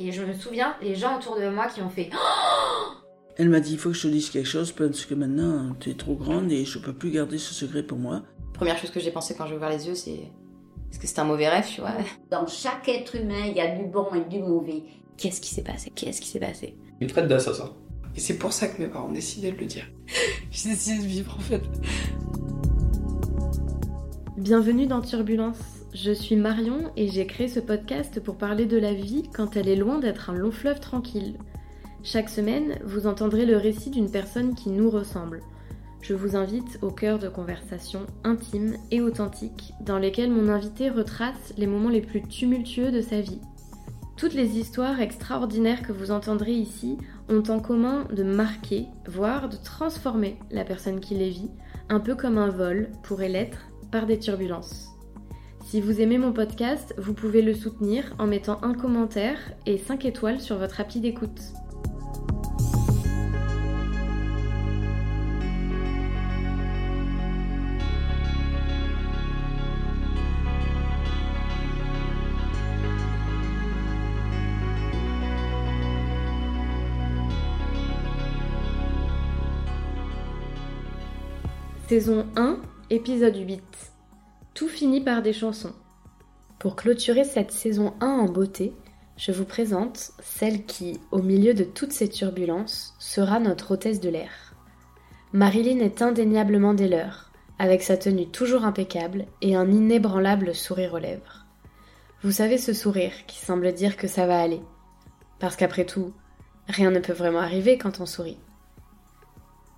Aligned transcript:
Et 0.00 0.12
je 0.12 0.22
me 0.22 0.32
souviens, 0.32 0.76
les 0.80 0.94
gens 0.94 1.18
autour 1.18 1.36
de 1.36 1.48
moi 1.48 1.66
qui 1.66 1.82
ont 1.82 1.90
fait 1.90 2.08
Elle 3.36 3.48
m'a 3.48 3.58
dit 3.58 3.72
il 3.72 3.78
faut 3.78 3.88
que 3.88 3.96
je 3.96 4.02
te 4.02 4.06
dise 4.06 4.30
quelque 4.30 4.46
chose 4.46 4.70
parce 4.70 5.04
que 5.04 5.14
maintenant 5.14 5.74
tu 5.80 5.90
es 5.90 5.94
trop 5.94 6.14
grande 6.14 6.52
et 6.52 6.64
je 6.64 6.78
peux 6.78 6.92
plus 6.92 7.10
garder 7.10 7.36
ce 7.36 7.52
secret 7.52 7.82
pour 7.82 7.98
moi. 7.98 8.22
Première 8.54 8.78
chose 8.78 8.90
que 8.90 9.00
j'ai 9.00 9.10
pensé 9.10 9.34
quand 9.36 9.46
j'ai 9.46 9.56
ouvert 9.56 9.70
les 9.70 9.88
yeux, 9.88 9.96
c'est 9.96 10.30
est-ce 10.90 11.00
que 11.00 11.06
c'est 11.08 11.18
un 11.18 11.24
mauvais 11.24 11.48
rêve, 11.48 11.66
tu 11.68 11.80
vois? 11.80 11.94
Dans 12.30 12.46
chaque 12.46 12.88
être 12.88 13.16
humain, 13.16 13.46
il 13.48 13.56
y 13.56 13.60
a 13.60 13.76
du 13.76 13.86
bon 13.86 14.06
et 14.14 14.20
du 14.28 14.38
mauvais. 14.38 14.84
Qu'est-ce 15.16 15.40
qui 15.40 15.52
s'est 15.52 15.64
passé? 15.64 15.90
Qu'est-ce 15.94 16.20
qui 16.20 16.28
s'est 16.28 16.38
passé? 16.38 16.76
Il 17.00 17.08
me 17.08 17.12
traite 17.12 17.26
d'assassin. 17.26 17.72
Et 18.14 18.20
c'est 18.20 18.38
pour 18.38 18.52
ça 18.52 18.68
que 18.68 18.80
mes 18.80 18.86
parents 18.86 19.08
ont 19.08 19.12
décidé 19.12 19.50
de 19.50 19.58
le 19.58 19.66
dire. 19.66 19.86
J'ai 20.52 20.70
décidé 20.70 21.02
de 21.02 21.08
vivre 21.08 21.34
en 21.36 21.40
fait. 21.40 21.62
Bienvenue 24.36 24.86
dans 24.86 25.00
Turbulence. 25.00 25.77
Je 25.94 26.12
suis 26.12 26.36
Marion 26.36 26.92
et 26.96 27.08
j'ai 27.08 27.26
créé 27.26 27.48
ce 27.48 27.60
podcast 27.60 28.20
pour 28.20 28.36
parler 28.36 28.66
de 28.66 28.76
la 28.76 28.92
vie 28.92 29.22
quand 29.34 29.56
elle 29.56 29.68
est 29.68 29.76
loin 29.76 29.98
d'être 29.98 30.28
un 30.28 30.34
long 30.34 30.50
fleuve 30.50 30.80
tranquille. 30.80 31.38
Chaque 32.02 32.28
semaine, 32.28 32.78
vous 32.84 33.06
entendrez 33.06 33.46
le 33.46 33.56
récit 33.56 33.88
d'une 33.88 34.10
personne 34.10 34.54
qui 34.54 34.68
nous 34.68 34.90
ressemble. 34.90 35.40
Je 36.02 36.12
vous 36.12 36.36
invite 36.36 36.78
au 36.82 36.90
cœur 36.90 37.18
de 37.18 37.28
conversations 37.28 38.06
intimes 38.22 38.76
et 38.90 39.00
authentiques 39.00 39.72
dans 39.80 39.98
lesquelles 39.98 40.30
mon 40.30 40.48
invité 40.48 40.90
retrace 40.90 41.54
les 41.56 41.66
moments 41.66 41.88
les 41.88 42.02
plus 42.02 42.22
tumultueux 42.22 42.90
de 42.90 43.00
sa 43.00 43.22
vie. 43.22 43.40
Toutes 44.18 44.34
les 44.34 44.58
histoires 44.58 45.00
extraordinaires 45.00 45.82
que 45.82 45.92
vous 45.92 46.10
entendrez 46.10 46.52
ici 46.52 46.98
ont 47.30 47.42
en 47.48 47.60
commun 47.60 48.04
de 48.14 48.24
marquer, 48.24 48.88
voire 49.06 49.48
de 49.48 49.56
transformer 49.56 50.38
la 50.50 50.64
personne 50.64 51.00
qui 51.00 51.14
les 51.14 51.30
vit, 51.30 51.50
un 51.88 52.00
peu 52.00 52.14
comme 52.14 52.36
un 52.36 52.50
vol 52.50 52.90
pourrait 53.02 53.30
l'être 53.30 53.70
par 53.90 54.04
des 54.04 54.18
turbulences. 54.18 54.97
Si 55.68 55.82
vous 55.82 56.00
aimez 56.00 56.16
mon 56.16 56.32
podcast, 56.32 56.94
vous 56.96 57.12
pouvez 57.12 57.42
le 57.42 57.52
soutenir 57.52 58.14
en 58.18 58.26
mettant 58.26 58.58
un 58.62 58.72
commentaire 58.72 59.36
et 59.66 59.76
5 59.76 60.06
étoiles 60.06 60.40
sur 60.40 60.56
votre 60.56 60.80
appli 60.80 60.98
d'écoute. 60.98 61.42
Saison 81.88 82.24
1, 82.36 82.56
épisode 82.88 83.36
8. 83.36 83.97
Tout 84.58 84.66
finit 84.66 85.00
par 85.00 85.22
des 85.22 85.32
chansons. 85.32 85.72
Pour 86.58 86.74
clôturer 86.74 87.22
cette 87.22 87.52
saison 87.52 87.94
1 88.00 88.08
en 88.08 88.24
beauté, 88.24 88.72
je 89.16 89.30
vous 89.30 89.44
présente 89.44 90.10
celle 90.20 90.64
qui, 90.64 90.98
au 91.12 91.22
milieu 91.22 91.54
de 91.54 91.62
toutes 91.62 91.92
ces 91.92 92.08
turbulences, 92.08 92.92
sera 92.98 93.38
notre 93.38 93.70
hôtesse 93.70 94.00
de 94.00 94.08
l'air. 94.08 94.56
Marilyn 95.32 95.78
est 95.78 96.02
indéniablement 96.02 96.74
des 96.74 96.88
leurs, 96.88 97.30
avec 97.60 97.84
sa 97.84 97.96
tenue 97.96 98.26
toujours 98.26 98.64
impeccable 98.64 99.26
et 99.42 99.54
un 99.54 99.70
inébranlable 99.70 100.52
sourire 100.56 100.94
aux 100.94 100.98
lèvres. 100.98 101.46
Vous 102.24 102.32
savez 102.32 102.58
ce 102.58 102.72
sourire 102.72 103.12
qui 103.28 103.38
semble 103.38 103.72
dire 103.72 103.96
que 103.96 104.08
ça 104.08 104.26
va 104.26 104.40
aller. 104.40 104.62
Parce 105.38 105.54
qu'après 105.54 105.86
tout, 105.86 106.12
rien 106.66 106.90
ne 106.90 106.98
peut 106.98 107.12
vraiment 107.12 107.38
arriver 107.38 107.78
quand 107.78 108.00
on 108.00 108.06
sourit. 108.06 108.40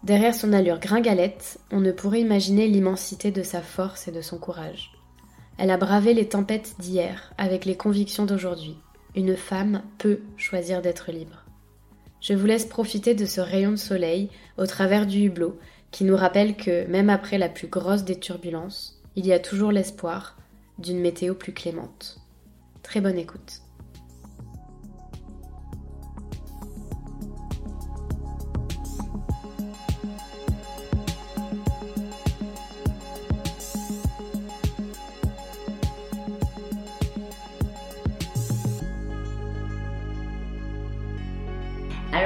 Derrière 0.02 0.34
son 0.34 0.52
allure 0.54 0.80
gringalette, 0.80 1.58
on 1.70 1.80
ne 1.80 1.92
pourrait 1.92 2.22
imaginer 2.22 2.66
l'immensité 2.68 3.30
de 3.30 3.42
sa 3.42 3.60
force 3.60 4.08
et 4.08 4.12
de 4.12 4.22
son 4.22 4.38
courage. 4.38 4.92
Elle 5.58 5.70
a 5.70 5.76
bravé 5.76 6.14
les 6.14 6.28
tempêtes 6.28 6.76
d'hier 6.78 7.34
avec 7.36 7.66
les 7.66 7.76
convictions 7.76 8.24
d'aujourd'hui. 8.24 8.76
Une 9.14 9.36
femme 9.36 9.82
peut 9.98 10.20
choisir 10.38 10.80
d'être 10.80 11.12
libre. 11.12 11.44
Je 12.22 12.32
vous 12.32 12.46
laisse 12.46 12.64
profiter 12.64 13.14
de 13.14 13.26
ce 13.26 13.42
rayon 13.42 13.72
de 13.72 13.76
soleil 13.76 14.30
au 14.56 14.66
travers 14.66 15.06
du 15.06 15.24
hublot 15.24 15.58
qui 15.90 16.04
nous 16.04 16.16
rappelle 16.16 16.56
que 16.56 16.86
même 16.86 17.10
après 17.10 17.36
la 17.36 17.48
plus 17.48 17.66
grosse 17.66 18.04
des 18.04 18.18
turbulences, 18.18 19.02
il 19.16 19.26
y 19.26 19.32
a 19.32 19.38
toujours 19.38 19.72
l'espoir 19.72 20.38
d'une 20.78 21.00
météo 21.00 21.34
plus 21.34 21.52
clémente. 21.52 22.18
Très 22.82 23.02
bonne 23.02 23.18
écoute. 23.18 23.60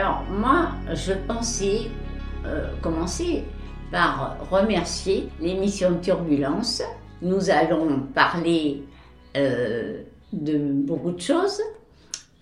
Alors 0.04 0.22
moi, 0.31 0.69
je 0.92 1.15
pensais 1.15 1.88
euh, 2.44 2.69
commencer 2.82 3.42
par 3.91 4.37
remercier 4.50 5.31
l'émission 5.41 5.98
Turbulence. 5.98 6.82
Nous 7.22 7.48
allons 7.48 8.00
parler 8.14 8.82
euh, 9.34 10.03
de 10.31 10.59
beaucoup 10.59 11.12
de 11.12 11.20
choses, 11.22 11.59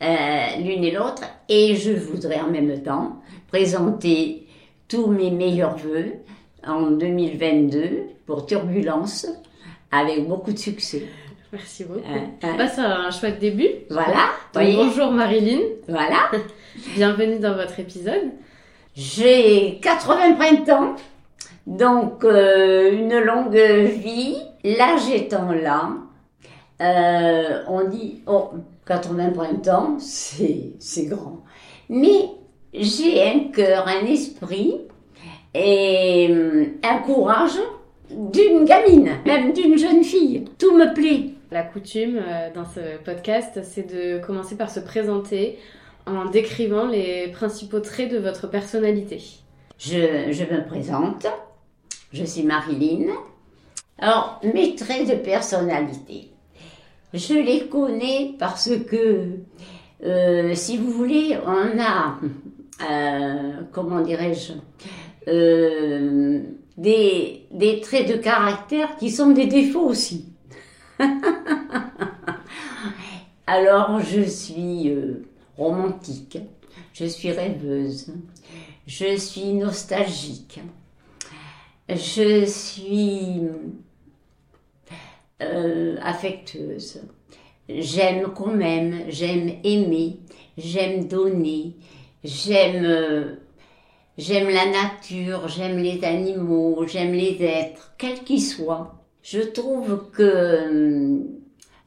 euh, 0.03 0.57
l'une 0.59 0.83
et 0.83 0.91
l'autre, 0.91 1.23
et 1.49 1.77
je 1.77 1.93
voudrais 1.93 2.41
en 2.41 2.51
même 2.51 2.83
temps 2.83 3.23
présenter 3.47 4.49
tous 4.89 5.07
mes 5.07 5.31
meilleurs 5.31 5.77
voeux 5.77 6.15
en 6.67 6.91
2022 6.91 7.91
pour 8.27 8.45
Turbulence 8.45 9.25
avec 9.93 10.27
beaucoup 10.27 10.51
de 10.53 10.59
succès. 10.59 11.05
Merci 11.53 11.85
beaucoup. 11.85 12.01
Euh, 12.01 12.57
Bah, 12.59 12.67
c'est 12.67 12.81
un 12.81 13.13
chouette 13.13 13.39
début. 13.39 13.69
Voilà, 13.89 14.31
bonjour 14.53 15.13
Marilyn, 15.13 15.61
voilà. 15.87 16.29
bienvenue 16.75 17.39
dans 17.39 17.55
votre 17.55 17.79
épisode. 17.81 18.31
J'ai 18.95 19.79
80 19.83 20.35
printemps, 20.35 20.97
donc 21.67 22.25
euh, 22.25 22.93
une 22.93 23.19
longue 23.19 23.57
vie. 23.57 24.37
L'âge 24.65 25.11
étant 25.11 25.53
là, 25.53 25.91
euh, 26.81 27.63
on 27.69 27.89
dit, 27.89 28.23
oh, 28.27 28.51
80 28.87 29.31
printemps, 29.31 29.97
c'est 29.99 31.05
grand. 31.07 31.43
Mais 31.89 32.31
j'ai 32.73 33.23
un 33.23 33.51
cœur, 33.53 33.87
un 33.89 34.07
esprit 34.07 34.81
et 35.55 36.29
hum, 36.31 36.67
un 36.83 36.99
courage 36.99 37.59
d'une 38.11 38.65
gamine, 38.65 39.13
même 39.27 39.53
d'une 39.53 39.77
jeune 39.77 40.05
fille. 40.05 40.45
Tout 40.59 40.77
me 40.77 40.93
plaît. 40.95 41.31
La 41.51 41.65
coutume 41.65 42.17
euh, 42.17 42.49
dans 42.55 42.65
ce 42.65 43.03
podcast, 43.05 43.61
c'est 43.63 43.93
de 43.93 44.25
commencer 44.25 44.57
par 44.57 44.71
se 44.71 44.81
présenter 44.81 45.59
en 46.07 46.25
décrivant 46.27 46.87
les 46.87 47.29
principaux 47.29 47.81
traits 47.81 48.11
de 48.11 48.19
votre 48.19 48.49
personnalité. 48.49 49.23
Je, 49.79 50.45
me 50.45 50.67
présente, 50.67 51.27
je 52.13 52.25
suis 52.25 52.43
Marilyn. 52.43 53.13
Alors, 53.99 54.41
mes 54.43 54.75
traits 54.75 55.09
de 55.09 55.15
personnalité, 55.15 56.31
je 57.13 57.35
les 57.35 57.67
connais 57.67 58.35
parce 58.39 58.71
que, 58.89 59.39
euh, 60.05 60.55
si 60.55 60.77
vous 60.77 60.91
voulez, 60.91 61.37
on 61.47 61.79
a, 61.81 62.19
euh, 62.89 63.53
comment 63.73 64.01
dirais-je, 64.01 64.53
euh, 65.29 66.41
des, 66.77 67.47
des 67.51 67.81
traits 67.81 68.09
de 68.09 68.17
caractère 68.17 68.97
qui 68.97 69.11
sont 69.11 69.31
des 69.31 69.47
défauts 69.47 69.89
aussi. 69.89 70.27
Alors, 73.47 74.01
je 74.01 74.23
suis 74.23 74.93
romantique, 75.63 76.39
je 76.93 77.05
suis 77.05 77.31
rêveuse, 77.31 78.13
je 78.87 79.17
suis 79.17 79.53
nostalgique, 79.55 80.61
je 81.89 82.45
suis 82.47 83.43
euh, 85.41 85.97
affectueuse, 86.03 87.03
j'aime 87.69 88.33
qu'on 88.33 88.53
m'aime, 88.53 89.05
j'aime 89.09 89.53
aimer, 89.65 90.19
j'aime 90.57 91.07
donner, 91.07 91.77
j'aime 92.25 93.37
j'aime 94.19 94.51
la 94.51 94.67
nature, 94.67 95.49
j'aime 95.49 95.79
les 95.79 96.05
animaux, 96.05 96.85
j'aime 96.87 97.13
les 97.13 97.43
êtres, 97.43 97.95
quels 97.99 98.23
qu'ils 98.25 98.43
soient. 98.43 98.95
Je 99.23 99.41
trouve 99.41 100.11
que 100.11 100.23
euh, 100.23 101.19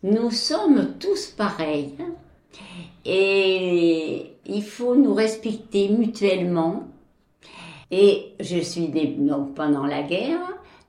nous 0.04 0.32
sommes 0.32 0.94
tous 1.00 1.28
pareils 1.28 1.96
hein. 2.00 2.14
Et 3.06 4.34
il 4.46 4.64
faut 4.64 4.96
nous 4.96 5.14
respecter 5.14 5.90
mutuellement. 5.90 6.84
Et 7.92 8.34
je 8.40 8.58
suis 8.58 8.90
née 8.90 9.16
donc 9.18 9.54
pendant 9.54 9.86
la 9.86 10.02
guerre, 10.04 10.40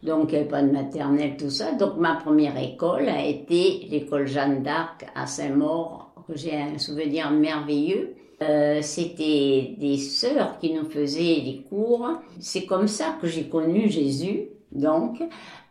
donc 0.02 0.32
il 0.32 0.32
n'y 0.32 0.40
avait 0.40 0.48
pas 0.48 0.62
de 0.62 0.70
maternelle, 0.70 1.36
tout 1.36 1.50
ça. 1.50 1.72
Donc 1.72 1.98
ma 1.98 2.14
première 2.16 2.56
école 2.58 3.08
a 3.08 3.24
été 3.24 3.86
l'école 3.90 4.26
Jeanne 4.26 4.62
d'Arc 4.62 5.06
à 5.14 5.26
Saint-Maur, 5.26 6.12
que 6.26 6.36
j'ai 6.36 6.56
un 6.56 6.78
souvenir 6.78 7.30
merveilleux. 7.30 8.14
Euh, 8.42 8.80
C'était 8.82 9.74
des 9.78 9.96
sœurs 9.98 10.58
qui 10.58 10.72
nous 10.72 10.84
faisaient 10.84 11.40
les 11.44 11.64
cours. 11.68 12.08
C'est 12.40 12.64
comme 12.64 12.88
ça 12.88 13.16
que 13.20 13.26
j'ai 13.26 13.48
connu 13.48 13.90
Jésus, 13.90 14.48
donc 14.72 15.22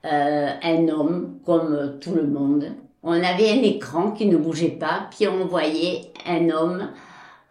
euh, 0.06 0.50
un 0.62 0.88
homme 0.90 1.40
comme 1.44 1.98
tout 2.00 2.14
le 2.14 2.28
monde. 2.28 2.66
On 3.06 3.14
avait 3.14 3.52
un 3.52 3.64
écran 3.64 4.12
qui 4.12 4.26
ne 4.26 4.36
bougeait 4.36 4.70
pas, 4.70 5.08
puis 5.12 5.28
on 5.28 5.46
voyait 5.46 6.12
un 6.26 6.50
homme 6.50 6.90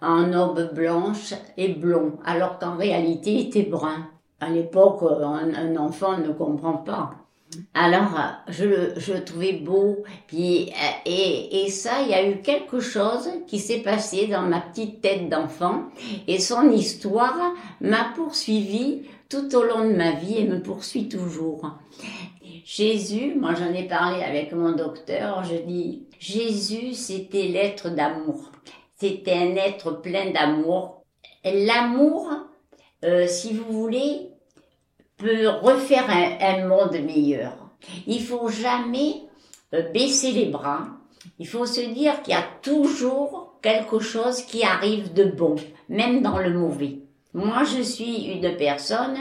en 0.03 0.33
aube 0.35 0.75
blanche 0.75 1.33
et 1.57 1.69
blond, 1.69 2.19
alors 2.27 2.59
qu'en 2.59 2.77
réalité 2.77 3.33
il 3.33 3.49
était 3.49 3.63
brun. 3.63 4.09
À 4.41 4.51
l'époque, 4.51 5.01
un, 5.03 5.55
un 5.55 5.77
enfant 5.77 6.19
ne 6.19 6.33
comprend 6.33 6.75
pas. 6.75 7.13
Alors, 7.73 8.11
je 8.49 8.65
le, 8.65 8.93
je 8.97 9.15
trouvais 9.15 9.53
beau. 9.53 10.03
Puis, 10.27 10.73
et, 11.07 11.65
et 11.65 11.71
ça, 11.71 12.03
il 12.03 12.11
y 12.11 12.15
a 12.15 12.29
eu 12.29 12.41
quelque 12.41 12.81
chose 12.81 13.29
qui 13.47 13.59
s'est 13.59 13.79
passé 13.79 14.27
dans 14.27 14.43
ma 14.43 14.61
petite 14.61 15.01
tête 15.01 15.29
d'enfant. 15.29 15.85
Et 16.27 16.41
son 16.41 16.71
histoire 16.71 17.39
m'a 17.81 18.13
poursuivi 18.17 19.03
tout 19.29 19.55
au 19.55 19.63
long 19.63 19.89
de 19.89 19.95
ma 19.95 20.13
vie 20.13 20.39
et 20.39 20.49
me 20.49 20.61
poursuit 20.61 21.09
toujours. 21.09 21.71
Jésus, 22.65 23.35
moi 23.39 23.55
j'en 23.55 23.75
ai 23.75 23.87
parlé 23.87 24.23
avec 24.23 24.53
mon 24.53 24.73
docteur, 24.73 25.45
je 25.45 25.57
dis, 25.57 26.07
Jésus 26.19 26.95
c'était 26.95 27.49
l'être 27.49 27.91
d'amour. 27.91 28.51
C'était 28.97 29.35
un 29.35 29.55
être 29.57 30.01
plein 30.01 30.31
d'amour. 30.31 31.05
L'amour, 31.45 32.31
euh, 33.05 33.27
si 33.27 33.53
vous 33.53 33.71
voulez, 33.71 34.31
peut 35.19 35.49
refaire 35.49 36.09
un, 36.09 36.67
monde 36.67 36.97
meilleur. 37.05 37.53
Il 38.07 38.23
faut 38.23 38.49
jamais 38.49 39.25
euh, 39.75 39.83
baisser 39.93 40.33
les 40.33 40.47
bras. 40.47 40.87
Il 41.39 41.47
faut 41.47 41.67
se 41.67 41.83
dire 41.83 42.23
qu'il 42.23 42.33
y 42.33 42.37
a 42.37 42.47
toujours 42.63 43.59
quelque 43.61 43.99
chose 43.99 44.41
qui 44.43 44.65
arrive 44.65 45.13
de 45.13 45.25
bon, 45.25 45.57
même 45.91 46.23
dans 46.23 46.39
le 46.39 46.51
mauvais. 46.51 47.04
Moi, 47.37 47.65
je 47.65 47.83
suis 47.83 48.27
une 48.27 48.57
personne 48.57 49.17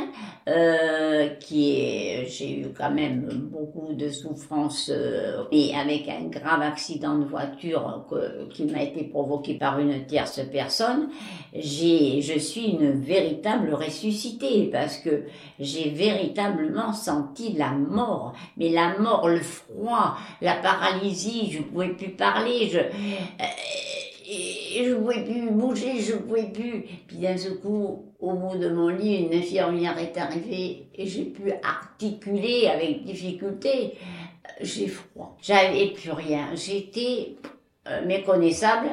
euh, 0.47 1.29
qui 1.39 1.79
est, 1.79 2.27
j'ai 2.27 2.59
eu 2.59 2.67
quand 2.77 2.91
même 2.91 3.21
beaucoup 3.51 3.91
de 3.93 4.09
souffrances 4.09 4.91
euh, 4.93 5.45
et 5.51 5.73
avec 5.75 6.07
un 6.09 6.25
grave 6.27 6.61
accident 6.61 7.17
de 7.17 7.25
voiture 7.25 8.05
que- 8.07 8.47
qui 8.49 8.65
m'a 8.65 8.83
été 8.83 9.05
provoqué 9.05 9.55
par 9.55 9.79
une 9.79 10.05
tierce 10.05 10.41
personne. 10.51 11.09
J'ai, 11.55 12.21
je 12.21 12.37
suis 12.37 12.67
une 12.67 12.91
véritable 13.01 13.73
ressuscitée 13.73 14.69
parce 14.71 14.97
que 14.97 15.23
j'ai 15.59 15.89
véritablement 15.89 16.93
senti 16.93 17.53
la 17.53 17.71
mort, 17.71 18.33
mais 18.57 18.69
la 18.69 18.95
mort, 18.99 19.27
le 19.27 19.39
froid, 19.39 20.17
la 20.39 20.53
paralysie, 20.53 21.51
je 21.51 21.63
pouvais 21.63 21.89
plus 21.89 22.09
parler, 22.11 22.69
je, 22.71 22.77
euh, 22.77 22.83
et 24.25 24.85
je 24.85 24.93
pouvais 24.93 25.23
plus 25.23 25.49
bouger, 25.51 25.99
je 25.99 26.13
pouvais 26.13 26.43
plus. 26.51 26.85
Puis 27.07 27.17
d'un 27.17 27.37
seul 27.37 27.57
coup, 27.57 28.05
au 28.19 28.33
bout 28.33 28.57
de 28.57 28.69
mon 28.69 28.87
lit, 28.87 29.17
une 29.25 29.33
infirmière 29.33 29.97
est 29.97 30.17
arrivée 30.17 30.87
et 30.95 31.05
j'ai 31.05 31.25
pu 31.25 31.51
articuler 31.63 32.67
avec 32.67 33.03
difficulté. 33.03 33.95
J'ai 34.61 34.87
froid. 34.87 35.35
J'avais 35.41 35.87
plus 35.87 36.11
rien. 36.11 36.49
J'étais 36.55 37.35
euh, 37.87 38.05
méconnaissable 38.05 38.87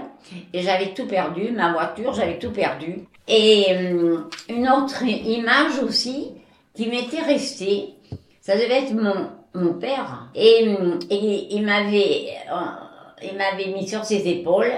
et 0.52 0.62
j'avais 0.62 0.94
tout 0.94 1.06
perdu. 1.06 1.52
Ma 1.52 1.72
voiture, 1.72 2.12
j'avais 2.12 2.38
tout 2.38 2.50
perdu. 2.50 3.04
Et 3.28 3.66
hum, 3.70 4.28
une 4.48 4.68
autre 4.68 5.04
image 5.04 5.78
aussi 5.84 6.32
qui 6.74 6.88
m'était 6.88 7.22
restée, 7.22 7.94
ça 8.40 8.54
devait 8.54 8.84
être 8.84 8.94
mon, 8.94 9.30
mon 9.54 9.74
père. 9.74 10.28
Et, 10.34 10.74
et 11.10 11.54
il 11.54 11.64
m'avait, 11.64 12.30
euh, 12.50 13.30
il 13.30 13.36
m'avait 13.36 13.72
mis 13.72 13.86
sur 13.86 14.04
ses 14.04 14.26
épaules 14.28 14.72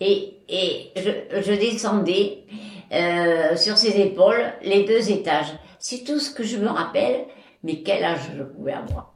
et, 0.00 0.38
et 0.48 0.92
je, 0.96 1.40
je 1.40 1.52
descendais 1.52 2.44
euh, 2.92 3.56
sur 3.56 3.76
ses 3.76 4.00
épaules 4.00 4.52
les 4.62 4.84
deux 4.84 5.10
étages. 5.10 5.52
C'est 5.78 6.04
tout 6.04 6.18
ce 6.18 6.30
que 6.30 6.42
je 6.42 6.56
me 6.56 6.68
rappelle, 6.68 7.26
mais 7.62 7.82
quel 7.82 8.04
âge 8.04 8.30
je 8.36 8.42
pouvais 8.42 8.72
avoir? 8.72 9.14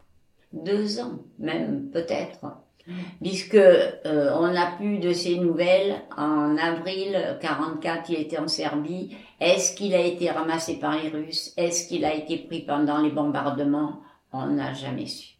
Deux 0.52 1.00
ans, 1.00 1.20
même 1.38 1.90
peut-être. 1.90 2.40
Puisque 3.20 3.54
euh, 3.54 3.96
on 4.34 4.52
n'a 4.52 4.72
plus 4.76 4.98
de 4.98 5.12
ses 5.12 5.38
nouvelles. 5.38 6.02
En 6.16 6.56
avril 6.56 7.38
44, 7.40 8.10
il 8.10 8.20
était 8.20 8.38
en 8.38 8.48
Serbie. 8.48 9.16
Est-ce 9.40 9.74
qu'il 9.74 9.94
a 9.94 10.00
été 10.00 10.30
ramassé 10.30 10.78
par 10.78 11.00
les 11.00 11.08
Russes? 11.08 11.52
Est-ce 11.56 11.88
qu'il 11.88 12.04
a 12.04 12.14
été 12.14 12.38
pris 12.38 12.60
pendant 12.60 13.00
les 13.00 13.10
bombardements? 13.10 14.00
On 14.32 14.46
n'a 14.46 14.74
jamais 14.74 15.06
su. 15.06 15.36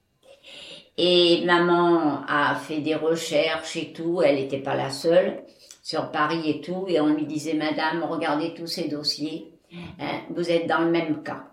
Et 0.99 1.43
maman 1.47 2.21
a 2.29 2.55
fait 2.55 2.81
des 2.81 2.95
recherches 2.95 3.77
et 3.77 3.93
tout, 3.93 4.21
elle 4.23 4.37
n'était 4.37 4.59
pas 4.59 4.75
la 4.75 4.91
seule, 4.91 5.43
sur 5.83 6.11
Paris 6.11 6.43
et 6.51 6.61
tout, 6.61 6.85
et 6.89 7.01
on 7.01 7.07
lui 7.15 7.25
disait, 7.27 7.55
Madame, 7.55 8.05
regardez 8.05 8.53
tous 8.55 8.67
ces 8.67 8.89
dossiers, 8.89 9.53
hein, 10.01 10.21
vous 10.31 10.51
êtes 10.51 10.67
dans 10.67 10.81
le 10.81 10.91
même 10.91 11.23
cas. 11.23 11.45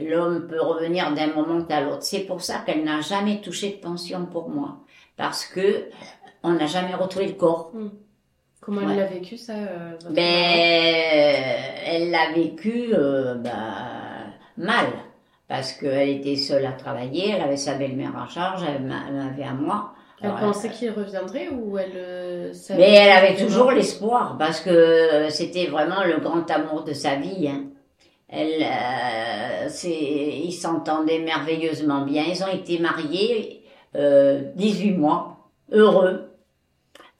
L'homme 0.00 0.46
peut 0.48 0.60
revenir 0.60 1.12
d'un 1.12 1.28
moment 1.34 1.64
à 1.68 1.80
l'autre. 1.80 2.02
C'est 2.02 2.20
pour 2.26 2.40
ça 2.40 2.58
qu'elle 2.64 2.82
n'a 2.84 3.00
jamais 3.00 3.40
touché 3.40 3.70
de 3.70 3.76
pension 3.76 4.26
pour 4.26 4.48
moi, 4.48 4.78
parce 5.16 5.44
que 5.44 5.88
on 6.42 6.52
n'a 6.52 6.66
jamais 6.66 6.94
retrouvé 6.94 7.26
le 7.26 7.34
corps. 7.34 7.72
Comment 8.60 8.80
Ouais. 8.80 8.92
elle 8.92 8.96
l'a 8.98 9.06
vécu 9.06 9.36
ça 9.36 9.52
euh, 9.54 9.92
Ben, 10.10 10.22
elle 11.86 12.10
l'a 12.10 12.32
vécu 12.32 12.94
euh, 12.94 13.34
ben, 13.34 14.32
mal 14.56 14.86
parce 15.48 15.72
qu'elle 15.72 16.08
était 16.10 16.36
seule 16.36 16.64
à 16.66 16.72
travailler, 16.72 17.30
elle 17.30 17.42
avait 17.42 17.56
sa 17.56 17.74
belle-mère 17.74 18.14
en 18.16 18.28
charge, 18.28 18.62
elle 18.66 18.82
m'a- 18.82 19.02
elle 19.08 19.14
m'avait 19.14 19.44
à 19.44 19.52
moi. 19.52 19.92
Elle 20.20 20.28
Alors, 20.30 20.40
pensait 20.40 20.70
qu'il 20.70 20.90
reviendrait 20.90 21.48
ou 21.50 21.76
elle 21.76 21.92
euh, 21.96 22.52
savait 22.54 22.80
mais 22.80 22.94
elle 22.94 23.10
avait 23.12 23.36
toujours 23.36 23.72
l'espoir 23.72 24.36
parce 24.38 24.60
que 24.60 25.26
c'était 25.30 25.66
vraiment 25.66 26.02
le 26.04 26.18
grand 26.18 26.48
amour 26.50 26.84
de 26.84 26.92
sa 26.94 27.16
vie. 27.16 27.48
hein. 27.48 27.64
Elle, 28.28 28.62
euh, 28.62 29.68
c'est, 29.68 29.90
ils 29.90 30.52
s'entendaient 30.52 31.18
merveilleusement 31.20 32.02
bien. 32.02 32.24
Ils 32.26 32.42
ont 32.42 32.48
été 32.52 32.78
mariés 32.78 33.64
euh, 33.96 34.40
18 34.56 34.92
mois, 34.92 35.36
heureux. 35.70 36.30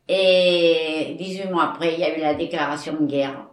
Et 0.08 1.16
18 1.18 1.48
mois 1.50 1.64
après, 1.64 1.94
il 1.94 2.00
y 2.00 2.04
a 2.04 2.16
eu 2.16 2.20
la 2.20 2.34
déclaration 2.34 2.94
de 3.00 3.06
guerre. 3.06 3.46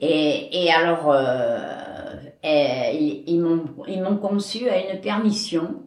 Et, 0.00 0.64
et 0.64 0.72
alors, 0.72 1.10
euh, 1.10 2.14
ils, 2.44 3.24
ils 3.26 3.40
m'ont, 3.40 3.64
ils 3.88 4.02
m'ont 4.02 4.16
conçu 4.16 4.68
à 4.68 4.92
une 4.92 5.00
permission. 5.00 5.82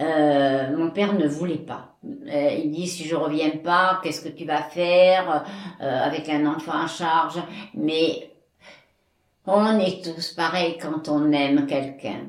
Euh, 0.00 0.76
mon 0.76 0.90
père 0.90 1.14
ne 1.14 1.26
voulait 1.26 1.56
pas. 1.56 1.96
Euh, 2.04 2.50
il 2.62 2.70
dit 2.70 2.86
si 2.86 3.04
je 3.04 3.16
reviens 3.16 3.50
pas, 3.50 4.00
qu'est-ce 4.02 4.20
que 4.20 4.28
tu 4.28 4.44
vas 4.44 4.62
faire 4.62 5.44
euh, 5.80 6.04
avec 6.04 6.28
un 6.28 6.46
enfant 6.46 6.84
à 6.84 6.86
charge? 6.86 7.40
Mais 7.74 8.30
on 9.46 9.78
est 9.78 10.04
tous 10.04 10.32
pareils 10.32 10.78
quand 10.78 11.08
on 11.08 11.32
aime 11.32 11.66
quelqu'un. 11.66 12.26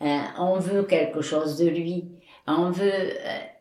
Hein, 0.00 0.24
on 0.38 0.58
veut 0.58 0.82
quelque 0.82 1.22
chose 1.22 1.56
de 1.58 1.68
lui. 1.68 2.04
On 2.46 2.70
veut 2.70 2.84
euh, 2.84 3.10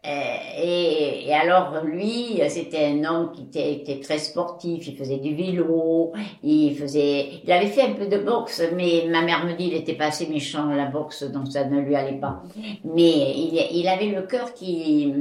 euh, 0.05 0.61
et, 0.61 1.27
et 1.27 1.33
alors 1.33 1.85
lui, 1.85 2.41
c'était 2.49 2.87
un 2.87 3.05
homme 3.05 3.31
qui 3.31 3.43
était, 3.43 3.71
était 3.75 4.01
très 4.01 4.17
sportif. 4.17 4.85
Il 4.85 4.97
faisait 4.97 5.19
du 5.19 5.33
vélo, 5.33 6.11
il 6.43 6.75
faisait, 6.75 7.39
il 7.45 7.49
avait 7.49 7.67
fait 7.67 7.83
un 7.83 7.93
peu 7.93 8.07
de 8.07 8.17
boxe, 8.17 8.61
mais 8.75 9.05
ma 9.09 9.21
mère 9.21 9.45
me 9.45 9.53
dit 9.53 9.67
il 9.67 9.73
était 9.75 9.93
pas 9.93 10.07
assez 10.07 10.27
méchant 10.27 10.65
la 10.65 10.87
boxe, 10.87 11.23
donc 11.23 11.47
ça 11.47 11.63
ne 11.63 11.79
lui 11.79 11.95
allait 11.95 12.19
pas. 12.19 12.43
Mais 12.83 13.31
il, 13.37 13.67
il 13.71 13.87
avait 13.87 14.07
le 14.07 14.23
cœur 14.23 14.53
qui 14.53 15.13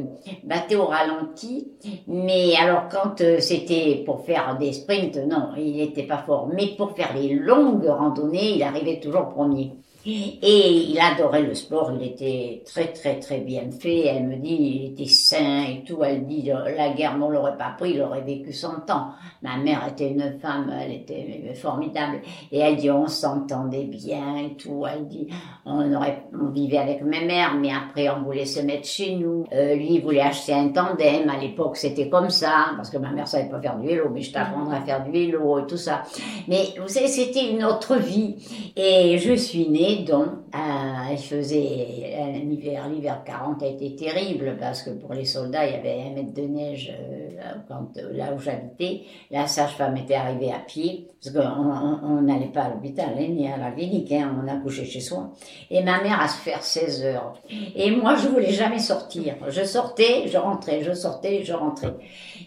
battait 0.42 0.74
au 0.74 0.86
ralenti. 0.86 1.68
Mais 2.08 2.56
alors 2.60 2.88
quand 2.90 3.20
euh, 3.20 3.38
c'était 3.38 4.02
pour 4.04 4.24
faire 4.24 4.56
des 4.58 4.72
sprints, 4.72 5.16
non, 5.28 5.50
il 5.56 5.76
n'était 5.76 6.02
pas 6.02 6.18
fort. 6.18 6.48
Mais 6.52 6.74
pour 6.76 6.96
faire 6.96 7.14
les 7.14 7.32
longues 7.34 7.86
randonnées, 7.86 8.56
il 8.56 8.62
arrivait 8.64 8.98
toujours 8.98 9.28
premier. 9.28 9.70
Et 10.04 10.68
il 10.90 10.98
adorait 10.98 11.42
le 11.42 11.54
sport, 11.54 11.92
il 11.98 12.06
était 12.06 12.62
très 12.66 12.88
très 12.88 13.20
très 13.20 13.38
bien 13.38 13.70
fait. 13.70 14.06
Elle 14.06 14.24
me 14.24 14.36
dit, 14.36 14.54
il 14.54 14.92
était 14.92 15.08
sain 15.08 15.64
et 15.68 15.84
tout. 15.84 16.02
Elle 16.02 16.26
dit, 16.26 16.42
la 16.76 16.90
guerre 16.90 17.16
ne 17.16 17.30
l'aurait 17.30 17.56
pas 17.56 17.74
pris, 17.78 17.92
il 17.92 18.02
aurait 18.02 18.22
vécu 18.22 18.52
100 18.52 18.90
ans. 18.90 19.10
Ma 19.42 19.56
mère 19.56 19.86
était 19.88 20.10
une 20.10 20.38
femme, 20.40 20.72
elle 20.80 20.92
était 20.92 21.54
formidable. 21.54 22.20
Et 22.50 22.58
elle 22.58 22.76
dit, 22.76 22.90
on 22.90 23.06
s'entendait 23.06 23.84
bien 23.84 24.36
et 24.36 24.56
tout. 24.56 24.84
Elle 24.90 25.06
dit, 25.06 25.28
on 25.64 25.92
on 26.40 26.48
vivait 26.50 26.78
avec 26.78 27.02
ma 27.02 27.20
mère, 27.20 27.54
mais 27.54 27.70
après 27.70 28.08
on 28.08 28.22
voulait 28.22 28.46
se 28.46 28.60
mettre 28.60 28.86
chez 28.86 29.16
nous. 29.16 29.44
Euh, 29.52 29.74
lui, 29.74 29.94
il 29.94 30.02
voulait 30.02 30.20
acheter 30.20 30.52
un 30.52 30.68
tandem. 30.68 31.28
À 31.28 31.38
l'époque, 31.38 31.76
c'était 31.76 32.08
comme 32.08 32.30
ça, 32.30 32.72
parce 32.76 32.90
que 32.90 32.98
ma 32.98 33.10
mère 33.10 33.28
savait 33.28 33.48
pas 33.48 33.60
faire 33.60 33.76
du 33.78 33.86
vélo, 33.86 34.08
mais 34.12 34.22
je 34.22 34.32
t'apprendrai 34.32 34.76
à 34.76 34.80
faire 34.80 35.04
du 35.04 35.10
vélo 35.10 35.60
et 35.60 35.66
tout 35.66 35.76
ça. 35.76 36.02
Mais 36.48 36.74
vous 36.80 36.88
savez, 36.88 37.08
c'était 37.08 37.50
une 37.50 37.64
autre 37.64 37.96
vie. 37.96 38.36
Et 38.76 39.18
je 39.18 39.34
suis 39.34 39.68
née, 39.68 39.91
donc, 40.00 40.26
euh, 40.54 41.16
faisait 41.16 42.16
un 42.20 42.50
hiver, 42.50 42.88
l'hiver 42.88 43.22
40 43.24 43.62
a 43.62 43.66
été 43.66 43.94
terrible 43.96 44.56
parce 44.58 44.82
que 44.82 44.90
pour 44.90 45.12
les 45.14 45.24
soldats, 45.24 45.66
il 45.66 45.72
y 45.72 45.76
avait 45.76 46.02
un 46.10 46.14
mètre 46.14 46.32
de 46.34 46.42
neige 46.42 46.92
euh, 46.98 47.38
quand, 47.68 47.88
là 48.12 48.32
où 48.34 48.38
j'habitais. 48.38 49.02
La 49.30 49.46
sage-femme 49.46 49.96
était 49.96 50.14
arrivée 50.14 50.52
à 50.52 50.58
pied 50.58 51.08
parce 51.22 51.34
qu'on 51.34 51.40
on- 51.48 52.00
on 52.18 52.22
n'allait 52.22 52.46
pas 52.52 52.62
à 52.62 52.70
l'hôpital, 52.70 53.10
hein, 53.18 53.28
ni 53.28 53.46
à 53.50 53.56
la 53.56 53.70
clinique, 53.70 54.10
hein, 54.12 54.36
on 54.42 54.48
accouchait 54.48 54.84
chez 54.84 55.00
soi. 55.00 55.30
Et 55.70 55.82
ma 55.82 56.02
mère 56.02 56.20
a 56.20 56.28
se 56.28 56.38
faire 56.38 56.62
16 56.62 57.04
heures. 57.04 57.34
Et 57.76 57.90
moi, 57.90 58.16
je 58.16 58.28
voulais 58.28 58.52
jamais 58.52 58.78
sortir. 58.78 59.36
Je 59.48 59.62
sortais, 59.64 60.26
je 60.28 60.38
rentrais, 60.38 60.82
je 60.82 60.92
sortais, 60.92 61.44
je 61.44 61.52
rentrais. 61.52 61.94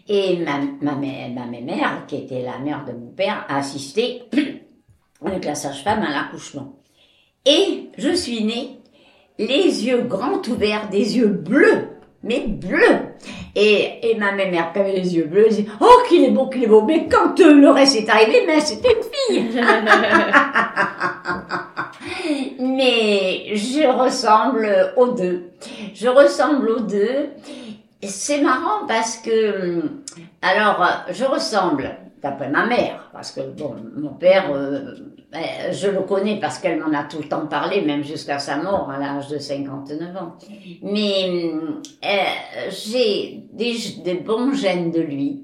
Et 0.08 0.38
ma, 0.38 0.60
ma, 0.82 0.96
mère- 0.96 1.30
ma 1.32 1.46
mère, 1.46 2.06
qui 2.08 2.18
était 2.18 2.42
la 2.42 2.58
mère 2.60 2.84
de 2.86 2.92
mon 2.94 3.12
père, 3.12 3.46
a 3.50 3.58
assisté 3.58 4.24
avec 5.26 5.46
la 5.46 5.56
sage-femme 5.56 6.04
à 6.04 6.10
l'accouchement. 6.12 6.74
Et 7.46 7.90
je 7.98 8.10
suis 8.10 8.44
née, 8.44 8.80
les 9.38 9.86
yeux 9.86 10.02
grands 10.02 10.42
ouverts, 10.48 10.90
des 10.90 11.18
yeux 11.18 11.28
bleus, 11.28 11.90
mais 12.24 12.46
bleus. 12.48 13.00
Et, 13.56 14.10
et 14.10 14.16
ma 14.16 14.32
mère 14.34 14.74
qui 14.74 14.80
avait 14.80 14.94
les 14.94 15.16
yeux 15.16 15.26
bleus, 15.26 15.46
elle 15.48 15.56
dit 15.56 15.68
Oh, 15.80 16.02
qu'il 16.10 16.24
est 16.24 16.32
beau, 16.32 16.48
qu'il 16.48 16.64
est 16.64 16.68
beau. 16.68 16.82
Mais 16.82 17.08
quand 17.08 17.40
euh, 17.40 17.54
le 17.54 17.70
reste 17.70 17.96
est 17.96 18.10
arrivé, 18.10 18.44
mais 18.46 18.60
c'était 18.60 18.94
une 18.94 19.44
fille. 19.44 19.62
mais 22.60 23.56
je 23.56 23.88
ressemble 23.88 24.94
aux 24.98 25.14
deux. 25.14 25.52
Je 25.94 26.08
ressemble 26.08 26.70
aux 26.70 26.82
deux. 26.82 27.30
C'est 28.04 28.42
marrant 28.42 28.86
parce 28.88 29.18
que, 29.18 29.82
alors, 30.42 30.86
je 31.12 31.26
ressemble, 31.26 31.96
d'après 32.22 32.50
ma 32.50 32.66
mère, 32.66 33.10
parce 33.14 33.32
que, 33.32 33.42
bon, 33.42 33.76
mon 33.96 34.14
père, 34.14 34.52
euh, 34.54 34.96
ben, 35.15 35.15
je 35.72 35.88
le 35.88 36.02
connais 36.02 36.40
parce 36.40 36.60
qu'elle 36.60 36.80
m'en 36.80 36.98
a 36.98 37.04
tout 37.04 37.18
le 37.18 37.28
temps 37.28 37.48
parlé, 37.48 37.82
même 37.82 38.04
jusqu'à 38.04 38.40
sa 38.40 38.58
mort 38.58 38.90
à 38.90 39.00
l'âge 39.00 39.28
de 39.28 39.38
59 39.38 40.16
ans. 40.18 40.36
Mais 40.82 41.52
euh, 42.04 42.70
j'ai 42.70 43.44
des, 43.52 44.14
bons 44.16 44.54
gènes 44.54 44.92
de 44.92 45.02
lui. 45.02 45.44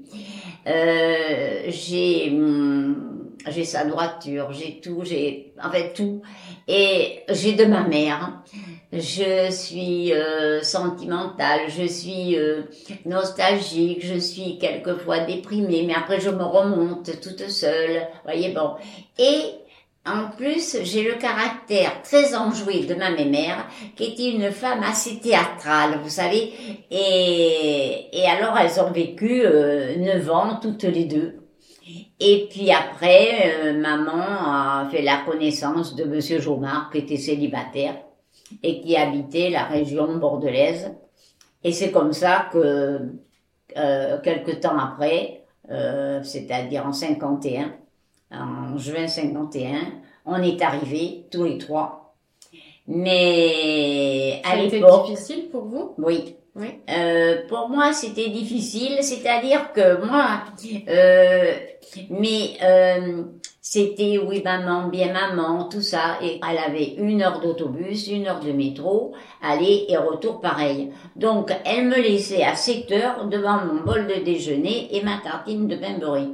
Euh, 0.66 1.64
j'ai 1.68 2.30
hum, 2.30 3.28
j'ai 3.48 3.64
sa 3.64 3.84
droiture, 3.84 4.52
j'ai 4.52 4.80
tout, 4.80 5.00
j'ai 5.02 5.52
en 5.62 5.70
fait 5.70 5.92
tout, 5.94 6.22
et 6.68 7.20
j'ai 7.28 7.54
de 7.54 7.64
ma 7.64 7.86
mère. 7.86 8.42
Je 8.92 9.50
suis 9.50 10.12
euh, 10.12 10.62
sentimentale, 10.62 11.62
je 11.68 11.86
suis 11.86 12.36
nostalgique, 13.06 14.04
je 14.04 14.18
suis 14.18 14.58
quelquefois 14.58 15.20
déprimée, 15.20 15.84
mais 15.86 15.94
après 15.94 16.20
je 16.20 16.30
me 16.30 16.44
remonte 16.44 17.10
toute 17.20 17.48
seule. 17.48 18.06
Voyez 18.24 18.50
bon. 18.50 18.74
Et 19.18 19.61
en 20.04 20.30
plus, 20.36 20.78
j'ai 20.82 21.04
le 21.04 21.14
caractère 21.14 22.02
très 22.02 22.34
enjoué 22.34 22.84
de 22.86 22.94
ma 22.94 23.10
mère, 23.10 23.68
qui 23.94 24.04
était 24.04 24.32
une 24.32 24.50
femme 24.50 24.82
assez 24.82 25.20
théâtrale, 25.20 26.00
vous 26.02 26.10
savez. 26.10 26.52
Et, 26.90 28.08
et 28.12 28.26
alors, 28.26 28.58
elles 28.58 28.80
ont 28.80 28.90
vécu 28.90 29.42
euh, 29.44 29.96
9 29.96 30.30
ans, 30.30 30.58
toutes 30.60 30.82
les 30.82 31.04
deux. 31.04 31.42
Et 32.20 32.48
puis 32.50 32.70
après, 32.70 33.52
euh, 33.64 33.78
maman 33.78 34.22
a 34.22 34.88
fait 34.90 35.02
la 35.02 35.18
connaissance 35.18 35.96
de 35.96 36.04
Monsieur 36.04 36.40
Jomard, 36.40 36.90
qui 36.90 36.98
était 36.98 37.16
célibataire 37.16 37.96
et 38.62 38.80
qui 38.80 38.96
habitait 38.96 39.50
la 39.50 39.64
région 39.64 40.16
bordelaise. 40.16 40.92
Et 41.64 41.72
c'est 41.72 41.90
comme 41.90 42.12
ça 42.12 42.48
que, 42.52 43.00
euh, 43.76 44.20
quelque 44.20 44.52
temps 44.52 44.78
après, 44.78 45.44
euh, 45.70 46.22
c'est-à-dire 46.22 46.86
en 46.86 46.92
51, 46.92 47.72
en 48.32 48.78
juin 48.78 49.06
51, 49.06 49.80
on 50.26 50.42
est 50.42 50.60
arrivés 50.62 51.26
tous 51.30 51.44
les 51.44 51.58
trois. 51.58 52.14
Mais 52.86 54.42
à 54.44 54.56
l'époque, 54.56 55.06
difficile 55.06 55.48
pour 55.50 55.64
vous? 55.64 55.94
Oui. 55.98 56.36
Oui. 56.54 56.66
Euh, 56.90 57.46
pour 57.48 57.70
moi, 57.70 57.94
c'était 57.94 58.28
difficile, 58.28 58.98
c'est-à-dire 59.00 59.72
que 59.72 60.04
moi, 60.04 60.42
euh, 60.86 61.54
mais 62.10 62.58
euh, 62.62 63.22
c'était 63.62 64.18
oui 64.18 64.42
maman, 64.44 64.88
bien 64.88 65.14
maman, 65.14 65.64
tout 65.70 65.80
ça, 65.80 66.18
et 66.22 66.40
elle 66.46 66.58
avait 66.58 66.94
une 66.98 67.22
heure 67.22 67.40
d'autobus, 67.40 68.06
une 68.08 68.26
heure 68.26 68.40
de 68.40 68.52
métro, 68.52 69.14
aller 69.40 69.86
et 69.88 69.96
retour 69.96 70.40
pareil. 70.40 70.92
Donc, 71.16 71.50
elle 71.64 71.86
me 71.86 71.96
laissait 71.96 72.42
à 72.42 72.54
7 72.54 72.92
heures 72.92 73.26
devant 73.28 73.64
mon 73.64 73.82
bol 73.82 74.06
de 74.06 74.22
déjeuner 74.22 74.94
et 74.94 75.02
ma 75.02 75.18
tartine 75.24 75.68
de 75.68 75.76
pain 75.76 75.96
beurré. 75.98 76.26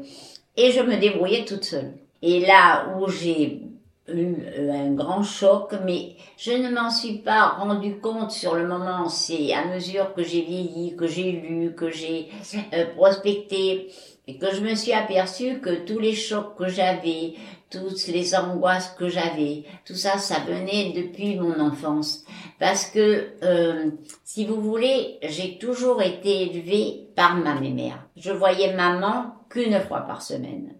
Et 0.60 0.72
je 0.72 0.80
me 0.80 0.96
débrouillais 0.96 1.44
toute 1.44 1.62
seule. 1.62 1.92
Et 2.20 2.40
là 2.40 2.88
où 2.98 3.08
j'ai 3.08 3.62
eu 4.08 4.34
euh, 4.48 4.72
un 4.72 4.92
grand 4.92 5.22
choc, 5.22 5.72
mais 5.84 6.16
je 6.36 6.50
ne 6.50 6.68
m'en 6.68 6.90
suis 6.90 7.18
pas 7.18 7.50
rendu 7.50 8.00
compte 8.00 8.32
sur 8.32 8.56
le 8.56 8.66
moment. 8.66 9.08
C'est 9.08 9.52
à 9.52 9.66
mesure 9.66 10.14
que 10.14 10.24
j'ai 10.24 10.42
vieilli, 10.42 10.96
que 10.96 11.06
j'ai 11.06 11.30
lu, 11.30 11.74
que 11.76 11.90
j'ai 11.90 12.28
euh, 12.72 12.86
prospecté, 12.96 13.86
et 14.26 14.36
que 14.36 14.52
je 14.52 14.60
me 14.60 14.74
suis 14.74 14.92
aperçue 14.92 15.60
que 15.60 15.86
tous 15.86 16.00
les 16.00 16.14
chocs 16.14 16.56
que 16.58 16.66
j'avais, 16.66 17.34
toutes 17.70 18.06
les 18.06 18.34
angoisses 18.34 18.94
que 18.98 19.08
j'avais, 19.08 19.64
tout 19.84 19.94
ça, 19.94 20.18
ça 20.18 20.36
venait 20.46 20.92
depuis 20.94 21.36
mon 21.36 21.60
enfance. 21.60 22.24
Parce 22.58 22.86
que, 22.86 23.28
euh, 23.42 23.90
si 24.24 24.46
vous 24.46 24.60
voulez, 24.60 25.18
j'ai 25.22 25.58
toujours 25.58 26.02
été 26.02 26.42
élevée 26.42 27.08
par 27.14 27.36
ma 27.36 27.60
mère. 27.60 28.06
Je 28.16 28.30
voyais 28.30 28.74
maman 28.74 29.34
qu'une 29.50 29.80
fois 29.80 30.00
par 30.00 30.22
semaine. 30.22 30.74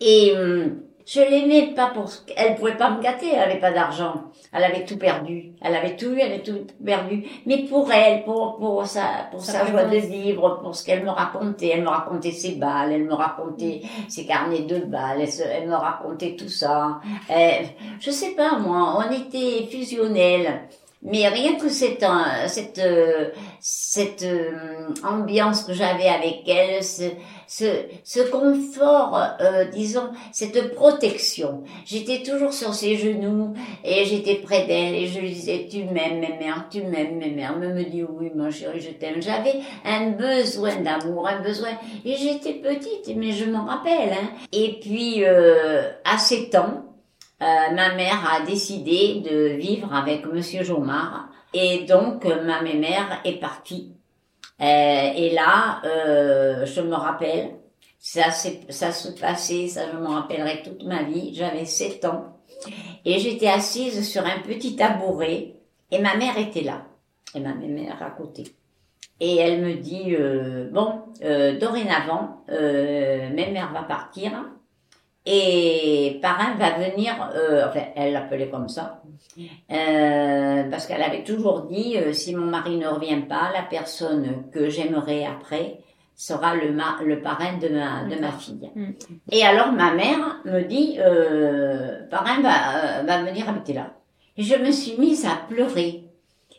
Et 0.00 0.32
hum, 0.36 0.82
je 1.06 1.20
l'aimais 1.20 1.72
pas 1.74 1.88
pour 1.88 2.08
ce 2.08 2.20
qu'elle 2.24 2.54
pouvait 2.56 2.76
pas 2.76 2.90
me 2.90 3.02
gâter, 3.02 3.28
elle 3.34 3.40
avait 3.50 3.60
pas 3.60 3.72
d'argent, 3.72 4.14
elle 4.52 4.64
avait 4.64 4.84
tout 4.84 4.96
perdu, 4.98 5.52
elle 5.62 5.74
avait 5.74 5.96
tout 5.96 6.06
eu, 6.12 6.18
elle 6.20 6.32
avait 6.32 6.42
tout 6.42 6.66
perdu. 6.84 7.24
Mais 7.46 7.58
pour 7.64 7.90
elle, 7.92 8.24
pour 8.24 8.58
pour 8.58 8.86
sa 8.86 9.28
pour 9.30 9.40
Sa 9.44 9.52
sa 9.52 9.66
joie 9.66 9.84
de 9.84 9.96
vivre, 9.96 10.60
pour 10.62 10.74
ce 10.74 10.84
qu'elle 10.84 11.04
me 11.04 11.10
racontait, 11.10 11.70
elle 11.74 11.82
me 11.82 11.88
racontait 11.88 12.32
ses 12.32 12.52
balles, 12.56 12.92
elle 12.92 13.04
me 13.04 13.14
racontait 13.14 13.82
ses 14.08 14.26
carnets 14.26 14.60
de 14.62 14.78
balles, 14.80 15.20
elle, 15.20 15.32
se- 15.32 15.42
elle 15.42 15.68
me 15.68 15.74
racontait 15.74 16.36
tout 16.36 16.48
ça. 16.48 17.00
Euh, 17.30 17.50
je 18.00 18.10
sais 18.10 18.30
pas 18.30 18.58
moi, 18.58 19.04
on 19.06 19.10
était 19.12 19.66
fusionnels. 19.70 20.62
Mais 21.02 21.26
rien 21.28 21.54
que 21.56 21.70
cette 21.70 22.02
euh, 22.02 22.46
cette 22.46 22.78
euh, 22.78 23.30
cette 23.58 24.22
euh, 24.22 24.88
ambiance 25.02 25.62
que 25.64 25.72
j'avais 25.72 26.08
avec 26.08 26.46
elle, 26.46 26.82
ce 27.50 27.64
ce, 28.04 28.20
confort, 28.30 29.20
euh, 29.40 29.64
disons, 29.64 30.10
cette 30.30 30.72
protection. 30.76 31.64
J'étais 31.84 32.22
toujours 32.22 32.52
sur 32.52 32.72
ses 32.74 32.96
genoux 32.96 33.54
et 33.84 34.04
j'étais 34.04 34.36
près 34.36 34.66
d'elle 34.66 34.94
et 34.94 35.08
je 35.08 35.18
lui 35.18 35.32
disais 35.32 35.66
tu 35.68 35.82
m'aimes 35.82 36.20
mes 36.20 36.38
mères, 36.38 36.68
tu 36.70 36.82
m'aimes 36.84 37.18
mes 37.18 37.32
mères. 37.32 37.56
Elle 37.60 37.74
me 37.74 37.82
dit 37.82 38.04
oui 38.04 38.30
ma 38.36 38.52
chérie 38.52 38.80
je 38.80 38.90
t'aime. 38.90 39.20
J'avais 39.20 39.54
un 39.84 40.10
besoin 40.10 40.76
d'amour, 40.76 41.26
un 41.26 41.40
besoin 41.40 41.70
et 42.04 42.14
j'étais 42.16 42.52
petite 42.54 43.16
mais 43.16 43.32
je 43.32 43.46
m'en 43.46 43.64
rappelle. 43.64 44.12
Hein. 44.12 44.30
Et 44.52 44.78
puis 44.80 45.24
euh, 45.24 45.90
à 46.04 46.18
7 46.18 46.54
ans, 46.54 46.84
euh, 47.42 47.44
ma 47.74 47.94
mère 47.96 48.32
a 48.32 48.46
décidé 48.46 49.22
de 49.28 49.56
vivre 49.56 49.92
avec 49.92 50.24
Monsieur 50.24 50.62
Jomard 50.62 51.30
et 51.52 51.80
donc 51.80 52.24
ma 52.24 52.62
mère 52.62 53.20
est 53.24 53.40
partie. 53.40 53.96
Euh, 54.60 55.12
et 55.16 55.30
là, 55.30 55.80
euh, 55.84 56.66
je 56.66 56.80
me 56.82 56.94
rappelle, 56.94 57.52
ça, 57.98 58.30
ça 58.30 58.92
se 58.92 59.08
passait, 59.18 59.68
ça 59.68 59.82
je 59.90 59.96
m'en 59.96 60.10
rappellerai 60.20 60.62
toute 60.62 60.84
ma 60.84 61.02
vie. 61.02 61.34
J'avais 61.34 61.64
7 61.64 62.04
ans 62.04 62.36
et 63.04 63.18
j'étais 63.18 63.48
assise 63.48 64.06
sur 64.08 64.24
un 64.24 64.40
petit 64.40 64.76
tabouret 64.76 65.54
et 65.90 65.98
ma 65.98 66.14
mère 66.16 66.36
était 66.38 66.62
là 66.62 66.82
et 67.34 67.40
ma 67.40 67.54
mère 67.54 68.02
à 68.02 68.10
côté. 68.10 68.44
Et 69.20 69.36
elle 69.36 69.62
me 69.62 69.74
dit 69.74 70.14
euh, 70.14 70.68
bon, 70.70 71.00
euh, 71.22 71.58
dorénavant, 71.58 72.44
euh, 72.50 73.28
ma 73.30 73.50
mère 73.50 73.72
va 73.72 73.82
partir 73.82 74.32
et 75.26 76.18
parrain 76.22 76.54
va 76.56 76.70
venir. 76.78 77.14
euh, 77.34 77.66
enfin, 77.68 77.84
elle 77.96 78.12
l'appelait 78.14 78.48
comme 78.48 78.68
ça 78.68 78.99
euh, 79.70 80.68
parce 80.70 80.86
qu'elle 80.86 81.02
avait 81.02 81.24
toujours 81.24 81.62
dit 81.62 81.96
euh, 81.96 82.12
si 82.12 82.34
mon 82.34 82.46
mari 82.46 82.76
ne 82.76 82.86
revient 82.88 83.22
pas, 83.28 83.50
la 83.52 83.62
personne 83.62 84.44
que 84.52 84.68
j'aimerai 84.68 85.24
après 85.26 85.78
sera 86.16 86.54
le, 86.54 86.72
ma- 86.72 86.98
le 87.04 87.22
parrain 87.22 87.56
de 87.56 87.68
ma, 87.68 88.04
de 88.04 88.20
ma 88.20 88.32
fille. 88.32 88.70
Mm. 88.74 88.90
Et 89.30 89.44
alors 89.44 89.72
ma 89.72 89.94
mère 89.94 90.40
me 90.44 90.62
dit 90.62 90.96
euh, 90.98 92.06
parrain 92.10 92.40
va, 92.42 93.02
va 93.02 93.22
venir 93.22 93.48
habiter 93.48 93.72
là. 93.72 93.94
Et 94.36 94.42
je 94.42 94.56
me 94.56 94.70
suis 94.70 94.96
mise 94.98 95.24
à 95.26 95.36
pleurer. 95.48 96.04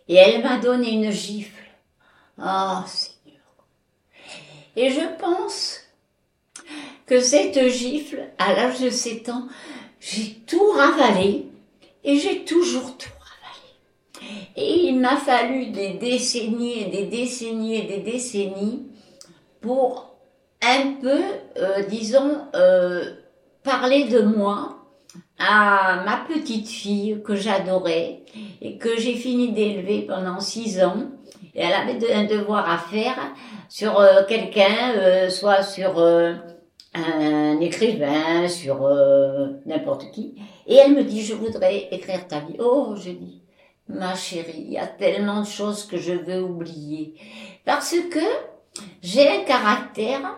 Et 0.07 0.15
elle 0.15 0.43
m'a 0.43 0.57
donné 0.57 0.91
une 0.91 1.11
gifle. 1.11 1.63
Oh 2.39 2.79
Seigneur. 2.85 3.41
Et 4.75 4.89
je 4.89 5.01
pense 5.19 5.79
que 7.05 7.19
cette 7.19 7.67
gifle, 7.67 8.21
à 8.39 8.53
l'âge 8.53 8.79
de 8.81 8.89
7 8.89 9.29
ans, 9.29 9.47
j'ai 9.99 10.35
tout 10.47 10.71
ravalé 10.71 11.50
et 12.03 12.17
j'ai 12.17 12.43
toujours 12.43 12.97
tout 12.97 13.09
ravalé. 13.19 14.47
Et 14.55 14.87
il 14.87 14.99
m'a 14.99 15.17
fallu 15.17 15.67
des 15.67 15.93
décennies 15.93 16.83
et 16.83 16.85
des 16.85 17.05
décennies 17.05 17.75
et 17.75 17.83
des 17.83 17.99
décennies 17.99 18.87
pour 19.61 20.15
un 20.61 20.93
peu, 21.01 21.21
euh, 21.57 21.83
disons, 21.89 22.37
euh, 22.55 23.03
parler 23.63 24.05
de 24.05 24.21
moi 24.21 24.77
à 25.39 26.03
ma 26.05 26.17
petite 26.27 26.67
fille 26.67 27.21
que 27.23 27.35
j'adorais 27.35 28.23
et 28.61 28.77
que 28.77 28.99
j'ai 28.99 29.15
fini 29.15 29.51
d'élever 29.51 30.03
pendant 30.03 30.39
six 30.39 30.83
ans. 30.83 31.07
Et 31.55 31.61
elle 31.61 31.73
avait 31.73 32.13
un 32.13 32.25
devoir 32.25 32.69
à 32.69 32.77
faire 32.77 33.17
sur 33.67 33.99
euh, 33.99 34.23
quelqu'un, 34.27 34.93
euh, 34.95 35.29
soit 35.29 35.63
sur 35.63 35.99
euh, 35.99 36.33
un 36.93 37.59
écrivain, 37.59 38.47
sur 38.47 38.85
euh, 38.85 39.47
n'importe 39.65 40.11
qui. 40.11 40.35
Et 40.67 40.75
elle 40.75 40.93
me 40.93 41.03
dit, 41.03 41.21
je 41.21 41.33
voudrais 41.33 41.87
écrire 41.91 42.27
ta 42.27 42.39
vie. 42.39 42.55
Oh, 42.59 42.95
je 42.95 43.11
dis, 43.11 43.41
ma 43.87 44.15
chérie, 44.15 44.63
il 44.65 44.73
y 44.73 44.77
a 44.77 44.87
tellement 44.87 45.41
de 45.41 45.47
choses 45.47 45.85
que 45.85 45.97
je 45.97 46.13
veux 46.13 46.41
oublier. 46.41 47.15
Parce 47.65 47.95
que 48.09 48.19
j'ai 49.01 49.27
un 49.29 49.43
caractère 49.43 50.37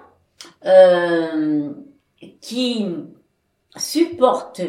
euh, 0.65 1.72
qui 2.41 2.86
supporte, 3.75 4.62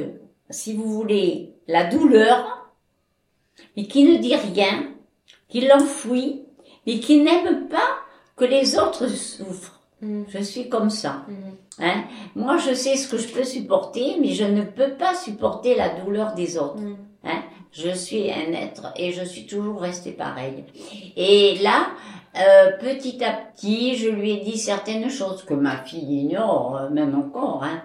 si 0.50 0.74
vous 0.74 0.90
voulez, 0.90 1.54
la 1.68 1.84
douleur, 1.84 2.70
mais 3.76 3.86
qui 3.86 4.04
ne 4.04 4.18
dit 4.18 4.36
rien, 4.36 4.94
qui 5.48 5.62
l'enfouit, 5.62 6.42
mais 6.86 6.98
qui 7.00 7.20
n'aime 7.22 7.68
pas 7.68 7.98
que 8.36 8.44
les 8.44 8.78
autres 8.78 9.08
souffrent. 9.08 9.80
Mm. 10.00 10.24
Je 10.28 10.38
suis 10.38 10.68
comme 10.68 10.90
ça. 10.90 11.24
Mm. 11.28 11.52
Hein? 11.80 12.04
Moi, 12.36 12.56
je 12.58 12.72
sais 12.74 12.96
ce 12.96 13.08
que 13.08 13.18
je 13.18 13.28
peux 13.28 13.44
supporter, 13.44 14.16
mais 14.20 14.32
je 14.32 14.44
ne 14.44 14.62
peux 14.62 14.92
pas 14.92 15.14
supporter 15.14 15.74
la 15.74 15.88
douleur 15.88 16.34
des 16.34 16.56
autres. 16.58 16.80
Mm. 16.80 16.96
Hein? 17.24 17.42
Je 17.72 17.90
suis 17.90 18.30
un 18.30 18.52
être 18.52 18.92
et 18.96 19.12
je 19.12 19.24
suis 19.24 19.46
toujours 19.46 19.80
restée 19.80 20.12
pareil. 20.12 20.64
Et 21.16 21.58
là, 21.60 21.88
euh, 22.36 22.70
petit 22.78 23.22
à 23.24 23.32
petit, 23.32 23.96
je 23.96 24.08
lui 24.08 24.32
ai 24.32 24.36
dit 24.44 24.58
certaines 24.58 25.10
choses 25.10 25.42
que 25.44 25.54
ma 25.54 25.78
fille 25.78 26.22
ignore, 26.22 26.76
euh, 26.76 26.90
même 26.90 27.16
encore, 27.18 27.64
hein, 27.64 27.82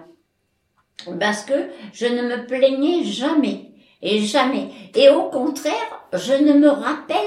parce 1.18 1.42
que 1.42 1.70
je 1.92 2.06
ne 2.06 2.22
me 2.22 2.46
plaignais 2.46 3.02
jamais 3.02 3.72
et 4.02 4.20
jamais. 4.20 4.68
Et 4.94 5.08
au 5.08 5.24
contraire, 5.24 6.06
je 6.12 6.34
ne 6.34 6.52
me 6.52 6.68
rappelle 6.68 7.18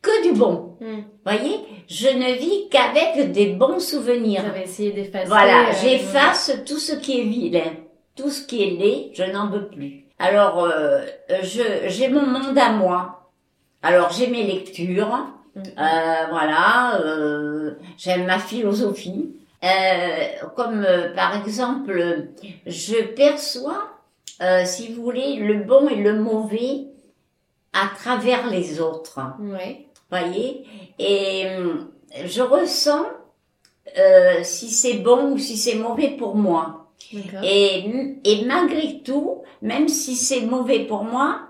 que 0.00 0.28
du 0.28 0.38
bon. 0.38 0.76
Mm. 0.80 1.00
Voyez, 1.24 1.60
je 1.88 2.08
ne 2.08 2.32
vis 2.38 2.68
qu'avec 2.70 3.32
des 3.32 3.46
bons 3.54 3.80
souvenirs. 3.80 4.44
Avez 4.46 4.62
essayé 4.62 4.92
d'effacer. 4.92 5.26
Voilà, 5.26 5.68
euh, 5.68 5.72
j'efface 5.82 6.52
tout 6.66 6.78
ce 6.78 6.92
qui 6.94 7.20
est 7.20 7.24
vilain, 7.24 7.72
tout 8.16 8.30
ce 8.30 8.46
qui 8.46 8.62
est 8.62 8.70
laid, 8.70 9.10
je 9.14 9.24
n'en 9.24 9.48
veux 9.48 9.68
plus. 9.68 10.04
Alors, 10.18 10.64
euh, 10.64 11.04
je 11.42 11.62
j'ai 11.88 12.08
mon 12.08 12.26
monde 12.26 12.56
à 12.58 12.70
moi. 12.72 13.30
Alors, 13.82 14.10
j'ai 14.12 14.26
mes 14.28 14.44
lectures, 14.44 15.26
Mm. 15.56 15.60
euh, 15.78 16.26
voilà, 16.30 16.98
euh, 17.04 17.74
j'aime 17.96 18.26
ma 18.26 18.40
philosophie. 18.40 19.30
Euh, 19.62 19.68
comme 20.56 20.84
euh, 20.84 21.14
par 21.14 21.36
exemple, 21.40 22.26
je 22.66 23.02
perçois, 23.14 23.88
euh, 24.42 24.62
si 24.64 24.92
vous 24.92 25.02
voulez, 25.04 25.36
le 25.36 25.62
bon 25.62 25.88
et 25.88 25.94
le 25.94 26.14
mauvais 26.18 26.86
à 27.72 27.86
travers 27.94 28.48
les 28.50 28.80
autres 28.80 29.20
Ouais. 29.40 29.86
Voyez 30.10 30.64
et 30.98 31.46
hum, 31.56 31.90
je 32.24 32.42
ressens 32.42 33.06
euh, 33.98 34.42
si 34.42 34.70
c'est 34.70 34.94
bon 34.98 35.32
ou 35.32 35.38
si 35.38 35.56
c'est 35.56 35.76
mauvais 35.76 36.10
pour 36.10 36.34
moi. 36.36 36.80
Et, 37.42 37.84
et 38.24 38.44
malgré 38.44 39.00
tout 39.04 39.42
même 39.62 39.88
si 39.88 40.16
c'est 40.16 40.40
mauvais 40.40 40.80
pour 40.80 41.04
moi 41.04 41.40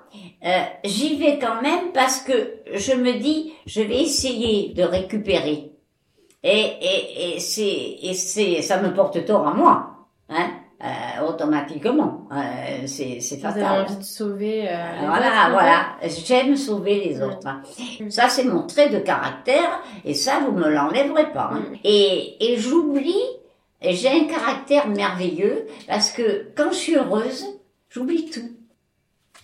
euh, 0.44 0.62
j'y 0.84 1.16
vais 1.16 1.38
quand 1.38 1.62
même 1.62 1.92
parce 1.92 2.20
que 2.20 2.56
je 2.72 2.92
me 2.92 3.12
dis 3.18 3.52
je 3.66 3.80
vais 3.80 4.02
essayer 4.02 4.74
de 4.74 4.82
récupérer. 4.82 5.70
Et 6.42 6.66
et, 6.82 7.36
et 7.36 7.40
c'est 7.40 7.98
et 8.02 8.14
c'est 8.14 8.60
ça 8.62 8.80
me 8.82 8.92
porte 8.92 9.24
tort 9.24 9.46
à 9.46 9.54
moi 9.54 10.06
hein 10.28 10.50
euh, 10.84 11.26
automatiquement 11.28 12.28
Euh, 12.32 12.86
c'est 12.86 13.20
c'est 13.20 13.36
Vous 13.40 13.46
avez 13.46 13.60
fatal 13.62 13.82
envie 13.84 13.96
de 13.96 14.02
sauver. 14.02 14.68
euh, 14.68 15.00
les 15.00 15.06
voilà, 15.06 15.26
autres, 15.28 15.50
voilà. 15.52 15.78
J'aime 16.26 16.56
sauver 16.56 16.96
les 17.04 17.14
Mm. 17.16 17.22
autres. 17.22 17.48
Ça, 18.10 18.28
c'est 18.28 18.44
mon 18.44 18.66
trait 18.66 18.90
de 18.90 18.98
caractère, 18.98 19.80
et 20.04 20.14
ça, 20.14 20.40
vous 20.44 20.52
me 20.52 20.68
l'enlèverez 20.68 21.32
pas. 21.32 21.50
hein. 21.54 21.60
Mm. 21.70 21.76
Et, 21.84 22.52
et 22.52 22.56
j'oublie, 22.58 23.24
j'ai 23.82 24.08
un 24.10 24.24
caractère 24.26 24.88
merveilleux, 24.88 25.66
parce 25.88 26.10
que 26.10 26.48
quand 26.56 26.70
je 26.70 26.76
suis 26.76 26.96
heureuse, 26.96 27.46
j'oublie 27.90 28.30
tout. 28.30 28.50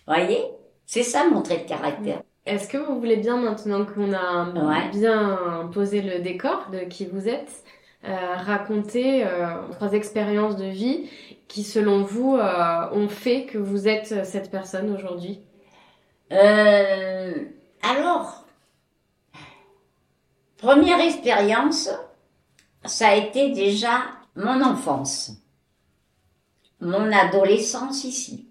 Voyez? 0.06 0.44
C'est 0.86 1.02
ça 1.04 1.28
mon 1.30 1.40
trait 1.42 1.58
de 1.58 1.68
caractère. 1.68 2.20
Est-ce 2.46 2.66
que 2.68 2.78
vous 2.78 2.98
voulez 2.98 3.16
bien, 3.16 3.36
maintenant 3.36 3.84
qu'on 3.84 4.12
a 4.12 4.46
Ouais. 4.50 4.88
bien 4.92 5.70
posé 5.72 6.02
le 6.02 6.18
décor 6.20 6.66
de 6.72 6.80
qui 6.80 7.06
vous 7.06 7.28
êtes, 7.28 7.52
euh, 8.08 8.16
raconter 8.36 9.24
euh, 9.24 9.68
trois 9.72 9.92
expériences 9.92 10.56
de 10.56 10.64
vie 10.64 11.08
qui, 11.50 11.64
selon 11.64 12.04
vous, 12.04 12.36
euh, 12.36 12.90
ont 12.92 13.08
fait 13.08 13.44
que 13.44 13.58
vous 13.58 13.88
êtes 13.88 14.24
cette 14.24 14.52
personne 14.52 14.94
aujourd'hui? 14.94 15.40
Euh, 16.30 17.34
alors, 17.82 18.44
première 20.58 21.00
expérience, 21.00 21.90
ça 22.84 23.08
a 23.08 23.16
été 23.16 23.50
déjà 23.50 24.02
mon 24.36 24.62
enfance, 24.62 25.32
mon 26.80 27.10
adolescence 27.10 28.04
ici, 28.04 28.46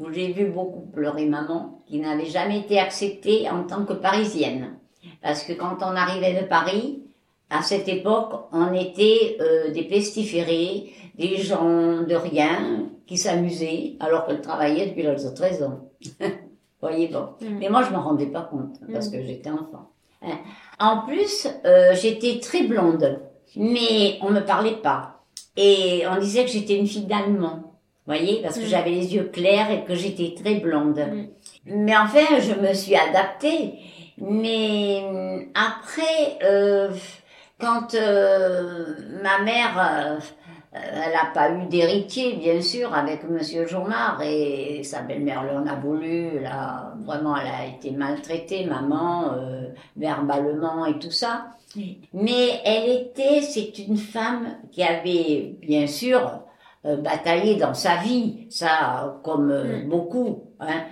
où 0.00 0.10
j'ai 0.10 0.32
vu 0.32 0.46
beaucoup 0.46 0.84
pleurer 0.92 1.26
maman, 1.26 1.84
qui 1.86 2.00
n'avait 2.00 2.26
jamais 2.26 2.58
été 2.58 2.80
acceptée 2.80 3.48
en 3.48 3.62
tant 3.62 3.84
que 3.84 3.92
parisienne. 3.92 4.74
Parce 5.22 5.44
que 5.44 5.52
quand 5.52 5.76
on 5.80 5.94
arrivait 5.94 6.42
de 6.42 6.46
Paris, 6.48 7.04
à 7.50 7.62
cette 7.62 7.86
époque, 7.86 8.46
on 8.50 8.72
était 8.72 9.36
euh, 9.40 9.70
des 9.70 9.84
pestiférés, 9.84 10.92
des 11.16 11.36
gens 11.36 12.02
de 12.02 12.14
rien, 12.14 12.88
qui 13.06 13.16
s'amusaient, 13.18 13.96
alors 14.00 14.26
qu'elle 14.26 14.40
travaillait 14.40 14.86
depuis 14.86 15.02
l'âge 15.02 15.24
de 15.24 15.30
13 15.30 15.62
ans. 15.64 15.80
Voyez 16.80 17.08
bon. 17.08 17.28
Mm. 17.40 17.58
Mais 17.60 17.68
moi, 17.68 17.82
je 17.84 17.90
m'en 17.90 18.02
rendais 18.02 18.26
pas 18.26 18.42
compte 18.42 18.76
parce 18.92 19.08
Mm. 19.08 19.12
que 19.12 19.22
j'étais 19.22 19.50
enfant. 19.50 19.90
Hein. 20.22 20.38
En 20.78 21.02
plus, 21.06 21.46
euh, 21.64 21.94
j'étais 21.94 22.40
très 22.40 22.62
blonde, 22.64 23.20
mais 23.56 24.18
on 24.22 24.30
me 24.30 24.40
parlait 24.40 24.76
pas. 24.82 25.20
Et 25.56 26.02
on 26.10 26.18
disait 26.18 26.44
que 26.44 26.50
j'étais 26.50 26.76
une 26.76 26.86
fille 26.86 27.06
d'allemand. 27.06 27.74
Voyez, 28.06 28.40
parce 28.42 28.56
que 28.58 28.64
Mm. 28.64 28.68
j'avais 28.68 28.90
les 28.90 29.14
yeux 29.14 29.24
clairs 29.32 29.70
et 29.70 29.84
que 29.84 29.94
j'étais 29.94 30.34
très 30.40 30.54
blonde. 30.56 31.00
Mais 31.66 31.96
enfin, 31.96 32.40
je 32.40 32.54
me 32.54 32.72
suis 32.72 32.96
adaptée. 32.96 33.74
Mais 34.18 35.02
hum, 35.08 35.44
après, 35.54 36.38
euh, 36.44 36.90
quand 37.60 37.94
euh, 37.94 38.94
ma 39.22 39.38
mère, 39.44 39.78
euh, 39.78 40.18
elle 40.72 41.12
n'a 41.12 41.30
pas 41.34 41.50
eu 41.52 41.66
d'héritier, 41.66 42.34
bien 42.34 42.62
sûr, 42.62 42.94
avec 42.94 43.28
Monsieur 43.28 43.66
Jourmard 43.66 44.22
et 44.22 44.82
sa 44.84 45.02
belle-mère 45.02 45.42
lui 45.44 45.50
en 45.50 45.66
a 45.66 45.74
voulu. 45.74 46.40
Là, 46.40 46.94
vraiment, 47.04 47.36
elle 47.36 47.48
a 47.48 47.66
été 47.66 47.90
maltraitée, 47.90 48.64
maman, 48.64 49.32
euh, 49.34 49.68
verbalement 49.96 50.86
et 50.86 50.98
tout 50.98 51.10
ça. 51.10 51.46
Mais 52.12 52.60
elle 52.64 52.90
était, 52.90 53.40
c'est 53.42 53.78
une 53.78 53.96
femme 53.96 54.56
qui 54.70 54.82
avait, 54.82 55.56
bien 55.60 55.86
sûr, 55.86 56.40
euh, 56.84 56.96
bataillé 56.96 57.56
dans 57.56 57.74
sa 57.74 57.96
vie, 57.96 58.46
ça, 58.50 59.20
comme 59.22 59.50
euh, 59.50 59.84
Mm. 59.84 59.88
beaucoup, 59.88 60.44
hein, 60.60 60.82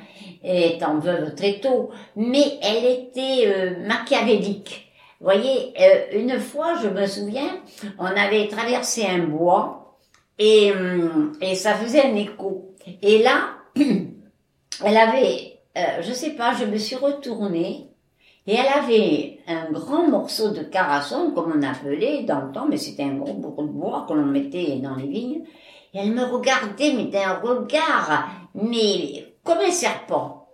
étant 0.44 0.98
veuve 0.98 1.34
très 1.34 1.58
tôt. 1.60 1.90
Mais 2.16 2.58
elle 2.62 2.84
était 2.84 3.46
euh, 3.46 3.86
machiavélique. 3.86 4.89
Voyez, 5.20 5.74
euh, 5.78 6.18
une 6.18 6.38
fois, 6.40 6.76
je 6.82 6.88
me 6.88 7.06
souviens, 7.06 7.60
on 7.98 8.06
avait 8.06 8.48
traversé 8.48 9.06
un 9.06 9.18
bois 9.18 9.98
et, 10.38 10.72
hum, 10.72 11.32
et 11.42 11.54
ça 11.54 11.74
faisait 11.74 12.04
un 12.04 12.16
écho. 12.16 12.74
Et 13.02 13.22
là, 13.22 13.50
elle 13.76 14.96
avait, 14.96 15.60
euh, 15.76 16.00
je 16.00 16.12
sais 16.12 16.30
pas, 16.30 16.54
je 16.54 16.64
me 16.64 16.78
suis 16.78 16.96
retournée 16.96 17.90
et 18.46 18.54
elle 18.54 18.66
avait 18.66 19.38
un 19.46 19.70
grand 19.70 20.08
morceau 20.08 20.50
de 20.50 20.62
carasson, 20.62 21.32
comme 21.34 21.52
on 21.56 21.62
appelait 21.62 22.22
dans 22.22 22.40
le 22.40 22.52
temps, 22.52 22.66
mais 22.68 22.78
c'était 22.78 23.02
un 23.02 23.16
gros 23.16 23.34
bourreau 23.34 23.64
de 23.64 23.68
bois 23.68 24.06
que 24.08 24.14
l'on 24.14 24.26
mettait 24.26 24.76
dans 24.76 24.96
les 24.96 25.06
vignes. 25.06 25.44
Et 25.92 25.98
elle 25.98 26.12
me 26.12 26.24
regardait, 26.24 26.92
mais 26.94 27.04
d'un 27.04 27.34
regard, 27.34 28.30
mais 28.54 29.34
comme 29.44 29.58
un 29.58 29.70
serpent. 29.70 30.48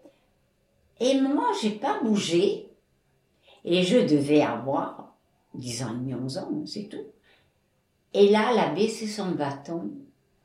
Et 1.00 1.20
moi, 1.20 1.46
j'ai 1.62 1.70
pas 1.70 1.98
bougé. 2.02 2.65
Et 3.66 3.83
je 3.83 3.98
devais 3.98 4.40
avoir 4.42 5.12
10 5.55 5.83
ans 5.83 5.90
et 5.90 5.94
demi, 5.98 6.14
11 6.14 6.38
ans, 6.38 6.48
c'est 6.64 6.85
tout. 6.88 7.05
Et 8.14 8.29
là, 8.31 8.48
elle 8.52 8.59
a 8.61 8.68
baissé 8.68 9.07
son 9.07 9.33
bâton. 9.33 9.90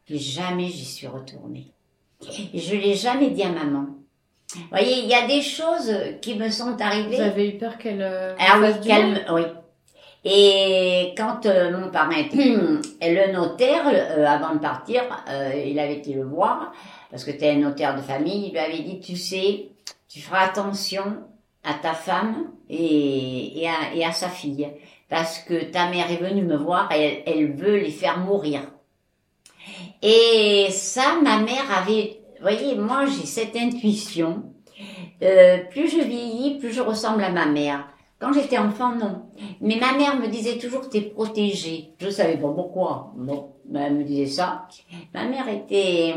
Et 0.10 0.18
jamais 0.18 0.68
j'y 0.68 0.84
suis 0.84 1.08
retournée. 1.08 1.72
Et 2.54 2.60
je 2.60 2.76
l'ai 2.76 2.96
jamais 2.96 3.30
dit 3.30 3.44
à 3.44 3.50
maman. 3.50 3.86
Vous 4.54 4.62
voyez, 4.70 5.00
il 5.04 5.06
y 5.08 5.14
a 5.14 5.26
des 5.28 5.42
choses 5.42 5.94
qui 6.22 6.36
me 6.36 6.50
sont 6.50 6.76
arrivées. 6.82 7.16
Vous 7.16 7.22
avez 7.22 7.50
eu 7.50 7.58
peur 7.58 7.78
qu'elle. 7.78 8.02
euh, 8.02 8.36
Ah 8.38 8.58
vous 8.60 8.66
oui, 8.82 8.88
calme, 8.88 9.20
oui. 9.32 9.44
Et 10.26 11.14
quand 11.18 11.46
euh, 11.46 11.78
mon 11.80 11.90
parrain, 11.90 12.24
le 12.34 13.32
notaire, 13.32 13.88
euh, 13.88 14.26
avant 14.26 14.54
de 14.56 14.60
partir, 14.60 15.04
il 15.66 15.80
avait 15.80 15.98
été 15.98 16.14
le 16.14 16.24
voir, 16.26 16.74
parce 17.10 17.24
que 17.24 17.32
tu 17.32 17.44
es 17.44 17.52
un 17.52 17.60
notaire 17.60 17.96
de 17.96 18.02
famille, 18.02 18.48
il 18.48 18.52
lui 18.52 18.60
avait 18.60 18.82
dit, 18.82 19.00
tu 19.00 19.16
sais, 19.16 19.70
tu 20.10 20.20
feras 20.20 20.42
attention 20.46 21.24
à 21.64 21.74
ta 21.76 21.94
femme 21.94 22.52
et, 22.70 23.62
et, 23.62 23.68
à, 23.68 23.94
et 23.96 24.04
à 24.04 24.12
sa 24.12 24.30
fille, 24.30 24.68
parce 25.10 25.40
que 25.40 25.66
ta 25.66 25.90
mère 25.90 26.12
est 26.12 26.24
venue 26.24 26.44
me 26.44 26.58
voir 26.58 26.90
elle, 26.92 27.24
elle 27.26 27.54
veut 27.54 27.78
les 27.78 27.92
faire 27.92 28.20
mourir. 28.20 28.62
Et 30.02 30.68
ça, 30.72 31.20
ma 31.22 31.40
mère 31.40 31.78
avait, 31.78 32.20
vous 32.38 32.42
voyez, 32.42 32.76
moi 32.76 33.06
j'ai 33.06 33.26
cette 33.26 33.56
intuition, 33.56 34.44
euh, 35.22 35.60
plus 35.70 35.88
je 35.90 36.02
vieillis, 36.02 36.58
plus 36.58 36.74
je 36.74 36.82
ressemble 36.82 37.24
à 37.24 37.30
ma 37.30 37.46
mère. 37.46 37.88
Quand 38.20 38.34
j'étais 38.34 38.58
enfant, 38.60 38.96
non. 38.96 39.24
Mais 39.62 39.78
ma 39.78 39.94
mère 39.94 40.16
me 40.20 40.28
disait 40.28 40.60
toujours 40.60 40.88
t'es 40.90 41.02
protégée. 41.02 41.94
Je 42.00 42.10
savais 42.10 42.38
pas 42.38 42.50
pourquoi. 42.50 43.14
Bon, 43.16 43.54
elle 43.74 43.96
me 43.96 44.04
disait 44.04 44.28
ça. 44.28 44.68
Ma 45.14 45.26
mère 45.26 45.48
était 45.50 46.14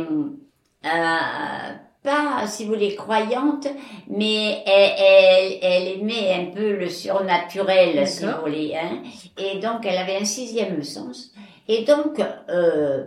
euh, 0.84 1.74
pas, 2.04 2.46
si 2.46 2.64
vous 2.64 2.74
voulez, 2.74 2.94
croyante, 2.94 3.66
mais 4.08 4.62
elle, 4.66 4.92
elle, 4.98 5.58
elle 5.62 5.88
aimait 5.98 6.32
un 6.34 6.54
peu 6.54 6.76
le 6.76 6.88
surnaturel, 6.88 8.06
si 8.06 8.24
vous 8.24 8.40
voulez. 8.42 8.76
Hein. 8.76 9.02
Et 9.38 9.58
donc, 9.58 9.84
elle 9.84 9.96
avait 9.96 10.16
un 10.16 10.24
sixième 10.24 10.82
sens. 10.82 11.32
Et 11.66 11.84
donc, 11.84 12.22
euh, 12.50 13.06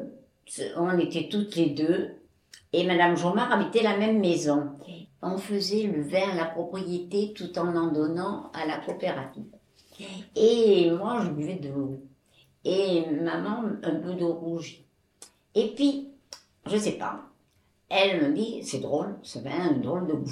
on 0.75 0.97
était 0.97 1.29
toutes 1.29 1.55
les 1.55 1.69
deux. 1.69 2.15
Et 2.73 2.86
Madame 2.86 3.15
Jomard 3.15 3.51
habitait 3.51 3.83
la 3.83 3.97
même 3.97 4.19
maison. 4.19 4.71
On 5.21 5.38
faisait 5.38 5.83
le 5.83 6.01
vin 6.01 6.31
à 6.33 6.36
la 6.36 6.45
propriété 6.45 7.33
tout 7.33 7.57
en 7.57 7.75
en 7.75 7.88
donnant 7.88 8.51
à 8.53 8.65
la 8.65 8.77
coopérative. 8.77 9.45
Et 10.36 10.91
moi, 10.91 11.21
je 11.23 11.29
buvais 11.29 11.55
de 11.55 11.69
l'eau. 11.69 12.01
Et 12.65 13.05
maman, 13.12 13.63
un 13.83 13.95
peu 13.95 14.13
d'eau 14.13 14.33
rouge. 14.33 14.81
Et 15.55 15.67
puis, 15.75 16.10
je 16.65 16.77
sais 16.77 16.93
pas, 16.93 17.21
elle 17.89 18.21
me 18.21 18.34
dit, 18.34 18.63
c'est 18.63 18.80
drôle, 18.80 19.15
ça 19.23 19.39
fait 19.41 19.50
un 19.50 19.73
drôle 19.73 20.08
de 20.08 20.13
goût. 20.13 20.32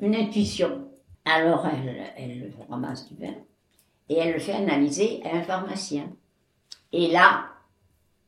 Une 0.00 0.14
intuition. 0.14 0.88
Alors, 1.24 1.66
elle, 1.66 2.12
elle 2.16 2.52
ramasse 2.70 3.08
du 3.08 3.16
vin 3.16 3.34
et 4.08 4.18
elle 4.18 4.34
le 4.34 4.38
fait 4.38 4.52
analyser 4.52 5.22
à 5.24 5.36
un 5.36 5.42
pharmacien. 5.42 6.04
Et 6.92 7.08
là, 7.10 7.46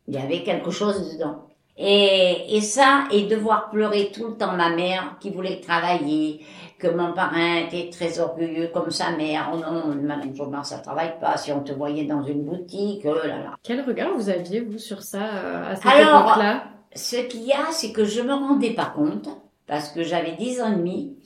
il 0.07 0.15
y 0.15 0.19
avait 0.19 0.43
quelque 0.43 0.71
chose 0.71 1.13
dedans. 1.13 1.45
Et, 1.77 2.57
et 2.57 2.61
ça, 2.61 3.05
et 3.13 3.27
devoir 3.27 3.71
pleurer 3.71 4.11
tout 4.13 4.27
le 4.27 4.37
temps 4.37 4.57
ma 4.57 4.71
mère 4.71 5.17
qui 5.21 5.31
voulait 5.31 5.61
travailler, 5.61 6.45
que 6.79 6.89
mon 6.89 7.13
parrain 7.13 7.57
était 7.67 7.89
très 7.91 8.19
orgueilleux 8.19 8.69
comme 8.69 8.91
sa 8.91 9.13
mère. 9.13 9.51
Oh 9.53 9.59
non, 9.59 9.95
madame 9.95 10.35
Jobin, 10.35 10.65
ça 10.65 10.79
travaille 10.79 11.19
pas. 11.21 11.37
Si 11.37 11.53
on 11.53 11.61
te 11.61 11.73
voyait 11.73 12.05
dans 12.05 12.23
une 12.23 12.45
boutique, 12.45 13.03
oh 13.05 13.15
là 13.15 13.27
là. 13.27 13.57
Quel 13.63 13.83
regard 13.83 14.13
vous 14.15 14.29
aviez, 14.29 14.61
vous, 14.61 14.79
sur 14.79 15.03
ça, 15.03 15.23
euh, 15.23 15.73
à 15.73 15.77
cette 15.77 15.85
époque-là? 15.85 16.65
Ce 16.95 17.17
qu'il 17.17 17.43
y 17.43 17.53
a, 17.53 17.71
c'est 17.71 17.93
que 17.93 18.05
je 18.05 18.21
me 18.21 18.33
rendais 18.33 18.75
pas 18.75 18.87
compte, 18.87 19.29
parce 19.67 19.91
que 19.91 20.03
j'avais 20.03 20.33
10 20.33 20.63
ans 20.63 20.73
et 20.73 20.77
demi. 20.77 21.17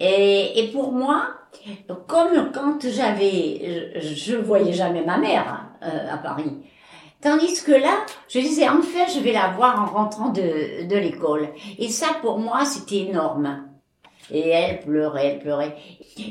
Et, 0.00 0.58
et 0.58 0.68
pour 0.72 0.92
moi, 0.92 1.28
comme 2.06 2.50
quand 2.52 2.78
j'avais, 2.82 3.92
je, 4.00 4.14
je 4.14 4.36
voyais 4.36 4.72
jamais 4.72 5.04
ma 5.04 5.18
mère 5.18 5.66
euh, 5.82 6.12
à 6.12 6.18
Paris. 6.18 6.52
Tandis 7.20 7.62
que 7.64 7.72
là, 7.72 8.04
je 8.28 8.38
disais, 8.38 8.68
enfin, 8.68 9.06
je 9.12 9.20
vais 9.20 9.32
la 9.32 9.48
voir 9.48 9.82
en 9.82 9.86
rentrant 9.86 10.28
de, 10.28 10.86
de 10.86 10.96
l'école. 10.96 11.48
Et 11.78 11.88
ça, 11.88 12.06
pour 12.20 12.38
moi, 12.38 12.64
c'était 12.64 13.08
énorme. 13.08 13.64
Et 14.30 14.48
elle 14.48 14.80
pleurait, 14.80 15.26
elle 15.26 15.38
pleurait. 15.38 15.76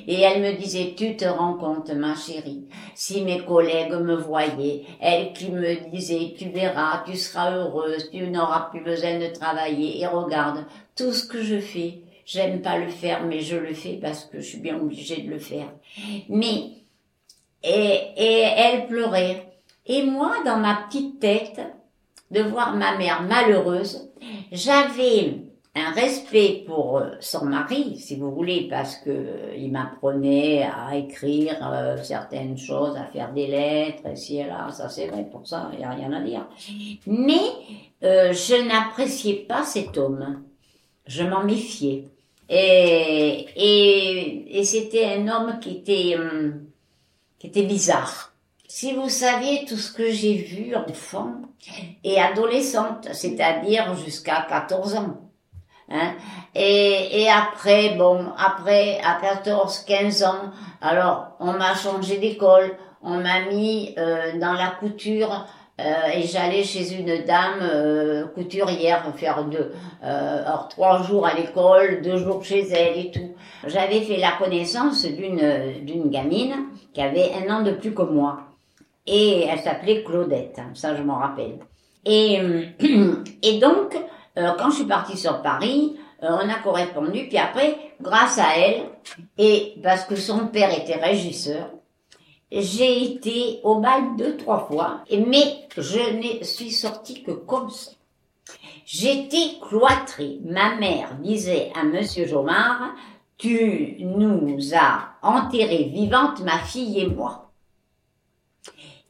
Et 0.08 0.22
elle 0.22 0.42
me 0.42 0.58
disait, 0.58 0.94
tu 0.96 1.16
te 1.16 1.26
rends 1.26 1.56
compte, 1.56 1.90
ma 1.92 2.16
chérie, 2.16 2.66
si 2.94 3.22
mes 3.22 3.40
collègues 3.40 3.94
me 3.94 4.16
voyaient, 4.16 4.84
elle 5.00 5.34
qui 5.34 5.50
me 5.50 5.90
disait, 5.90 6.36
tu 6.38 6.50
verras, 6.50 7.04
tu 7.06 7.16
seras 7.16 7.52
heureuse, 7.56 8.10
tu 8.12 8.28
n'auras 8.28 8.70
plus 8.70 8.84
besoin 8.84 9.18
de 9.18 9.28
travailler. 9.28 10.02
Et 10.02 10.08
regarde, 10.08 10.66
tout 10.96 11.14
ce 11.14 11.28
que 11.28 11.42
je 11.42 11.60
fais, 11.60 12.00
j'aime 12.26 12.62
pas 12.62 12.78
le 12.78 12.90
faire, 12.90 13.24
mais 13.24 13.40
je 13.40 13.56
le 13.56 13.74
fais 13.74 14.00
parce 14.02 14.26
que 14.26 14.40
je 14.40 14.48
suis 14.48 14.60
bien 14.60 14.78
obligée 14.78 15.22
de 15.22 15.30
le 15.30 15.40
faire. 15.40 15.72
Mais, 16.30 16.72
et, 17.64 18.00
et 18.18 18.42
elle 18.42 18.88
pleurait. 18.88 19.46
Et 19.86 20.04
moi, 20.04 20.36
dans 20.46 20.58
ma 20.58 20.86
petite 20.88 21.20
tête, 21.20 21.62
de 22.32 22.42
voir 22.42 22.76
ma 22.76 22.98
mère 22.98 23.22
malheureuse, 23.24 24.10
j'avais 24.52 25.47
un 25.78 25.92
respect 25.92 26.64
pour 26.66 26.98
euh, 26.98 27.12
son 27.20 27.46
mari, 27.46 27.98
si 27.98 28.16
vous 28.16 28.32
voulez, 28.32 28.68
parce 28.70 28.96
que 28.98 29.10
euh, 29.10 29.56
il 29.56 29.72
m'apprenait 29.72 30.64
à 30.64 30.96
écrire 30.96 31.58
euh, 31.64 31.98
certaines 32.04 32.58
choses, 32.58 32.96
à 32.96 33.06
faire 33.06 33.34
des 33.34 33.48
lettres, 33.48 34.08
ici 34.12 34.38
et 34.38 34.46
là, 34.46 34.70
ça 34.72 34.90
c'est 34.90 35.08
vrai 35.08 35.28
pour 35.30 35.48
ça, 35.48 35.70
il 35.74 35.80
n'y 35.80 35.86
a 35.86 35.92
rien 35.92 36.12
à 36.14 36.22
dire. 36.22 36.48
Mais 37.06 37.42
je 38.02 38.68
n'appréciais 38.68 39.46
pas 39.48 39.64
cet 39.64 39.98
homme. 39.98 40.44
Je 41.06 41.24
m'en 41.24 41.44
méfiais. 41.44 42.06
Et 42.50 43.46
c'était 44.64 45.06
un 45.06 45.28
homme 45.28 45.60
qui 45.60 45.78
était, 45.78 46.16
hum, 46.18 46.66
qui 47.40 47.48
était 47.48 47.64
bizarre. 47.64 48.34
Si 48.68 48.94
vous 48.94 49.10
saviez 49.10 49.66
tout 49.66 49.78
ce 49.78 49.92
que 49.92 50.12
j'ai 50.12 50.36
vu 50.36 50.76
enfant 50.76 51.34
et 52.04 52.20
adolescente, 52.20 53.08
c'est-à-dire 53.14 53.96
jusqu'à 53.96 54.46
14 54.48 54.96
ans. 54.96 55.27
Hein. 55.90 56.14
Et, 56.54 57.22
et 57.22 57.30
après, 57.30 57.96
bon, 57.96 58.26
après, 58.38 59.00
à 59.04 59.20
14, 59.22 59.86
15 59.88 60.24
ans, 60.24 60.52
alors, 60.82 61.30
on 61.40 61.54
m'a 61.54 61.76
changé 61.76 62.18
d'école, 62.18 62.78
on 63.02 63.18
m'a 63.18 63.46
mis 63.50 63.94
euh, 63.98 64.38
dans 64.40 64.54
la 64.54 64.68
couture, 64.80 65.46
euh, 65.80 65.84
et 66.16 66.24
j'allais 66.24 66.64
chez 66.64 66.92
une 66.94 67.24
dame 67.24 67.60
euh, 67.62 68.26
couturière 68.34 69.14
faire 69.16 69.44
deux, 69.46 69.74
euh, 70.04 70.44
alors 70.44 70.70
trois 70.70 71.04
jours 71.04 71.28
à 71.28 71.36
l'école, 71.36 72.02
deux 72.02 72.18
jours 72.18 72.44
chez 72.44 72.68
elle 72.72 72.98
et 72.98 73.12
tout. 73.12 73.36
J'avais 73.68 74.02
fait 74.02 74.18
la 74.18 74.32
connaissance 74.32 75.06
d'une 75.06 75.86
d'une 75.86 76.10
gamine 76.10 76.56
qui 76.94 77.02
avait 77.02 77.32
un 77.36 77.54
an 77.54 77.62
de 77.62 77.72
plus 77.74 77.94
que 77.94 78.02
moi, 78.02 78.40
et 79.06 79.44
elle 79.44 79.60
s'appelait 79.60 80.04
Claudette, 80.04 80.58
hein, 80.58 80.72
ça 80.74 80.96
je 80.96 81.04
m'en 81.04 81.20
rappelle. 81.20 81.60
Et 82.06 82.40
et 83.44 83.60
donc 83.60 83.96
euh, 84.38 84.52
quand 84.58 84.70
je 84.70 84.78
suis 84.78 84.86
partie 84.86 85.18
sur 85.18 85.42
Paris, 85.42 85.98
euh, 86.24 86.28
on 86.30 86.50
a 86.50 86.56
correspondu, 86.56 87.28
puis 87.28 87.38
après, 87.38 87.78
grâce 88.02 88.38
à 88.38 88.58
elle, 88.58 88.84
et 89.38 89.76
parce 89.84 90.06
que 90.06 90.16
son 90.16 90.48
père 90.48 90.72
était 90.78 90.96
régisseur, 90.96 91.70
j'ai 92.52 93.04
été 93.04 93.60
au 93.64 93.80
bal 93.80 94.16
deux, 94.18 94.38
trois 94.38 94.68
fois, 94.68 95.04
mais 95.12 95.68
je 95.76 96.40
ne 96.40 96.44
suis 96.44 96.72
sortie 96.72 97.24
que 97.24 97.32
comme 97.32 97.70
ça. 97.70 97.92
J'étais 98.86 99.60
cloîtrée. 99.62 100.40
Ma 100.46 100.76
mère 100.76 101.16
disait 101.16 101.74
à 101.76 101.84
Monsieur 101.84 102.26
Jomard, 102.26 102.94
tu 103.38 103.98
nous 104.00 104.74
as 104.74 105.10
enterrés 105.22 105.90
vivantes, 105.94 106.40
ma 106.42 106.58
fille 106.60 107.02
et 107.02 107.08
moi. 107.08 107.47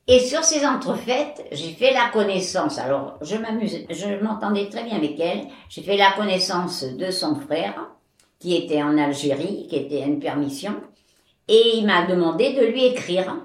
Et 0.09 0.19
sur 0.19 0.43
ces 0.43 0.65
entrefaites, 0.65 1.45
j'ai 1.51 1.71
fait 1.71 1.93
la 1.93 2.09
connaissance. 2.13 2.79
Alors, 2.79 3.17
je 3.21 3.35
m'amuse, 3.35 3.85
je 3.89 4.23
m'entendais 4.23 4.69
très 4.69 4.83
bien 4.83 4.95
avec 4.95 5.19
elle. 5.19 5.47
J'ai 5.69 5.81
fait 5.81 5.97
la 5.97 6.13
connaissance 6.13 6.85
de 6.85 7.11
son 7.11 7.35
frère, 7.35 7.89
qui 8.39 8.55
était 8.55 8.81
en 8.81 8.97
Algérie, 8.97 9.67
qui 9.69 9.75
était 9.75 10.03
à 10.03 10.05
une 10.05 10.19
permission, 10.19 10.75
et 11.49 11.75
il 11.75 11.85
m'a 11.85 12.05
demandé 12.05 12.53
de 12.53 12.65
lui 12.65 12.85
écrire. 12.85 13.35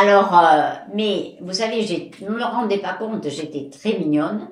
Alors, 0.00 0.38
euh, 0.38 0.70
mais 0.94 1.36
vous 1.40 1.52
savez, 1.52 1.82
je 1.82 2.24
ne 2.24 2.30
me 2.30 2.44
rendais 2.44 2.78
pas 2.78 2.94
compte, 2.94 3.28
j'étais 3.28 3.68
très 3.68 3.98
mignonne, 3.98 4.48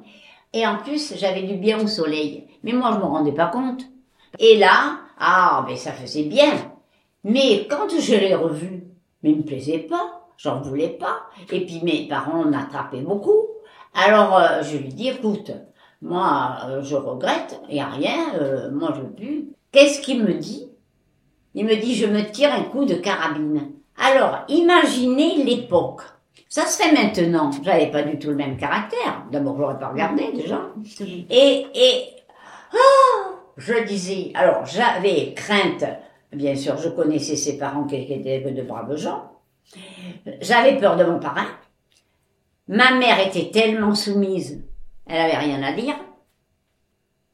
et 0.53 0.67
en 0.67 0.79
plus, 0.79 1.15
j'avais 1.17 1.43
du 1.43 1.55
bien 1.55 1.81
au 1.81 1.87
soleil. 1.87 2.49
Mais 2.65 2.73
moi, 2.73 2.91
je 2.93 2.99
me 2.99 3.05
rendais 3.05 3.33
pas 3.33 3.47
compte. 3.47 3.83
Et 4.39 4.59
là, 4.59 4.99
ah, 5.19 5.65
mais 5.69 5.77
ça 5.77 5.93
faisait 5.93 6.25
bien. 6.25 6.73
Mais 7.25 7.69
quand 7.71 7.89
je 7.89 8.15
l'ai 8.15 8.35
revu, 8.35 8.85
mais 9.23 9.31
il 9.31 9.39
me 9.39 9.43
plaisait 9.43 9.79
pas, 9.79 10.22
j'en 10.43 10.61
voulais 10.61 10.89
pas. 10.89 11.23
Et 11.51 11.65
puis 11.65 11.81
mes 11.83 12.09
parents 12.09 12.45
m'attrapaient 12.45 13.01
beaucoup. 13.01 13.47
Alors 13.95 14.37
euh, 14.37 14.63
je 14.63 14.77
lui 14.77 14.89
dis, 14.89 15.09
écoute, 15.09 15.53
moi 16.01 16.57
euh, 16.67 16.83
je 16.83 16.97
regrette, 16.97 17.61
il 17.69 17.75
n'y 17.75 17.81
a 17.81 17.87
rien, 17.87 18.35
euh, 18.35 18.71
moi 18.71 18.93
je 18.97 19.03
plus. 19.03 19.49
Qu'est-ce 19.71 20.01
qu'il 20.01 20.23
me 20.25 20.35
dit? 20.35 20.69
Il 21.55 21.65
me 21.65 21.77
dit, 21.77 21.95
je 21.95 22.07
me 22.07 22.23
tire 22.31 22.53
un 22.53 22.63
coup 22.63 22.85
de 22.85 22.95
carabine. 22.95 23.73
Alors 23.99 24.41
imaginez 24.49 25.45
l'époque. 25.45 26.03
Ça 26.49 26.67
se 26.67 26.83
fait 26.83 26.93
maintenant. 26.93 27.51
J'avais 27.63 27.91
pas 27.91 28.03
du 28.03 28.19
tout 28.19 28.29
le 28.29 28.37
même 28.37 28.59
caractère. 28.59 29.25
D'abord, 29.31 29.57
j'aurais 29.57 29.79
pas 29.79 29.89
regardé 29.89 30.33
déjà. 30.33 30.61
Et, 31.31 31.67
et, 31.75 32.09
ah, 32.75 33.31
je 33.57 33.85
disais, 33.85 34.33
alors 34.35 34.67
j'avais 34.67 35.33
crainte, 35.33 35.85
bien 36.31 36.55
sûr, 36.55 36.77
je 36.77 36.91
connaissais 36.91 37.37
ses 37.37 37.57
parents 37.57 37.85
qui 37.85 37.97
étaient 37.97 38.41
de 38.41 38.63
braves 38.63 38.97
gens. 38.97 39.32
J'avais 40.41 40.79
peur 40.79 40.97
de 40.97 41.05
mon 41.05 41.19
parrain. 41.19 41.47
Ma 42.69 42.93
mère 42.93 43.27
était 43.27 43.51
tellement 43.51 43.95
soumise, 43.95 44.63
elle 45.07 45.21
avait 45.21 45.39
rien 45.39 45.63
à 45.63 45.73
dire. 45.73 45.97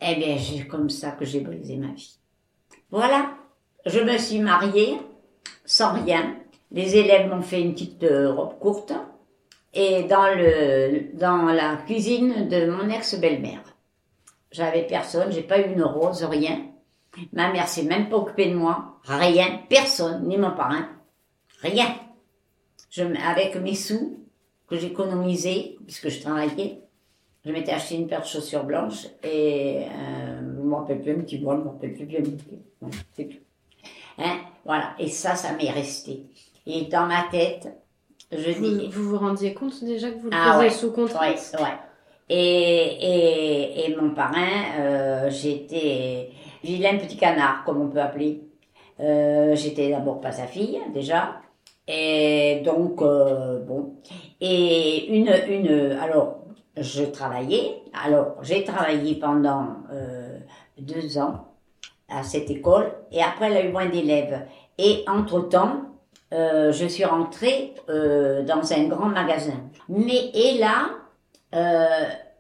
Eh 0.01 0.15
bien, 0.15 0.37
c'est 0.39 0.67
comme 0.67 0.89
ça 0.89 1.13
que 1.13 1.25
j'ai 1.25 1.41
brisé 1.41 1.77
ma 1.77 1.89
vie. 1.89 2.19
Voilà. 2.91 3.35
Je 3.85 4.01
me 4.01 4.17
suis 4.19 4.41
mariée 4.41 4.99
sans 5.65 5.93
rien. 5.93 6.37
Les 6.71 6.97
élèves 6.97 7.29
m'ont 7.29 7.43
fait 7.43 7.61
une 7.61 7.73
petite 7.73 8.03
euh, 8.05 8.33
robe 8.33 8.59
courte 8.59 8.93
et 9.73 10.05
dans 10.05 10.35
le 10.35 11.17
dans 11.17 11.45
la 11.45 11.77
cuisine 11.77 12.49
de 12.49 12.67
mon 12.71 12.89
ex-belle-mère. 12.89 13.63
J'avais 14.51 14.87
personne, 14.87 15.31
j'ai 15.31 15.43
pas 15.43 15.61
eu 15.61 15.73
une 15.73 15.83
rose, 15.83 16.25
rien. 16.25 16.67
Ma 17.33 17.53
mère 17.53 17.69
s'est 17.69 17.85
même 17.85 18.09
pas 18.09 18.17
occupée 18.17 18.51
de 18.51 18.55
moi, 18.55 18.99
rien, 19.05 19.61
personne, 19.69 20.27
ni 20.27 20.37
mon 20.37 20.53
parrain, 20.53 20.89
rien. 21.63 21.95
Je, 22.91 23.03
avec 23.03 23.57
mes 23.57 23.75
sous 23.75 24.19
que 24.67 24.77
j'économisais, 24.77 25.77
puisque 25.87 26.09
je 26.09 26.21
travaillais, 26.21 26.81
je 27.45 27.53
m'étais 27.53 27.73
acheté 27.73 27.97
une 27.97 28.07
paire 28.07 28.21
de 28.23 28.27
chaussures 28.27 28.65
blanches 28.65 29.07
et 29.23 29.85
euh, 29.85 30.41
je 30.57 30.63
me 30.63 30.75
rappelle 30.75 31.01
plus 31.01 31.13
un 31.13 31.21
petit 31.21 31.39
bol, 31.39 31.59
je 31.59 31.63
me 31.65 31.69
rappelle 31.69 31.95
plus 31.95 32.07
bien. 32.07 32.21
Non, 32.83 32.89
c'est 33.15 33.25
tout. 33.29 33.39
Hein, 34.19 34.39
voilà, 34.65 34.95
et 34.99 35.09
ça, 35.09 35.37
ça 35.37 35.53
m'est 35.53 35.71
resté. 35.71 36.25
Et 36.67 36.83
dans 36.87 37.07
ma 37.07 37.25
tête, 37.31 37.69
je 38.33 38.51
dis, 38.51 38.89
Vous, 38.89 38.91
vous 38.91 39.09
vous 39.11 39.19
rendiez 39.19 39.55
compte 39.55 39.83
déjà 39.83 40.11
que 40.11 40.19
vous 40.19 40.29
le 40.29 40.37
Ah 40.37 40.53
faisiez 40.55 40.69
ouais, 40.69 40.71
sous 40.71 40.93
contrainte 40.93 41.23
Ouais, 41.23 41.61
ouais. 41.63 41.79
Et, 42.29 42.37
et, 42.37 43.87
et 43.91 43.97
mon 43.97 44.11
parrain, 44.11 44.45
euh, 44.79 45.31
j'étais 45.31 46.29
vilain 46.63 46.99
petit 46.99 47.17
canard, 47.17 47.65
comme 47.65 47.81
on 47.81 47.89
peut 47.89 48.01
appeler. 48.01 48.43
Euh, 49.01 49.55
j'étais 49.55 49.89
d'abord 49.91 50.21
pas 50.21 50.33
sa 50.33 50.47
fille, 50.47 50.79
déjà. 50.93 51.41
Et 51.89 52.61
donc, 52.65 53.01
euh, 53.01 53.61
bon. 53.61 53.95
Et 54.43 55.09
une, 55.09 55.33
une, 55.49 55.93
alors, 55.93 56.41
je 56.77 57.03
travaillais. 57.03 57.83
Alors, 58.05 58.37
j'ai 58.43 58.63
travaillé 58.63 59.15
pendant 59.15 59.69
euh, 59.91 60.39
deux 60.79 61.17
ans 61.17 61.47
à 62.11 62.23
cette 62.23 62.51
école. 62.51 62.93
Et 63.11 63.23
après, 63.23 63.51
elle 63.51 63.57
a 63.57 63.63
eu 63.63 63.73
moins 63.73 63.87
d'élèves. 63.87 64.47
Et 64.77 65.03
entre-temps, 65.09 65.81
euh, 66.35 66.73
je 66.73 66.87
suis 66.87 67.07
rentrée 67.07 67.75
dans 67.89 68.73
un 68.73 68.85
grand 68.85 69.09
magasin. 69.09 69.61
Mais 69.89 70.31
et 70.35 70.59
là, 70.59 70.91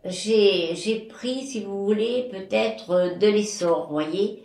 j'ai 0.04 1.08
pris, 1.08 1.42
si 1.46 1.64
vous 1.64 1.86
voulez, 1.86 2.28
peut-être 2.30 3.18
de 3.18 3.26
l'essor, 3.26 3.86
vous 3.86 3.94
voyez. 3.94 4.44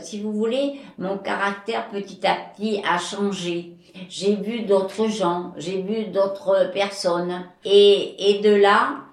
Si 0.00 0.20
vous 0.20 0.32
voulez, 0.32 0.80
mon 0.98 1.16
caractère 1.16 1.88
petit 1.88 2.26
à 2.26 2.36
petit 2.52 2.82
a 2.86 2.98
changé. 2.98 3.77
J'ai 4.08 4.36
vu 4.36 4.62
d'autres 4.62 5.08
gens, 5.08 5.52
j'ai 5.56 5.82
vu 5.82 6.06
d'autres 6.06 6.70
personnes, 6.72 7.44
et 7.64 8.30
et 8.30 8.40
de 8.40 8.54
là, 8.54 9.04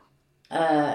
euh, 0.54 0.94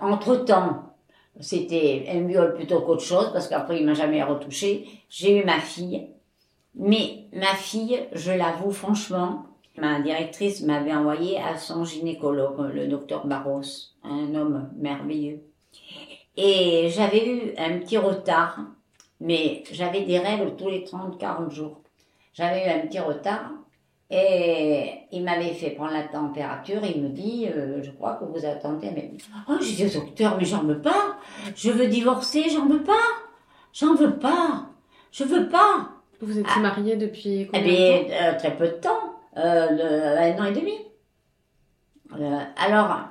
entre 0.00 0.36
temps, 0.36 0.94
c'était 1.40 2.06
un 2.08 2.26
viol 2.26 2.54
plutôt 2.54 2.80
qu'autre 2.80 3.02
chose, 3.02 3.30
parce 3.32 3.48
qu'après 3.48 3.78
il 3.78 3.86
m'a 3.86 3.94
jamais 3.94 4.22
retouché. 4.22 4.86
J'ai 5.08 5.38
eu 5.40 5.44
ma 5.44 5.60
fille, 5.60 6.08
mais 6.74 7.24
ma 7.32 7.54
fille, 7.54 7.98
je 8.12 8.32
l'avoue 8.32 8.70
franchement, 8.70 9.46
ma 9.76 10.00
directrice 10.00 10.62
m'avait 10.62 10.94
envoyé 10.94 11.38
à 11.38 11.56
son 11.58 11.84
gynécologue, 11.84 12.72
le 12.74 12.86
docteur 12.86 13.26
Barros, 13.26 13.62
un 14.02 14.34
homme 14.34 14.70
merveilleux. 14.76 15.42
Et 16.36 16.88
j'avais 16.90 17.26
eu 17.26 17.54
un 17.58 17.78
petit 17.78 17.98
retard, 17.98 18.58
mais 19.20 19.64
j'avais 19.72 20.02
des 20.02 20.18
règles 20.18 20.56
tous 20.56 20.68
les 20.68 20.84
30-40 20.84 21.50
jours. 21.50 21.80
J'avais 22.36 22.66
eu 22.66 22.68
un 22.70 22.86
petit 22.86 22.98
retard 22.98 23.50
et 24.10 24.92
il 25.10 25.24
m'avait 25.24 25.54
fait 25.54 25.70
prendre 25.70 25.92
la 25.92 26.04
température. 26.04 26.80
Il 26.84 27.02
me 27.02 27.08
dit, 27.08 27.48
euh, 27.48 27.82
je 27.82 27.90
crois 27.90 28.14
que 28.16 28.24
vous 28.24 28.44
attendez. 28.44 28.90
Mais 28.94 29.10
oh, 29.48 29.54
j'ai 29.60 29.86
dit 29.88 29.96
au 29.96 30.00
docteur, 30.00 30.36
mais 30.36 30.44
j'en 30.44 30.62
veux 30.62 30.80
pas. 30.82 31.16
Je 31.54 31.70
veux 31.70 31.86
divorcer, 31.88 32.48
j'en 32.50 32.66
veux 32.66 32.82
pas. 32.82 32.92
J'en 33.72 33.94
veux 33.94 34.18
pas. 34.18 34.66
Je 35.12 35.24
veux 35.24 35.48
pas. 35.48 35.88
Vous 36.20 36.38
étiez 36.38 36.60
mariée 36.60 36.96
depuis 36.96 37.40
Eh 37.42 37.46
combien 37.46 37.62
de 37.62 38.08
temps? 38.08 38.14
euh, 38.22 38.38
très 38.38 38.56
peu 38.56 38.66
de 38.68 38.72
temps, 38.74 39.00
euh, 39.36 39.70
le- 39.70 40.18
un 40.18 40.38
an 40.42 40.44
et 40.44 40.52
demi. 40.52 40.72
Alors, 42.56 43.08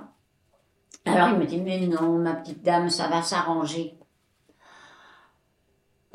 alors 1.06 1.30
il 1.30 1.38
me 1.40 1.46
dit, 1.46 1.62
mais 1.62 1.80
non, 1.88 2.14
ma 2.20 2.34
petite 2.34 2.64
dame, 2.64 2.90
ça 2.90 3.08
va 3.08 3.22
s'arranger. 3.22 3.96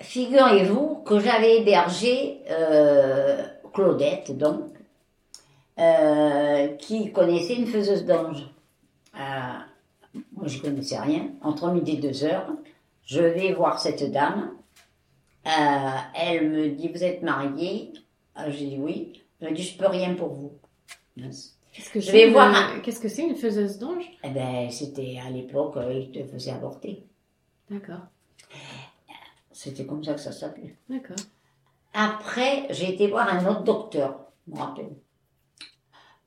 Figurez-vous 0.00 0.96
que 1.04 1.18
j'avais 1.20 1.58
hébergé 1.58 2.40
euh, 2.50 3.44
Claudette, 3.72 4.36
donc, 4.36 4.70
euh, 5.78 6.68
qui 6.76 7.12
connaissait 7.12 7.54
une 7.56 7.66
faiseuse 7.66 8.04
d'ange. 8.04 8.46
Euh, 9.16 10.18
moi, 10.32 10.46
je 10.46 10.58
connaissais 10.60 10.98
rien. 10.98 11.28
Entre 11.42 11.70
midi 11.70 11.92
et 11.92 11.96
deux 11.96 12.24
heures, 12.24 12.48
je 13.04 13.20
vais 13.20 13.52
voir 13.52 13.78
cette 13.80 14.10
dame. 14.10 14.52
Elle 15.44 16.50
me 16.50 16.68
dit, 16.70 16.88
vous 16.88 17.04
êtes 17.04 17.22
mariée? 17.22 17.92
Euh, 18.38 18.50
J'ai 18.50 18.66
dit 18.66 18.76
oui. 18.78 19.22
Elle 19.40 19.50
me 19.50 19.54
dit, 19.56 19.62
je 19.62 19.76
peux 19.78 19.86
rien 19.86 20.14
pour 20.14 20.28
vous. 20.28 20.52
Qu'est-ce 21.16 21.90
que 21.90 22.00
je 22.00 22.06
c'est 22.06 22.12
vais 22.12 22.26
une- 22.26 22.32
voir 22.32 22.80
Qu'est-ce 22.82 23.00
que 23.00 23.08
c'est 23.08 23.22
une 23.22 23.36
faiseuse 23.36 23.78
d'ange 23.78 24.04
Eh 24.24 24.30
ben, 24.30 24.70
c'était 24.70 25.18
à 25.24 25.30
l'époque, 25.30 25.76
ils 25.92 26.10
te 26.10 26.24
faisaient 26.24 26.50
avorter. 26.52 27.04
D'accord, 27.70 28.00
C'était 29.62 29.84
comme 29.84 30.02
ça 30.02 30.14
que 30.14 30.20
ça 30.20 30.32
s'appelait. 30.32 30.74
d'accord. 30.88 31.18
Après, 31.92 32.66
j'ai 32.70 32.94
été 32.94 33.08
voir 33.08 33.28
un 33.28 33.44
autre 33.44 33.62
docteur, 33.62 34.18
je 34.46 34.54
me 34.54 34.58
rappelle. 34.58 34.96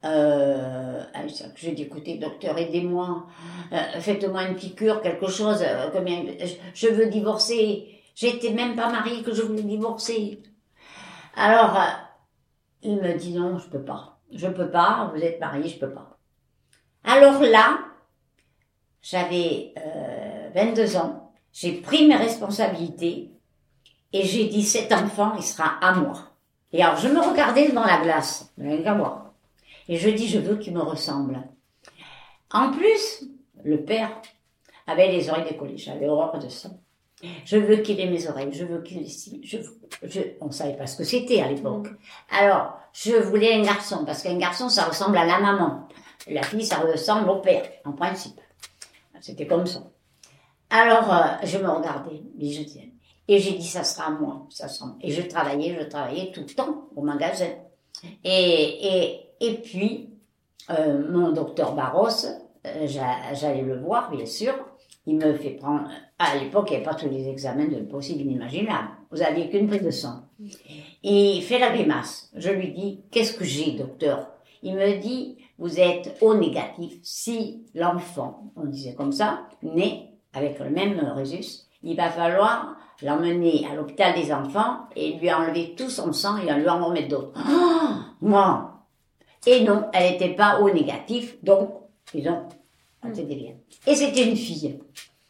Euh, 0.06 1.04
Isaac. 1.26 1.54
j'ai 1.56 1.72
dit, 1.72 1.82
écoutez, 1.82 2.19
docteur, 2.19 2.56
aidez-moi, 2.60 3.26
Euh, 3.72 4.00
faites-moi 4.02 4.43
une 4.43 4.56
piqûre, 4.56 5.02
quelque 5.02 5.28
chose, 5.28 5.63
euh, 5.63 5.89
combien, 5.91 6.24
je, 6.76 6.88
veux 6.89 7.08
divorcer. 7.08 8.04
J'étais 8.13 8.52
même 8.52 8.76
pas 8.76 8.91
mariée 8.91 9.24
que 9.24 9.34
je 9.34 9.41
voulais 9.41 9.63
divorcer. 9.63 10.43
Alors, 11.36 11.76
euh, 11.76 11.86
il 12.84 12.98
me 12.98 13.17
dit, 13.17 13.34
non, 13.34 13.58
je 13.58 13.67
peux 13.67 13.84
pas. 13.84 14.19
Je 14.32 14.48
peux 14.48 14.69
pas, 14.69 15.12
vous 15.12 15.19
êtes 15.19 15.39
mariée, 15.39 15.69
je 15.69 15.80
peux 15.80 15.91
pas. 15.91 16.19
Alors 17.04 17.41
là, 17.41 17.80
j'avais 19.02 19.74
euh, 19.80 20.50
22 20.54 20.98
ans, 20.98 21.22
j'ai 21.53 21.73
pris 21.73 22.07
mes 22.07 22.15
responsabilités, 22.15 23.29
et 24.11 24.23
j'ai 24.23 24.45
dit, 24.45 24.63
cet 24.63 24.91
enfant, 24.91 25.33
il 25.37 25.43
sera 25.43 25.77
à 25.81 25.93
moi. 25.93 26.13
Et 26.71 26.83
alors, 26.83 26.97
je 26.97 27.07
me 27.07 27.19
regardais 27.19 27.69
devant 27.69 27.85
la 27.85 28.01
glace, 28.01 28.51
qu'à 28.57 28.93
voir. 28.93 29.33
Et 29.87 29.97
je 29.97 30.09
dis, 30.09 30.27
je 30.27 30.39
veux 30.39 30.57
qu'il 30.57 30.73
me 30.73 30.81
ressemble. 30.81 31.41
En 32.51 32.71
plus, 32.71 33.23
le 33.63 33.83
père 33.83 34.21
avait 34.87 35.11
les 35.11 35.29
oreilles 35.29 35.49
décollées. 35.49 35.77
J'avais 35.77 36.07
horreur 36.07 36.37
de 36.39 36.49
ça. 36.49 36.69
Je 37.45 37.57
veux 37.57 37.77
qu'il 37.77 37.99
ait 37.99 38.09
mes 38.09 38.27
oreilles. 38.27 38.51
Je 38.51 38.65
veux 38.65 38.81
qu'il 38.81 38.99
ait. 38.99 39.43
Je, 39.43 39.57
je, 40.03 40.21
on 40.41 40.51
savait 40.51 40.75
pas 40.75 40.87
ce 40.87 40.97
que 40.97 41.03
c'était 41.03 41.41
à 41.41 41.49
l'époque. 41.49 41.87
Alors, 42.29 42.77
je 42.91 43.15
voulais 43.15 43.53
un 43.53 43.61
garçon, 43.61 44.03
parce 44.05 44.21
qu'un 44.21 44.37
garçon, 44.37 44.69
ça 44.69 44.85
ressemble 44.85 45.17
à 45.17 45.25
la 45.25 45.39
maman. 45.39 45.87
La 46.27 46.43
fille, 46.43 46.65
ça 46.65 46.77
ressemble 46.77 47.29
au 47.29 47.37
père, 47.37 47.65
en 47.85 47.93
principe. 47.93 48.39
C'était 49.21 49.47
comme 49.47 49.65
ça. 49.65 49.81
Alors, 50.75 51.13
euh, 51.13 51.21
je 51.43 51.59
me 51.59 51.69
regardais, 51.69 52.23
mais 52.36 52.49
je 52.49 52.63
et 53.27 53.39
j'ai 53.39 53.53
dit, 53.53 53.67
ça 53.67 53.83
sera 53.83 54.07
à 54.07 54.09
moi, 54.09 54.47
ça 54.49 54.67
sera. 54.67 54.95
Et 55.01 55.12
je 55.12 55.21
travaillais, 55.21 55.77
je 55.79 55.86
travaillais 55.88 56.31
tout 56.33 56.41
le 56.41 56.53
temps 56.53 56.89
au 56.95 57.03
magasin. 57.03 57.51
Et, 58.23 58.88
et, 58.88 59.19
et 59.39 59.53
puis, 59.59 60.09
euh, 60.71 61.09
mon 61.09 61.31
docteur 61.31 61.73
Barros, 61.75 62.25
euh, 62.25 62.88
j'a- 62.88 63.33
j'allais 63.33 63.62
le 63.62 63.79
voir, 63.79 64.09
bien 64.12 64.25
sûr. 64.25 64.53
Il 65.05 65.17
me 65.17 65.33
fait 65.36 65.51
prendre. 65.51 65.89
À 66.17 66.36
l'époque, 66.38 66.67
il 66.69 66.71
n'y 66.71 66.75
avait 66.77 66.86
pas 66.86 66.95
tous 66.95 67.07
les 67.09 67.27
examens 67.29 67.67
de 67.67 67.81
possible 67.81 68.21
inimaginable. 68.21 68.89
Vous 69.12 69.21
aviez 69.21 69.49
qu'une 69.49 69.67
prise 69.67 69.83
de 69.83 69.91
sang. 69.91 70.23
Il 71.03 71.41
fait 71.43 71.59
la 71.59 71.69
grimace. 71.71 72.29
Je 72.36 72.49
lui 72.49 72.73
dis, 72.73 73.03
qu'est-ce 73.12 73.33
que 73.33 73.43
j'ai, 73.45 73.71
docteur? 73.73 74.31
Il 74.63 74.75
me 74.75 74.97
dit, 74.99 75.38
vous 75.59 75.79
êtes 75.79 76.17
au 76.21 76.33
négatif 76.36 76.99
si 77.03 77.65
l'enfant, 77.75 78.51
on 78.55 78.65
disait 78.65 78.95
comme 78.95 79.12
ça, 79.12 79.47
naît 79.62 80.12
avec 80.34 80.60
le 80.60 80.69
même 80.69 81.00
résus. 81.15 81.62
Il 81.84 81.98
va 81.98 82.10
falloir 82.10 82.76
l'emmener 83.02 83.67
à 83.69 83.76
l'hôpital 83.76 84.15
des 84.15 84.32
enfants 84.32 84.88
et 84.96 85.13
lui 85.13 85.32
enlever 85.32 85.76
tout 85.76 85.89
son 85.89 86.13
sang 86.13 86.38
et 86.38 86.52
lui 86.54 86.69
en 86.69 86.86
remettre 86.86 87.10
d'autres. 87.10 87.32
Ah, 87.36 88.06
moi 88.22 88.86
Et 89.46 89.63
non, 89.63 89.89
elle 89.93 90.12
n'était 90.12 90.36
pas 90.36 90.60
au 90.60 90.69
négatif, 90.69 91.36
donc, 91.43 91.69
ils 92.13 92.28
ont, 92.30 92.43
c'était 93.13 93.36
bien. 93.36 93.54
Et 93.86 93.96
c'était 93.96 94.30
une 94.30 94.38
fille. 94.38 94.80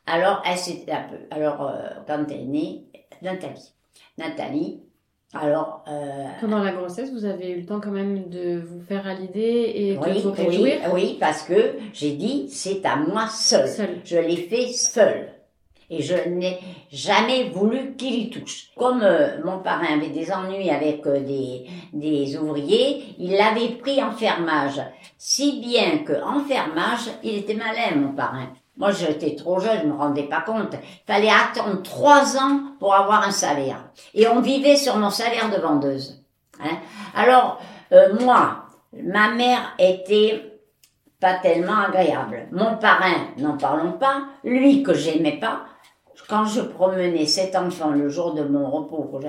Alors, 0.06 0.42
elle 0.46 0.58
un 0.92 1.04
peu, 1.04 1.18
alors, 1.32 1.62
euh, 1.68 1.90
quand 2.06 2.26
elle 2.30 2.42
est 2.42 2.46
née, 2.46 2.84
Nathalie. 3.22 3.74
Nathalie, 4.18 4.82
alors, 5.34 5.84
euh, 5.88 6.26
Pendant 6.42 6.60
la 6.60 6.72
grossesse, 6.72 7.12
vous 7.12 7.26
avez 7.26 7.50
eu 7.52 7.62
le 7.62 7.66
temps 7.66 7.80
quand 7.80 7.92
même 7.92 8.30
de 8.30 8.60
vous 8.60 8.82
faire 8.82 9.08
à 9.08 9.16
l'idée 9.16 9.72
et 9.76 9.96
de 9.96 10.00
oui, 10.00 10.22
vous 10.22 10.30
oui, 10.30 10.46
réjouir 10.46 10.76
oui, 10.94 11.18
parce 11.20 11.42
que 11.44 11.74
j'ai 11.92 12.12
dit, 12.12 12.48
c'est 12.50 12.86
à 12.86 12.96
moi 12.98 13.28
seul. 13.28 13.68
seule. 13.68 13.98
Je 14.06 14.18
l'ai 14.18 14.36
fait 14.38 14.68
seul. 14.68 15.30
Et 15.90 16.02
je 16.02 16.16
n'ai 16.30 16.60
jamais 16.92 17.50
voulu 17.50 17.96
qu'il 17.96 18.16
y 18.16 18.30
touche. 18.30 18.70
Comme 18.78 19.02
euh, 19.02 19.44
mon 19.44 19.60
parrain 19.60 19.94
avait 19.94 20.10
des 20.10 20.32
ennuis 20.32 20.70
avec 20.70 21.06
euh, 21.06 21.20
des, 21.20 21.66
des 21.94 22.38
ouvriers, 22.38 23.16
il 23.20 23.34
l'avait 23.34 23.76
pris 23.76 24.02
en 24.02 24.12
fermage. 24.12 24.82
Si 25.18 25.60
bien 25.60 26.00
que 26.00 26.22
en 26.24 26.44
fermage, 26.44 27.10
il 27.24 27.38
était 27.38 27.54
malin, 27.54 27.96
mon 27.96 28.14
parrain. 28.14 28.50
Moi, 28.76 28.92
j'étais 28.92 29.36
trop 29.36 29.60
jeune, 29.60 29.82
je 29.84 29.88
me 29.88 29.94
rendais 29.94 30.24
pas 30.24 30.42
compte. 30.42 30.76
Fallait 31.06 31.30
attendre 31.30 31.84
trois 31.84 32.38
ans 32.38 32.60
pour 32.80 32.96
avoir 32.96 33.24
un 33.24 33.32
salaire. 33.32 33.86
Et 34.16 34.28
on 34.28 34.42
vivait 34.42 34.78
sur 34.78 34.98
mon 34.98 35.12
salaire 35.12 35.52
de 35.52 35.62
vendeuse. 35.62 36.24
Hein. 36.60 36.78
Alors, 37.16 37.62
euh, 37.92 38.16
moi, 38.22 38.66
ma 38.94 39.30
mère 39.30 39.76
était 39.78 40.60
pas 41.20 41.36
tellement 41.36 41.78
agréable. 41.88 42.48
Mon 42.52 42.78
parrain, 42.78 43.28
n'en 43.38 43.58
parlons 43.58 43.94
pas, 43.94 44.24
lui 44.44 44.84
que 44.84 44.94
j'aimais 44.94 45.40
pas, 45.40 45.62
quand 46.28 46.46
je 46.46 46.62
promenais 46.62 47.26
cet 47.26 47.56
enfant 47.56 47.92
le 47.92 48.10
jour 48.10 48.34
de 48.34 48.44
mon 48.44 48.70
repos, 48.70 49.20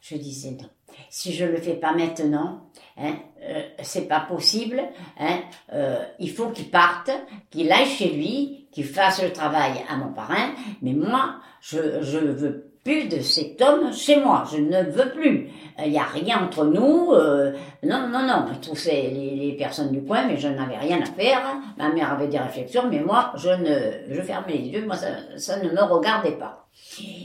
je, 0.00 0.16
disais 0.16 0.52
non. 0.52 0.68
Si 1.10 1.32
je 1.32 1.44
le 1.44 1.58
fais 1.58 1.74
pas 1.74 1.92
maintenant, 1.92 2.70
hein, 2.96 3.14
euh, 3.42 3.62
c'est 3.82 4.08
pas 4.08 4.20
possible. 4.20 4.82
Hein, 5.18 5.40
euh, 5.72 6.02
il 6.18 6.30
faut 6.30 6.50
qu'il 6.50 6.70
parte, 6.70 7.10
qu'il 7.50 7.70
aille 7.72 7.86
chez 7.86 8.10
lui, 8.10 8.68
qu'il 8.72 8.84
fasse 8.86 9.22
le 9.22 9.32
travail 9.32 9.84
à 9.88 9.96
mon 9.96 10.12
parrain. 10.12 10.52
Mais 10.82 10.92
moi, 10.92 11.36
je 11.60 12.02
je 12.02 12.18
veux 12.18 12.75
plus 12.86 13.08
de 13.08 13.20
cet 13.20 13.60
homme 13.60 13.92
chez 13.92 14.20
moi. 14.20 14.44
Je 14.52 14.58
ne 14.58 14.80
veux 14.84 15.10
plus. 15.10 15.50
Il 15.84 15.90
n'y 15.90 15.98
a 15.98 16.04
rien 16.04 16.44
entre 16.44 16.64
nous. 16.64 17.10
euh, 17.12 17.52
non, 17.82 18.06
non, 18.08 18.24
non. 18.24 18.46
Tous 18.62 18.76
ces, 18.76 19.10
les, 19.10 19.56
personnes 19.58 19.90
du 19.90 20.04
coin, 20.04 20.24
mais 20.28 20.36
je 20.36 20.46
n'avais 20.46 20.78
rien 20.78 21.02
à 21.02 21.06
faire. 21.06 21.42
Ma 21.76 21.88
mère 21.88 22.12
avait 22.12 22.28
des 22.28 22.38
réflexions, 22.38 22.84
mais 22.88 23.00
moi, 23.00 23.32
je 23.34 23.48
ne, 23.48 24.14
je 24.14 24.22
fermais 24.22 24.52
les 24.52 24.68
yeux. 24.68 24.86
Moi, 24.86 24.94
ça, 24.94 25.56
ne 25.58 25.68
me 25.68 25.82
regardait 25.82 26.38
pas. 26.38 26.68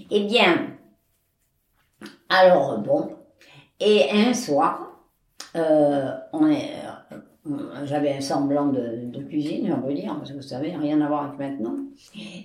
Eh 0.09 0.21
bien, 0.21 0.71
alors 2.29 2.79
bon. 2.79 3.11
Et 3.79 4.09
un 4.11 4.33
soir, 4.33 4.89
euh, 5.55 6.11
euh, 6.33 7.85
j'avais 7.85 8.13
un 8.13 8.21
semblant 8.21 8.65
de, 8.67 9.11
de 9.11 9.23
cuisine, 9.23 9.75
on 9.77 9.87
peut 9.87 9.93
dire, 9.93 10.15
parce 10.17 10.31
que 10.31 10.37
vous 10.37 10.41
savez, 10.41 10.75
rien 10.75 11.01
à 11.01 11.07
voir 11.07 11.25
avec 11.25 11.39
maintenant. 11.39 11.75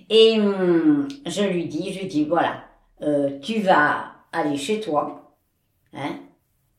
Et 0.09 0.39
hum, 0.39 1.07
je 1.25 1.43
lui 1.43 1.65
dis, 1.65 1.93
je 1.93 2.01
lui 2.01 2.07
dis, 2.07 2.25
voilà, 2.25 2.66
euh, 3.01 3.39
tu 3.39 3.61
vas 3.61 4.11
aller 4.31 4.57
chez 4.57 4.79
toi, 4.79 5.33
hein, 5.93 6.15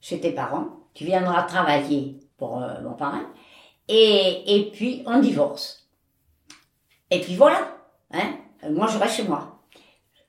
chez 0.01 0.21
tes 0.21 0.33
parents, 0.33 0.69
tu 0.95 1.05
viendras 1.05 1.43
travailler 1.45 2.19
pour 2.37 2.63
euh, 2.63 2.81
mon 2.83 2.95
parrain, 2.95 3.27
et, 3.89 4.43
et 4.47 4.71
puis 4.71 5.03
on 5.07 5.19
divorce. 5.21 5.89
Et 7.11 7.21
puis 7.21 7.37
voilà, 7.37 7.77
hein, 8.13 8.37
moi 8.71 8.87
je 8.87 8.99
reste 8.99 9.17
chez 9.17 9.29
moi. 9.29 9.55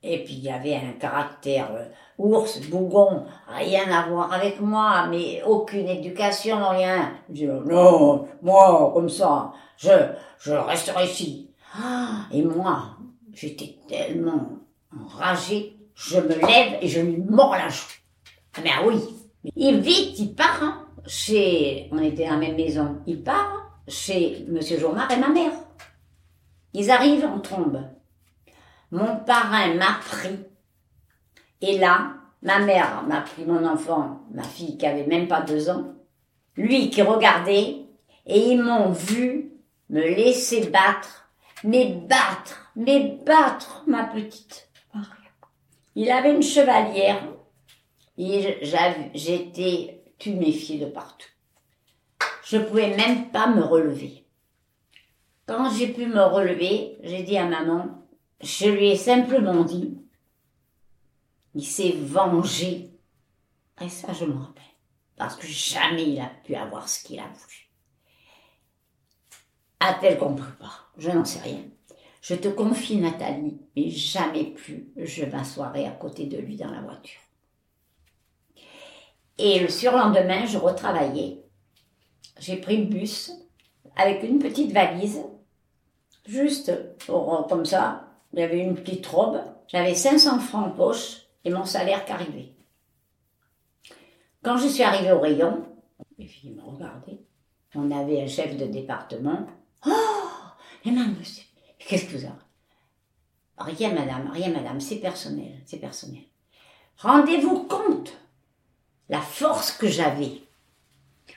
Et 0.02 0.24
puis 0.24 0.34
il 0.34 0.44
y 0.44 0.50
avait 0.50 0.76
un 0.76 0.92
caractère 0.92 1.70
euh, 1.72 1.84
ours, 2.16 2.60
bougon, 2.70 3.26
rien 3.48 3.90
à 3.90 4.08
voir 4.08 4.32
avec 4.32 4.60
moi, 4.60 5.06
mais 5.08 5.42
aucune 5.42 5.88
éducation, 5.88 6.68
rien. 6.68 7.12
Je 7.28 7.34
dis, 7.34 7.46
non, 7.46 8.26
moi, 8.42 8.90
comme 8.94 9.08
ça, 9.08 9.52
je, 9.76 9.90
je 10.38 10.52
resterai 10.52 11.04
ici. 11.04 11.50
Ah, 11.74 12.26
et 12.32 12.42
moi, 12.42 12.96
j'étais 13.32 13.76
tellement 13.88 14.48
enragée, 14.92 15.76
je 16.08 16.18
me 16.18 16.34
lève 16.34 16.78
et 16.80 16.88
je 16.88 17.00
lui 17.00 17.18
mords 17.18 17.52
la 17.52 17.68
joue. 17.68 17.86
Ah 18.56 18.60
ben 18.62 18.86
oui. 18.86 19.00
Il 19.56 19.80
vite, 19.80 20.18
il 20.18 20.34
part 20.34 20.62
hein, 20.62 20.86
chez, 21.06 21.88
on 21.92 21.98
était 21.98 22.26
à 22.26 22.32
la 22.32 22.36
même 22.36 22.56
maison, 22.56 23.00
il 23.06 23.22
part 23.22 23.70
chez 23.86 24.44
Monsieur 24.48 24.78
Jourmar 24.78 25.10
et 25.10 25.16
ma 25.16 25.28
mère. 25.28 25.52
Ils 26.72 26.90
arrivent 26.90 27.24
en 27.24 27.40
trombe. 27.40 27.82
Mon 28.90 29.16
parrain 29.16 29.74
m'a 29.74 29.98
pris. 30.08 30.38
Et 31.60 31.78
là, 31.78 32.14
ma 32.42 32.58
mère 32.60 33.02
m'a 33.06 33.20
pris 33.20 33.44
mon 33.44 33.64
enfant, 33.66 34.20
ma 34.32 34.42
fille 34.42 34.78
qui 34.78 34.86
avait 34.86 35.06
même 35.06 35.28
pas 35.28 35.42
deux 35.42 35.68
ans, 35.68 35.94
lui 36.56 36.90
qui 36.90 37.02
regardait, 37.02 37.76
et 38.26 38.38
ils 38.38 38.62
m'ont 38.62 38.90
vu 38.90 39.52
me 39.90 40.00
laisser 40.00 40.68
battre, 40.68 41.30
mais 41.64 42.00
battre, 42.08 42.72
mais 42.76 43.18
battre 43.26 43.84
ma 43.86 44.04
petite. 44.04 44.69
Il 46.00 46.10
avait 46.10 46.34
une 46.34 46.42
chevalière, 46.42 47.28
et 48.16 48.58
j'étais 49.12 50.02
tuméfiée 50.18 50.78
de 50.78 50.86
partout. 50.86 51.28
Je 52.42 52.56
pouvais 52.56 52.96
même 52.96 53.30
pas 53.30 53.48
me 53.48 53.62
relever. 53.62 54.26
Quand 55.44 55.70
j'ai 55.70 55.88
pu 55.88 56.06
me 56.06 56.22
relever, 56.22 56.96
j'ai 57.02 57.22
dit 57.22 57.36
à 57.36 57.44
maman, 57.44 58.08
je 58.40 58.70
lui 58.70 58.88
ai 58.88 58.96
simplement 58.96 59.62
dit, 59.62 59.98
il 61.54 61.66
s'est 61.66 61.96
vengé. 61.98 62.98
Et 63.82 63.90
ça, 63.90 64.14
je 64.14 64.24
me 64.24 64.38
rappelle. 64.38 64.62
Parce 65.18 65.36
que 65.36 65.46
jamais 65.46 66.12
il 66.12 66.20
a 66.20 66.30
pu 66.46 66.54
avoir 66.54 66.88
ce 66.88 67.04
qu'il 67.04 67.20
a 67.20 67.28
voulu. 67.28 67.70
A-t-elle 69.80 70.16
compris 70.16 70.52
pas? 70.58 70.72
Je 70.96 71.10
n'en 71.10 71.26
sais 71.26 71.40
rien. 71.40 71.64
Je 72.20 72.34
te 72.34 72.48
confie, 72.48 72.96
Nathalie, 72.96 73.58
mais 73.74 73.90
jamais 73.90 74.44
plus 74.44 74.92
je 74.96 75.24
m'assoirai 75.24 75.86
à 75.86 75.92
côté 75.92 76.26
de 76.26 76.36
lui 76.36 76.56
dans 76.56 76.70
la 76.70 76.82
voiture. 76.82 77.20
Et 79.38 79.58
le 79.58 79.68
surlendemain, 79.68 80.44
je 80.44 80.58
retravaillais. 80.58 81.42
J'ai 82.38 82.56
pris 82.56 82.76
le 82.76 82.84
bus 82.84 83.32
avec 83.96 84.22
une 84.22 84.38
petite 84.38 84.72
valise, 84.72 85.22
juste 86.26 86.72
comme 87.48 87.64
ça. 87.64 88.06
Avait 88.36 88.60
une 88.60 88.74
petite 88.74 89.06
robe. 89.06 89.42
J'avais 89.66 89.94
500 89.94 90.38
francs 90.40 90.66
en 90.66 90.70
poche 90.70 91.22
et 91.44 91.50
mon 91.50 91.64
salaire 91.64 92.04
qui 92.04 92.12
arrivait. 92.12 92.54
Quand 94.42 94.56
je 94.56 94.68
suis 94.68 94.82
arrivée 94.82 95.12
au 95.12 95.20
rayon, 95.20 95.64
les 96.18 96.26
filles 96.26 96.52
me 96.52 96.62
regardaient. 96.62 97.20
On 97.74 97.90
avait 97.90 98.22
un 98.22 98.26
chef 98.26 98.56
de 98.56 98.66
département. 98.66 99.46
Oh 99.86 99.90
maman, 100.84 101.08
monsieur, 101.18 101.44
qu'est-ce 101.90 102.04
que 102.04 102.16
vous 102.16 102.24
avez? 102.24 102.34
Rien, 103.58 103.92
madame, 103.92 104.30
rien, 104.32 104.50
madame, 104.50 104.80
c'est 104.80 105.00
personnel, 105.00 105.60
c'est 105.66 105.78
personnel. 105.78 106.22
Rendez-vous 106.98 107.64
compte 107.64 108.12
la 109.08 109.20
force 109.20 109.72
que 109.72 109.88
j'avais. 109.88 110.42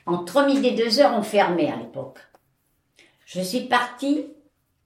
Entre 0.06 0.46
midi 0.46 0.68
et 0.68 0.76
deux 0.76 1.00
heures, 1.00 1.18
on 1.18 1.24
fermait 1.24 1.72
à 1.72 1.76
l'époque. 1.76 2.20
Je 3.26 3.42
suis 3.42 3.62
partie, 3.62 4.28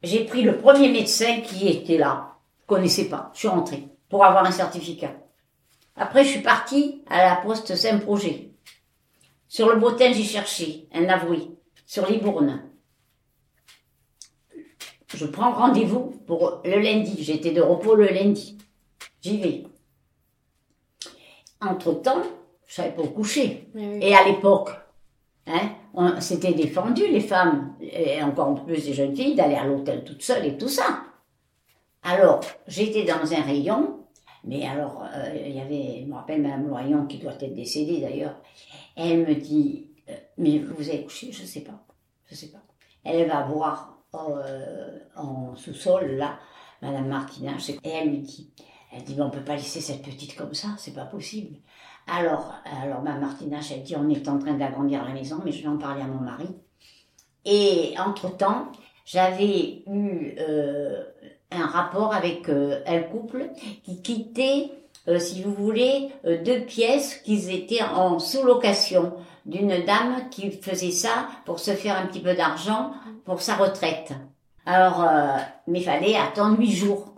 j'ai 0.01 0.23
pris 0.23 0.41
le 0.41 0.57
premier 0.57 0.89
médecin 0.89 1.41
qui 1.41 1.67
était 1.67 1.97
là. 1.97 2.37
Je 2.61 2.65
connaissais 2.65 3.09
pas, 3.09 3.31
je 3.33 3.39
suis 3.39 3.47
rentrée 3.49 3.89
pour 4.09 4.23
avoir 4.23 4.45
un 4.45 4.51
certificat. 4.51 5.15
Après, 5.97 6.23
je 6.23 6.29
suis 6.29 6.41
partie 6.41 7.03
à 7.07 7.25
la 7.25 7.35
poste 7.35 7.75
Saint-Projet. 7.75 8.51
Sur 9.49 9.69
le 9.69 9.79
Botin, 9.79 10.13
j'ai 10.13 10.23
cherché 10.23 10.87
un 10.93 11.09
avoué. 11.09 11.49
Sur 11.85 12.07
Libourne. 12.07 12.69
Je 15.15 15.25
prends 15.25 15.51
rendez-vous 15.51 16.21
pour 16.25 16.61
le 16.65 16.79
lundi. 16.79 17.23
J'étais 17.23 17.51
de 17.51 17.61
repos 17.61 17.95
le 17.95 18.07
lundi. 18.07 18.57
J'y 19.21 19.37
vais. 19.37 19.63
Entre-temps, 21.61 22.23
je 22.67 22.75
savais 22.75 22.91
pas 22.91 23.01
où 23.01 23.07
coucher. 23.07 23.67
Et 23.75 24.13
à 24.13 24.25
l'époque, 24.25 24.69
hein, 25.47 25.69
on 25.93 26.19
s'était 26.19 26.53
défendu, 26.53 27.07
les 27.07 27.21
femmes, 27.21 27.75
et 27.81 28.21
encore 28.21 28.65
plus 28.65 28.85
les 28.85 28.93
jeunes 28.93 29.15
filles, 29.15 29.35
d'aller 29.35 29.55
à 29.55 29.65
l'hôtel 29.65 30.03
toute 30.03 30.21
seule 30.21 30.45
et 30.45 30.57
tout 30.57 30.67
ça. 30.67 31.03
Alors, 32.03 32.41
j'étais 32.67 33.03
dans 33.03 33.33
un 33.33 33.41
rayon, 33.41 33.97
mais 34.43 34.65
alors, 34.65 35.03
euh, 35.13 35.33
il 35.35 35.55
y 35.55 35.59
avait, 35.59 36.01
je 36.01 36.05
me 36.05 36.13
rappelle 36.13 36.41
Mme 36.41 36.67
Loyon, 36.67 37.05
qui 37.07 37.17
doit 37.17 37.33
être 37.33 37.55
décédée 37.55 37.99
d'ailleurs, 37.99 38.35
elle 38.95 39.25
me 39.27 39.35
dit, 39.35 39.87
euh, 40.09 40.13
mais 40.37 40.59
vous 40.59 40.89
avez 40.89 41.03
couché 41.03 41.31
Je 41.31 41.43
sais 41.43 41.61
pas, 41.61 41.83
je 42.25 42.35
sais 42.35 42.47
pas. 42.47 42.61
Elle 43.03 43.27
va 43.27 43.43
voir 43.43 43.96
euh, 44.15 44.99
en 45.15 45.55
sous-sol, 45.55 46.11
là, 46.15 46.39
Mme 46.81 47.07
Martina, 47.07 47.53
je 47.57 47.63
sais- 47.63 47.79
et 47.83 47.89
elle 47.89 48.09
lui 48.09 48.19
dit, 48.19 48.51
elle 48.93 49.03
dit, 49.03 49.17
on 49.21 49.29
peut 49.29 49.43
pas 49.43 49.55
laisser 49.55 49.81
cette 49.81 50.01
petite 50.03 50.35
comme 50.35 50.53
ça, 50.53 50.69
c'est 50.77 50.93
pas 50.93 51.05
possible. 51.05 51.57
Alors, 52.07 52.53
alors 52.83 53.01
Mme 53.01 53.21
Martinache, 53.21 53.71
elle 53.71 53.83
dit, 53.83 53.95
on 53.97 54.09
est 54.09 54.27
en 54.29 54.39
train 54.39 54.53
d'agrandir 54.53 55.03
la 55.03 55.13
maison, 55.13 55.41
mais 55.43 55.51
je 55.51 55.61
vais 55.63 55.67
en 55.67 55.77
parler 55.77 56.01
à 56.01 56.07
mon 56.07 56.21
mari. 56.21 56.47
Et 57.45 57.95
entre-temps, 57.97 58.71
j'avais 59.05 59.83
eu 59.87 60.35
euh, 60.39 61.03
un 61.51 61.65
rapport 61.65 62.13
avec 62.13 62.49
euh, 62.49 62.81
un 62.85 63.01
couple 63.01 63.49
qui 63.83 64.01
quittait, 64.01 64.71
si 65.19 65.41
vous 65.41 65.53
voulez, 65.53 66.09
deux 66.25 66.65
pièces 66.65 67.15
qui 67.15 67.49
étaient 67.49 67.81
en 67.81 68.19
sous-location 68.19 69.13
d'une 69.47 69.83
dame 69.85 70.29
qui 70.29 70.51
faisait 70.51 70.91
ça 70.91 71.27
pour 71.45 71.59
se 71.59 71.71
faire 71.71 71.97
un 71.97 72.05
petit 72.05 72.19
peu 72.19 72.35
d'argent 72.35 72.91
pour 73.25 73.41
sa 73.41 73.55
retraite. 73.55 74.13
Alors, 74.65 75.01
euh, 75.03 75.37
mais 75.67 75.79
il 75.79 75.83
fallait 75.85 76.15
attendre 76.15 76.59
huit 76.59 76.73
jours. 76.73 77.15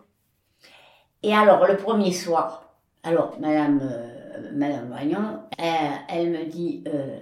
Et 1.24 1.34
alors, 1.34 1.66
le 1.66 1.76
premier 1.76 2.14
soir, 2.14 2.64
alors, 3.04 3.38
Madame, 3.40 3.80
euh, 3.82 4.52
Madame 4.54 4.94
euh, 5.60 5.90
elle 6.08 6.30
me 6.30 6.46
dit, 6.46 6.84
euh, 6.88 7.20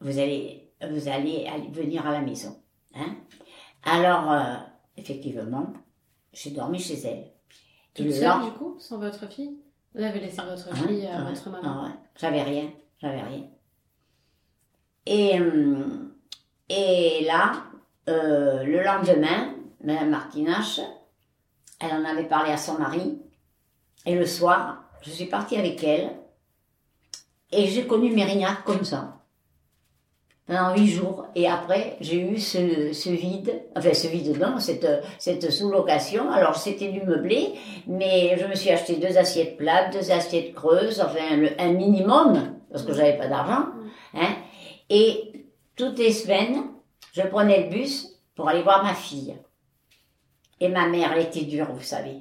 vous 0.00 0.18
allez, 0.18 0.70
vous 0.88 1.08
allez 1.08 1.50
venir 1.72 2.06
à 2.06 2.12
la 2.12 2.20
maison. 2.20 2.56
Hein 2.94 3.16
alors, 3.84 4.30
euh, 4.30 4.54
effectivement, 4.96 5.72
j'ai 6.32 6.50
dormi 6.50 6.78
chez 6.78 6.98
elle. 7.06 7.18
Et 7.18 7.32
Toute 7.94 8.06
le 8.06 8.12
seule, 8.12 8.44
du 8.44 8.50
coup, 8.52 8.76
sans 8.78 8.98
votre 8.98 9.26
fille? 9.28 9.58
Vous 9.94 10.02
avez 10.02 10.20
laissé 10.20 10.40
votre 10.42 10.68
Ah 10.70 10.76
fille 10.76 11.06
à 11.06 11.18
ah 11.18 11.30
votre 11.30 11.50
maman? 11.50 11.62
ah 11.64 11.84
ouais. 11.86 11.94
J'avais 12.16 12.42
rien, 12.42 12.70
j'avais 13.00 13.22
rien. 13.22 13.44
Et, 15.06 15.38
hum, 15.40 16.12
et 16.68 17.24
là, 17.26 17.52
euh, 18.08 18.62
le 18.64 18.82
lendemain, 18.82 19.54
Madame 19.82 20.10
Martinache, 20.10 20.80
elle 21.80 21.92
en 21.92 22.04
avait 22.04 22.28
parlé 22.28 22.52
à 22.52 22.56
son 22.56 22.78
mari. 22.78 23.18
Et 24.06 24.14
le 24.14 24.26
soir, 24.26 24.84
je 25.02 25.10
suis 25.10 25.26
partie 25.26 25.56
avec 25.56 25.82
elle. 25.84 26.10
Et 27.52 27.66
j'ai 27.66 27.86
connu 27.86 28.12
Mérignac 28.14 28.64
comme 28.64 28.84
ça. 28.84 29.16
Pendant 30.46 30.74
huit 30.74 30.88
jours. 30.88 31.26
Et 31.34 31.48
après, 31.48 31.96
j'ai 32.00 32.20
eu 32.20 32.38
ce, 32.38 32.92
ce 32.92 33.08
vide. 33.10 33.62
Enfin, 33.76 33.94
ce 33.94 34.08
vide, 34.08 34.36
non, 34.38 34.58
cette, 34.58 34.86
cette 35.18 35.50
sous-location. 35.50 36.30
Alors, 36.30 36.56
c'était 36.56 36.88
du 36.92 37.02
meublé. 37.02 37.54
Mais 37.86 38.36
je 38.38 38.46
me 38.46 38.54
suis 38.54 38.70
acheté 38.70 38.96
deux 38.96 39.16
assiettes 39.16 39.56
plates, 39.56 39.92
deux 39.92 40.10
assiettes 40.10 40.54
creuses. 40.54 41.00
Enfin, 41.00 41.36
le- 41.36 41.60
un 41.60 41.72
minimum. 41.72 42.56
Parce 42.70 42.84
que 42.84 42.92
j'avais 42.92 43.16
pas 43.16 43.28
d'argent. 43.28 43.66
Hein. 44.14 44.34
Et 44.90 45.46
toutes 45.76 45.98
les 45.98 46.12
semaines, 46.12 46.64
je 47.12 47.22
prenais 47.22 47.64
le 47.64 47.70
bus 47.70 48.08
pour 48.34 48.48
aller 48.48 48.62
voir 48.62 48.82
ma 48.84 48.94
fille. 48.94 49.36
Et 50.60 50.68
ma 50.68 50.88
mère, 50.88 51.12
elle 51.12 51.22
était 51.26 51.42
dure, 51.44 51.72
vous 51.72 51.82
savez. 51.82 52.16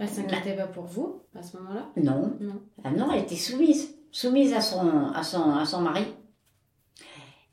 Elle 0.00 0.08
s'inquiétait 0.08 0.56
pas 0.56 0.66
pour 0.66 0.84
vous 0.84 1.20
à 1.38 1.42
ce 1.42 1.56
moment-là? 1.58 1.86
Non. 1.96 2.32
Non. 2.40 2.60
Ah 2.82 2.90
non, 2.90 3.12
elle 3.12 3.20
était 3.22 3.36
soumise. 3.36 3.94
Soumise 4.10 4.52
à 4.54 4.60
son, 4.60 5.12
à 5.14 5.22
son, 5.22 5.50
à 5.52 5.64
son 5.64 5.82
mari. 5.82 6.04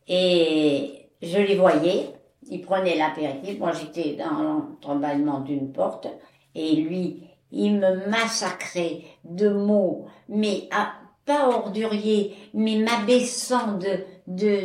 Et 0.07 1.09
je 1.21 1.37
les 1.37 1.55
voyais. 1.55 2.13
Il 2.49 2.61
prenait 2.61 2.97
l'apéritif. 2.97 3.59
Moi, 3.59 3.71
j'étais 3.73 4.15
dans 4.15 4.41
l'entrebâillement 4.41 5.41
d'une 5.41 5.71
porte. 5.71 6.07
Et 6.55 6.75
lui, 6.75 7.23
il 7.51 7.75
me 7.75 8.07
massacrait 8.09 9.03
de 9.23 9.49
mots. 9.49 10.07
Mais 10.29 10.67
à- 10.71 10.93
pas 11.23 11.47
ordurier, 11.49 12.35
mais 12.55 12.77
m'abaissant 12.77 13.77
de, 13.77 14.03
de... 14.35 14.61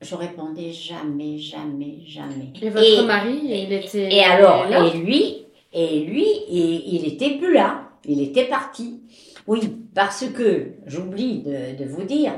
Je 0.00 0.14
répondais 0.14 0.72
jamais, 0.72 1.38
jamais, 1.38 2.00
jamais. 2.06 2.52
Et 2.60 2.70
votre 2.70 3.06
mari, 3.06 3.40
il 3.42 3.72
était 3.72 4.14
Et 4.14 4.24
alors, 4.24 4.66
là 4.66 4.86
et 4.86 4.98
lui, 4.98 5.46
et 5.72 6.00
lui, 6.00 6.26
il, 6.48 6.82
il 6.94 7.06
était 7.06 7.36
plus 7.38 7.54
là. 7.54 7.90
Il 8.04 8.20
était 8.22 8.46
parti. 8.46 9.02
Oui, 9.46 9.60
parce 9.94 10.26
que, 10.28 10.74
j'oublie 10.86 11.42
de, 11.42 11.76
de 11.78 11.84
vous 11.88 12.04
dire, 12.04 12.32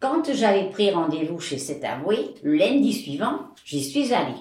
Quand 0.00 0.30
j'avais 0.34 0.68
pris 0.68 0.90
rendez-vous 0.90 1.40
chez 1.40 1.56
cet 1.56 1.82
avoué, 1.82 2.34
le 2.42 2.56
lundi 2.56 2.92
suivant, 2.92 3.48
j'y 3.64 3.82
suis 3.82 4.12
allée. 4.12 4.34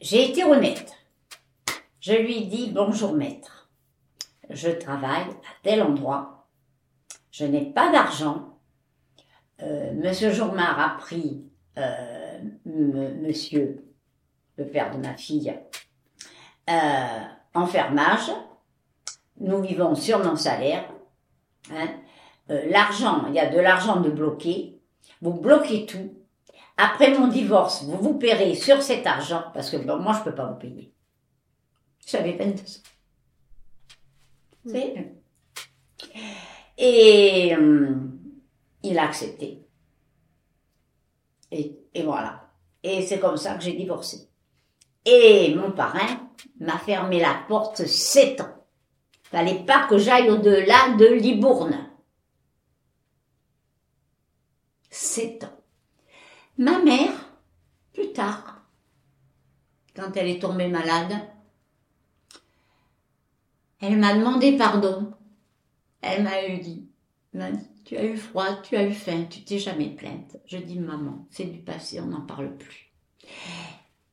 J'ai 0.00 0.30
été 0.30 0.42
honnête. 0.42 0.90
Je 2.00 2.14
lui 2.14 2.38
ai 2.38 2.46
dit 2.46 2.70
bonjour 2.74 3.12
maître. 3.12 3.68
Je 4.48 4.70
travaille 4.70 5.28
à 5.28 5.52
tel 5.62 5.82
endroit. 5.82 6.48
Je 7.30 7.44
n'ai 7.44 7.66
pas 7.66 7.92
d'argent. 7.92 8.58
Euh, 9.62 9.92
Monsieur 9.94 10.32
Jourmard 10.32 10.78
a 10.80 10.96
pris 10.98 11.44
euh, 11.78 12.38
Monsieur, 12.66 13.84
le 14.56 14.66
père 14.66 14.94
de 14.94 14.98
ma 15.00 15.14
fille, 15.16 15.54
euh, 16.68 17.20
en 17.54 17.66
fermage. 17.66 18.30
Nous 19.40 19.60
vivons 19.62 19.94
sur 19.94 20.18
mon 20.18 20.36
salaire. 20.36 20.84
Hein. 21.72 21.88
Euh, 22.50 22.68
l'argent, 22.70 23.26
il 23.28 23.34
y 23.34 23.38
a 23.40 23.48
de 23.48 23.58
l'argent 23.58 24.00
de 24.00 24.10
bloqué. 24.10 24.78
Vous 25.20 25.32
bloquez 25.34 25.86
tout. 25.86 26.12
Après 26.76 27.16
mon 27.16 27.28
divorce, 27.28 27.84
vous 27.84 27.98
vous 27.98 28.14
paierez 28.18 28.54
sur 28.54 28.82
cet 28.82 29.06
argent, 29.06 29.44
parce 29.54 29.70
que 29.70 29.76
bon, 29.76 29.98
moi, 29.98 30.14
je 30.18 30.24
peux 30.28 30.34
pas 30.34 30.46
vous 30.46 30.58
payer. 30.58 30.92
J'avais 32.06 32.32
22 32.32 32.60
ans. 32.62 32.82
C'est- 34.66 35.12
Et 36.78 37.54
hum, 37.56 38.11
il 38.82 38.98
a 38.98 39.04
accepté. 39.04 39.66
Et, 41.50 41.76
voilà. 42.02 42.50
Et 42.82 43.02
c'est 43.02 43.20
comme 43.20 43.36
ça 43.36 43.54
que 43.54 43.62
j'ai 43.62 43.74
divorcé. 43.74 44.28
Et 45.04 45.54
mon 45.54 45.72
parrain 45.72 46.30
m'a 46.60 46.78
fermé 46.78 47.20
la 47.20 47.44
porte 47.48 47.86
sept 47.86 48.40
ans. 48.40 48.66
Fallait 49.22 49.64
pas 49.64 49.86
que 49.86 49.98
j'aille 49.98 50.30
au-delà 50.30 50.96
de 50.96 51.06
Libourne. 51.06 51.88
Sept 54.90 55.44
ans. 55.44 55.62
Ma 56.58 56.78
mère, 56.78 57.12
plus 57.92 58.12
tard, 58.12 58.62
quand 59.94 60.16
elle 60.16 60.28
est 60.28 60.38
tombée 60.38 60.68
malade, 60.68 61.14
elle 63.80 63.96
m'a 63.96 64.14
demandé 64.14 64.56
pardon. 64.56 65.12
Elle 66.00 66.22
m'a 66.22 66.46
eu 66.46 66.56
m'a 67.32 67.50
dit, 67.50 67.68
tu 67.84 67.96
as 67.96 68.04
eu 68.04 68.16
froid, 68.16 68.60
tu 68.62 68.76
as 68.76 68.86
eu 68.86 68.92
faim, 68.92 69.26
tu 69.28 69.42
t'es 69.42 69.58
jamais 69.58 69.90
plainte. 69.90 70.36
Je 70.46 70.58
dis, 70.58 70.78
maman, 70.78 71.26
c'est 71.30 71.44
du 71.44 71.58
passé, 71.58 72.00
on 72.00 72.06
n'en 72.06 72.20
parle 72.20 72.56
plus. 72.56 72.92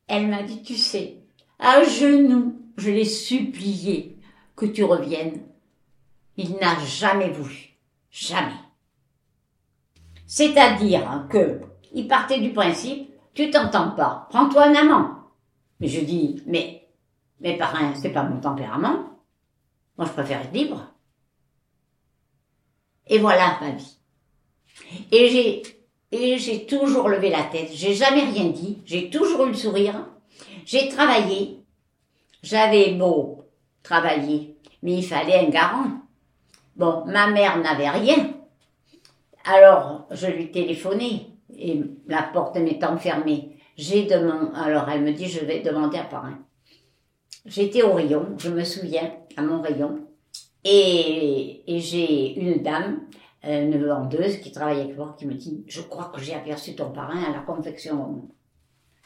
Elle 0.06 0.28
m'a 0.28 0.42
dit, 0.42 0.62
tu 0.62 0.74
sais, 0.74 1.18
à 1.58 1.84
genoux, 1.84 2.60
je 2.76 2.90
l'ai 2.90 3.04
supplié 3.04 4.18
que 4.56 4.66
tu 4.66 4.84
reviennes. 4.84 5.42
Il 6.36 6.56
n'a 6.56 6.78
jamais 6.84 7.30
voulu. 7.30 7.76
Jamais. 8.10 8.58
C'est-à-dire 10.26 11.26
que 11.30 11.60
il 11.92 12.08
partait 12.08 12.40
du 12.40 12.52
principe, 12.52 13.10
tu 13.34 13.50
t'entends 13.50 13.90
pas, 13.90 14.26
prends-toi 14.30 14.66
un 14.66 14.74
amant. 14.74 15.14
Mais 15.80 15.88
je 15.88 16.00
dis, 16.00 16.42
mais 16.46 16.88
mes 17.40 17.56
parrains, 17.56 17.94
c'est 17.94 18.12
pas 18.12 18.22
mon 18.22 18.40
tempérament. 18.40 19.10
Moi, 19.96 20.06
je 20.06 20.12
préfère 20.12 20.40
être 20.42 20.52
libre. 20.52 20.92
Et 23.10 23.18
voilà 23.18 23.58
ma 23.60 23.72
vie. 23.72 23.98
Et 25.12 25.28
j'ai, 25.28 25.62
et 26.12 26.38
j'ai 26.38 26.64
toujours 26.64 27.08
levé 27.08 27.28
la 27.28 27.42
tête. 27.42 27.70
J'ai 27.72 27.94
jamais 27.94 28.22
rien 28.22 28.46
dit. 28.46 28.78
J'ai 28.86 29.10
toujours 29.10 29.44
eu 29.44 29.50
le 29.50 29.54
sourire. 29.54 30.06
J'ai 30.64 30.88
travaillé. 30.88 31.60
J'avais 32.42 32.92
beau 32.92 33.44
travailler, 33.82 34.56
mais 34.82 34.98
il 34.98 35.04
fallait 35.04 35.46
un 35.46 35.50
garant. 35.50 35.90
Bon, 36.76 37.04
ma 37.06 37.26
mère 37.26 37.58
n'avait 37.58 37.90
rien. 37.90 38.32
Alors, 39.44 40.06
je 40.10 40.26
lui 40.28 40.50
téléphonais 40.50 41.26
et 41.58 41.82
la 42.06 42.22
porte 42.22 42.56
m'étant 42.56 42.96
fermée. 42.96 43.56
J'ai 43.76 44.04
demandé, 44.04 44.50
alors 44.54 44.88
elle 44.88 45.02
me 45.02 45.12
dit, 45.12 45.26
je 45.26 45.44
vais 45.44 45.60
demander 45.60 45.98
à 45.98 46.04
parrain. 46.04 46.38
J'étais 47.44 47.82
au 47.82 47.92
rayon, 47.94 48.34
je 48.38 48.50
me 48.50 48.64
souviens, 48.64 49.12
à 49.36 49.42
mon 49.42 49.60
rayon, 49.62 50.06
et, 50.64 51.74
et 51.74 51.80
j'ai 51.80 52.38
une 52.38 52.62
dame, 52.62 53.06
euh, 53.44 53.62
une 53.62 53.84
vendeuse 53.84 54.38
qui 54.38 54.52
travaille 54.52 54.80
avec 54.80 54.96
moi, 54.96 55.14
qui 55.18 55.26
me 55.26 55.34
dit, 55.34 55.64
je 55.66 55.80
crois 55.80 56.12
que 56.14 56.20
j'ai 56.20 56.34
aperçu 56.34 56.74
ton 56.74 56.90
parrain 56.90 57.22
à 57.24 57.32
la 57.32 57.40
confection. 57.40 58.28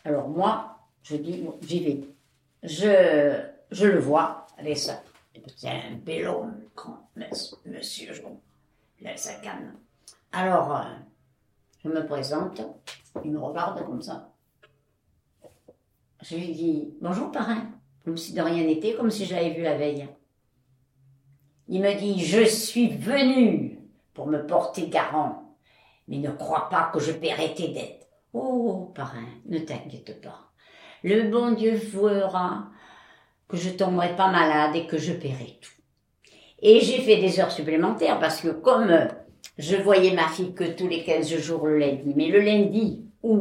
Alors 0.04 0.28
moi, 0.28 0.78
je 1.02 1.16
dis, 1.16 1.44
j'y 1.62 1.84
vais. 1.84 2.00
Je, 2.62 3.40
je 3.70 3.86
le 3.86 3.98
vois 3.98 4.46
avec 4.58 4.76
ça. 4.78 5.02
C'est 5.56 5.68
un 5.68 5.96
bel 6.02 6.26
homme, 6.26 6.54
grand 6.74 7.08
monsieur, 7.66 8.12
Jean. 8.12 8.40
Il 9.00 9.06
a 9.06 9.16
sa 9.16 9.34
canne. 9.34 9.74
Alors, 10.32 10.74
euh, 10.74 10.84
je 11.82 11.88
me 11.88 12.06
présente, 12.06 12.62
il 13.24 13.30
me 13.30 13.38
regarde 13.38 13.84
comme 13.84 14.00
ça. 14.00 14.30
Je 16.22 16.36
lui 16.36 16.52
dis, 16.52 16.94
bonjour 17.00 17.30
parrain, 17.30 17.66
comme 18.04 18.16
si 18.16 18.32
de 18.32 18.40
rien 18.40 18.64
n'était, 18.64 18.94
comme 18.94 19.10
si 19.10 19.26
j'avais 19.26 19.50
vu 19.50 19.62
la 19.62 19.76
veille. 19.76 20.08
Il 21.68 21.80
me 21.80 21.94
dit, 21.94 22.24
je 22.24 22.44
suis 22.44 22.88
venu 22.88 23.78
pour 24.12 24.26
me 24.26 24.46
porter 24.46 24.88
garant, 24.88 25.56
mais 26.08 26.18
ne 26.18 26.30
crois 26.30 26.68
pas 26.68 26.90
que 26.92 27.00
je 27.00 27.12
paierai 27.12 27.54
tes 27.54 27.68
dettes. 27.68 28.08
Oh, 28.32 28.92
parrain, 28.94 29.26
ne 29.46 29.58
t'inquiète 29.58 30.20
pas. 30.20 30.50
Le 31.02 31.30
bon 31.30 31.52
Dieu 31.52 31.76
fera 31.76 32.66
que 33.48 33.56
je 33.56 33.70
tomberai 33.70 34.16
pas 34.16 34.30
malade 34.30 34.76
et 34.76 34.86
que 34.86 34.98
je 34.98 35.12
paierai 35.12 35.58
tout. 35.60 35.70
Et 36.60 36.80
j'ai 36.80 37.00
fait 37.00 37.18
des 37.18 37.40
heures 37.40 37.52
supplémentaires 37.52 38.18
parce 38.18 38.40
que 38.40 38.48
comme 38.48 38.90
euh, 38.90 39.06
je 39.58 39.76
voyais 39.76 40.14
ma 40.14 40.28
fille 40.28 40.54
que 40.54 40.64
tous 40.64 40.88
les 40.88 41.04
15 41.04 41.36
jours 41.38 41.66
le 41.66 41.78
lundi, 41.78 42.12
mais 42.16 42.28
le 42.28 42.40
lundi 42.40 43.04
où 43.22 43.40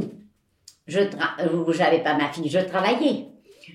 je 0.88 1.00
où 1.00 1.72
j'avais 1.72 2.04
pas 2.04 2.18
ma 2.18 2.30
fille, 2.30 2.50
je 2.50 2.60
travaillais. 2.60 3.28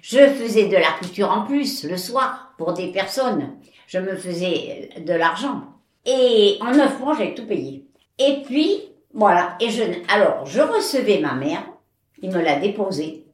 Je 0.02 0.28
faisais 0.28 0.68
de 0.68 0.76
la 0.76 0.92
couture 1.00 1.30
en 1.30 1.46
plus 1.46 1.84
le 1.84 1.96
soir 1.96 2.52
pour 2.58 2.74
des 2.74 2.92
personnes. 2.92 3.56
Je 3.88 3.98
me 3.98 4.14
faisais 4.16 4.90
de 5.00 5.12
l'argent. 5.14 5.62
Et 6.04 6.58
en 6.60 6.72
neuf 6.72 7.00
mois, 7.00 7.16
j'ai 7.18 7.34
tout 7.34 7.46
payé. 7.46 7.86
Et 8.18 8.42
puis, 8.44 8.82
voilà. 9.14 9.56
Et 9.60 9.70
je, 9.70 9.82
alors, 10.12 10.44
je 10.44 10.60
recevais 10.60 11.20
ma 11.20 11.32
mère. 11.34 11.62
Il 12.20 12.30
me 12.30 12.40
l'a 12.42 12.58
déposée. 12.60 13.24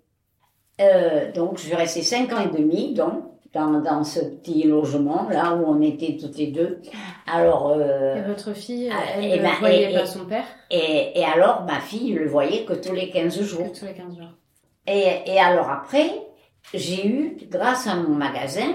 Euh, 0.81 1.33
donc, 1.33 1.59
je 1.59 1.65
suis 1.65 1.75
restée 1.75 2.03
cinq 2.03 2.33
ans 2.33 2.41
et 2.41 2.57
demi, 2.57 2.95
donc, 2.95 3.25
dans, 3.53 3.81
dans 3.81 4.05
ce 4.05 4.21
petit 4.21 4.63
logement, 4.65 5.29
là 5.29 5.55
où 5.55 5.65
on 5.67 5.81
était 5.83 6.17
toutes 6.21 6.37
les 6.39 6.49
deux. 6.49 6.81
Alors, 7.27 7.73
euh, 7.77 8.17
Et 8.17 8.23
votre 8.29 8.53
fille, 8.53 8.91
Ah, 8.93 9.03
elle 9.17 9.25
et 9.25 9.37
ne 9.39 9.43
ben, 9.43 9.53
voyait 9.59 9.91
et- 9.91 9.95
pas 9.95 10.03
et- 10.03 10.07
son 10.07 10.25
père? 10.27 10.45
et, 10.71 11.19
et 11.19 11.25
alors, 11.25 11.63
ma 11.65 11.81
fille 11.81 12.13
le 12.13 12.29
voyait 12.29 12.65
que 12.65 12.75
tous 12.75 12.93
les 12.93 13.11
15 13.11 13.41
jours. 13.43 13.73
tous 13.73 13.87
les 13.87 13.95
15 13.95 14.17
jours. 14.17 14.33
Et, 14.87 15.23
et 15.27 15.39
alors 15.41 15.69
après, 15.71 16.11
j'ai 16.73 17.07
eu, 17.07 17.37
grâce 17.51 17.87
à 17.89 17.97
mon 17.97 18.15
magasin, 18.15 18.75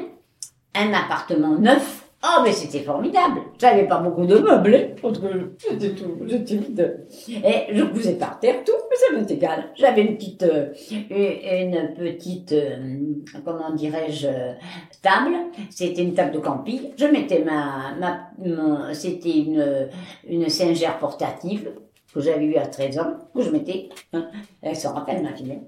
un 0.75 0.93
appartement 0.93 1.57
neuf. 1.57 2.05
Oh, 2.21 2.41
mais 2.43 2.51
c'était 2.51 2.81
formidable. 2.81 3.39
J'avais 3.57 3.87
pas 3.87 3.99
beaucoup 3.99 4.25
de 4.25 4.37
meubles, 4.39 4.93
parce 5.01 5.19
que 5.19 5.27
j'étais 5.57 5.91
tout, 5.91 6.17
j'étais 6.25 6.57
vide. 6.57 7.05
Et 7.29 7.73
je 7.73 7.83
cousais 7.85 8.15
par 8.15 8.41
terre 8.41 8.61
tout, 8.65 8.73
mais 8.89 8.95
ça 8.97 9.17
m'est 9.17 9.31
égal. 9.31 9.71
J'avais 9.75 10.01
une 10.01 10.17
petite, 10.17 10.43
euh, 10.43 10.73
une 10.91 11.93
petite, 11.97 12.51
euh, 12.51 12.75
comment 13.45 13.73
dirais-je, 13.73 14.27
euh, 14.27 14.51
table. 15.01 15.33
C'était 15.69 16.03
une 16.03 16.13
table 16.13 16.33
de 16.33 16.39
camping. 16.39 16.91
Je 16.97 17.05
mettais 17.05 17.39
ma, 17.39 17.95
ma, 17.97 18.93
c'était 18.93 19.37
une, 19.37 19.87
une 20.27 20.49
singère 20.49 20.99
portative 20.99 21.71
que 22.13 22.21
j'avais 22.21 22.45
eue 22.45 22.55
à 22.55 22.67
13 22.67 22.99
ans, 22.99 23.13
que 23.33 23.41
je 23.41 23.51
mettais, 23.51 23.89
hein, 24.13 24.29
elle 24.61 24.75
s'en 24.75 24.93
rappelle 24.93 25.21
ma 25.21 25.33
fille. 25.33 25.51
hein. 25.51 25.61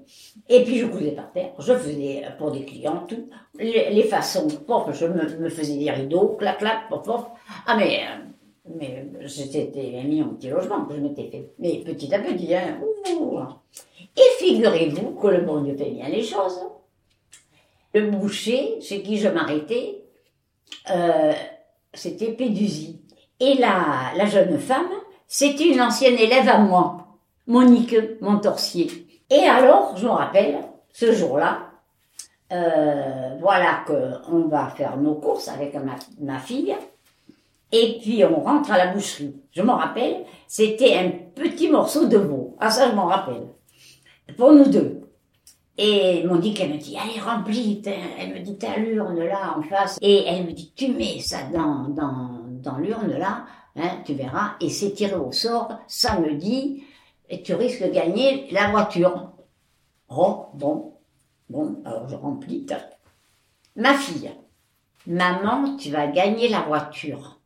Et 0.48 0.64
puis 0.64 0.78
je 0.78 0.86
cousais 0.86 1.12
par 1.12 1.30
terre, 1.32 1.52
je 1.58 1.74
faisais 1.74 2.22
pour 2.38 2.50
des 2.50 2.64
clients 2.64 3.04
tout. 3.06 3.28
Les, 3.58 4.02
façons, 4.04 4.48
pof, 4.66 4.92
je 4.92 5.06
me, 5.06 5.48
faisais 5.48 5.76
des 5.76 5.90
rideaux, 5.90 6.36
clac, 6.38 6.58
clac, 6.58 6.88
pof, 6.88 7.02
pof. 7.04 7.24
Ah 7.66 7.76
mais, 7.76 8.00
euh, 8.00 8.70
mais 8.76 9.28
c'était 9.28 10.02
mis 10.04 10.22
en 10.22 10.30
petit 10.30 10.48
logement 10.48 10.84
que 10.84 10.94
je 10.94 11.00
m'étais 11.00 11.28
fait. 11.30 11.50
Mais 11.58 11.82
petit 11.84 12.12
à 12.14 12.18
petit, 12.18 12.54
hein. 12.54 12.78
ouh. 12.82 13.38
Et 14.16 14.44
figurez-vous 14.44 15.12
que 15.12 15.28
le 15.28 15.40
bon 15.42 15.62
Dieu 15.62 15.76
fait 15.76 15.90
bien 15.90 16.08
les 16.08 16.22
choses. 16.22 16.60
Le 17.94 18.10
boucher, 18.10 18.80
chez 18.80 19.02
qui 19.02 19.18
je 19.18 19.28
m'arrêtais, 19.28 20.04
euh, 20.90 21.32
c'était 21.92 22.32
Pédusie. 22.32 23.00
Et 23.40 23.54
la, 23.54 24.12
la 24.16 24.26
jeune 24.26 24.58
femme, 24.58 24.90
c'était 25.32 25.72
une 25.72 25.80
ancienne 25.80 26.18
élève 26.18 26.46
à 26.46 26.58
moi, 26.58 27.06
Monique 27.46 27.96
Montorsier. 28.20 29.06
Et 29.30 29.44
alors, 29.44 29.96
je 29.96 30.04
me 30.04 30.10
rappelle, 30.10 30.58
ce 30.92 31.10
jour-là, 31.10 31.70
euh, 32.52 33.38
voilà 33.40 33.82
qu'on 33.86 34.48
va 34.48 34.68
faire 34.68 34.98
nos 34.98 35.14
courses 35.14 35.48
avec 35.48 35.74
ma, 36.20 36.38
fille, 36.38 36.76
et 37.72 37.98
puis 38.02 38.22
on 38.26 38.40
rentre 38.40 38.72
à 38.72 38.76
la 38.76 38.92
boucherie. 38.92 39.34
Je 39.52 39.62
m'en 39.62 39.76
rappelle, 39.76 40.26
c'était 40.46 40.98
un 40.98 41.08
petit 41.34 41.70
morceau 41.70 42.04
de 42.04 42.18
veau. 42.18 42.54
Ah 42.60 42.70
ça, 42.70 42.90
je 42.90 42.94
m'en 42.94 43.06
rappelle. 43.06 43.46
Pour 44.36 44.52
nous 44.52 44.66
deux. 44.66 45.00
Et 45.78 46.24
Monique, 46.24 46.60
elle 46.60 46.74
me 46.74 46.76
dit, 46.76 46.98
allez, 46.98 47.18
remplis, 47.18 47.80
elle 47.86 48.34
me 48.34 48.40
dit, 48.40 48.58
t'as 48.58 48.76
l'urne 48.76 49.18
là 49.18 49.56
en 49.56 49.62
face. 49.62 49.98
Et 50.02 50.26
elle 50.26 50.44
me 50.44 50.52
dit, 50.52 50.74
tu 50.76 50.92
mets 50.92 51.20
ça 51.20 51.38
dans, 51.50 51.88
dans, 51.88 52.42
dans 52.62 52.76
l'urne 52.76 53.16
là, 53.16 53.46
hein, 53.76 54.02
tu 54.04 54.14
verras, 54.14 54.56
et 54.60 54.70
c'est 54.70 54.92
tiré 54.92 55.14
au 55.14 55.32
sort 55.32 55.78
samedi, 55.88 56.84
et 57.28 57.42
tu 57.42 57.54
risques 57.54 57.82
de 57.82 57.90
gagner 57.90 58.50
la 58.50 58.70
voiture. 58.70 59.32
Oh, 60.08 60.46
bon, 60.54 60.94
bon, 61.48 61.82
alors 61.84 62.08
je 62.08 62.14
remplis. 62.14 62.66
tac. 62.66 62.98
Ma 63.76 63.94
fille, 63.94 64.30
maman, 65.06 65.76
tu 65.76 65.90
vas 65.90 66.06
gagner 66.06 66.48
la 66.48 66.60
voiture. 66.60 67.40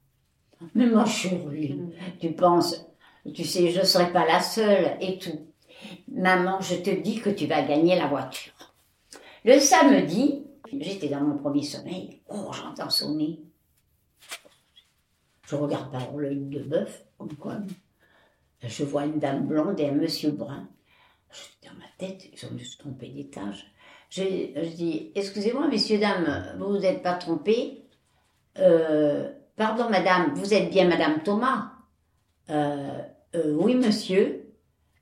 Mais 0.75 0.87
ma 0.87 1.05
chérie, 1.05 1.79
tu 2.21 2.33
penses, 2.33 2.87
tu 3.35 3.45
sais, 3.45 3.71
je 3.71 3.81
ne 3.81 3.85
serai 3.85 4.13
pas 4.13 4.27
la 4.27 4.41
seule 4.41 4.97
et 5.01 5.19
tout. 5.19 5.47
Maman, 6.09 6.61
je 6.61 6.77
te 6.77 6.91
dis 6.91 7.21
que 7.21 7.31
tu 7.31 7.47
vas 7.47 7.63
gagner 7.63 7.97
la 7.97 8.07
voiture. 8.07 8.75
Le 9.45 9.61
samedi, 9.61 10.45
j'étais 10.73 11.09
dans 11.09 11.21
mon 11.21 11.39
premier 11.39 11.63
sommeil. 11.63 12.21
Oh, 12.29 12.51
j'entends 12.53 12.91
sonner. 12.91 13.41
Je 15.47 15.57
regarde 15.57 15.91
par 15.93 16.13
l'œil 16.17 16.45
de 16.47 16.61
bœuf, 16.61 17.05
comme 17.19 17.35
quoi. 17.37 17.55
Je 18.63 18.85
vois 18.85 19.05
une 19.05 19.19
dame 19.19 19.47
blonde 19.47 19.79
et 19.79 19.89
un 19.89 19.93
monsieur 19.93 20.31
brun. 20.31 20.69
Je, 21.31 21.69
dans 21.69 21.75
ma 21.75 21.85
tête, 21.99 22.25
ils 22.33 22.47
ont 22.47 22.55
dû 22.55 22.65
se 22.65 22.79
tromper 22.79 23.09
d'étage. 23.09 23.67
Je, 24.11 24.23
dis, 24.75 25.13
excusez-moi, 25.15 25.69
messieurs, 25.69 25.99
dames, 25.99 26.55
vous 26.59 26.69
vous 26.79 26.85
êtes 26.85 27.03
pas 27.03 27.15
trompés 27.15 27.83
Euh, 28.59 29.31
Pardon, 29.57 29.89
madame, 29.89 30.35
vous 30.35 30.53
êtes 30.53 30.71
bien 30.71 30.87
madame 30.89 31.23
Thomas 31.23 31.73
Euh, 32.51 32.99
euh, 33.35 33.55
Oui, 33.55 33.75
monsieur. 33.75 34.53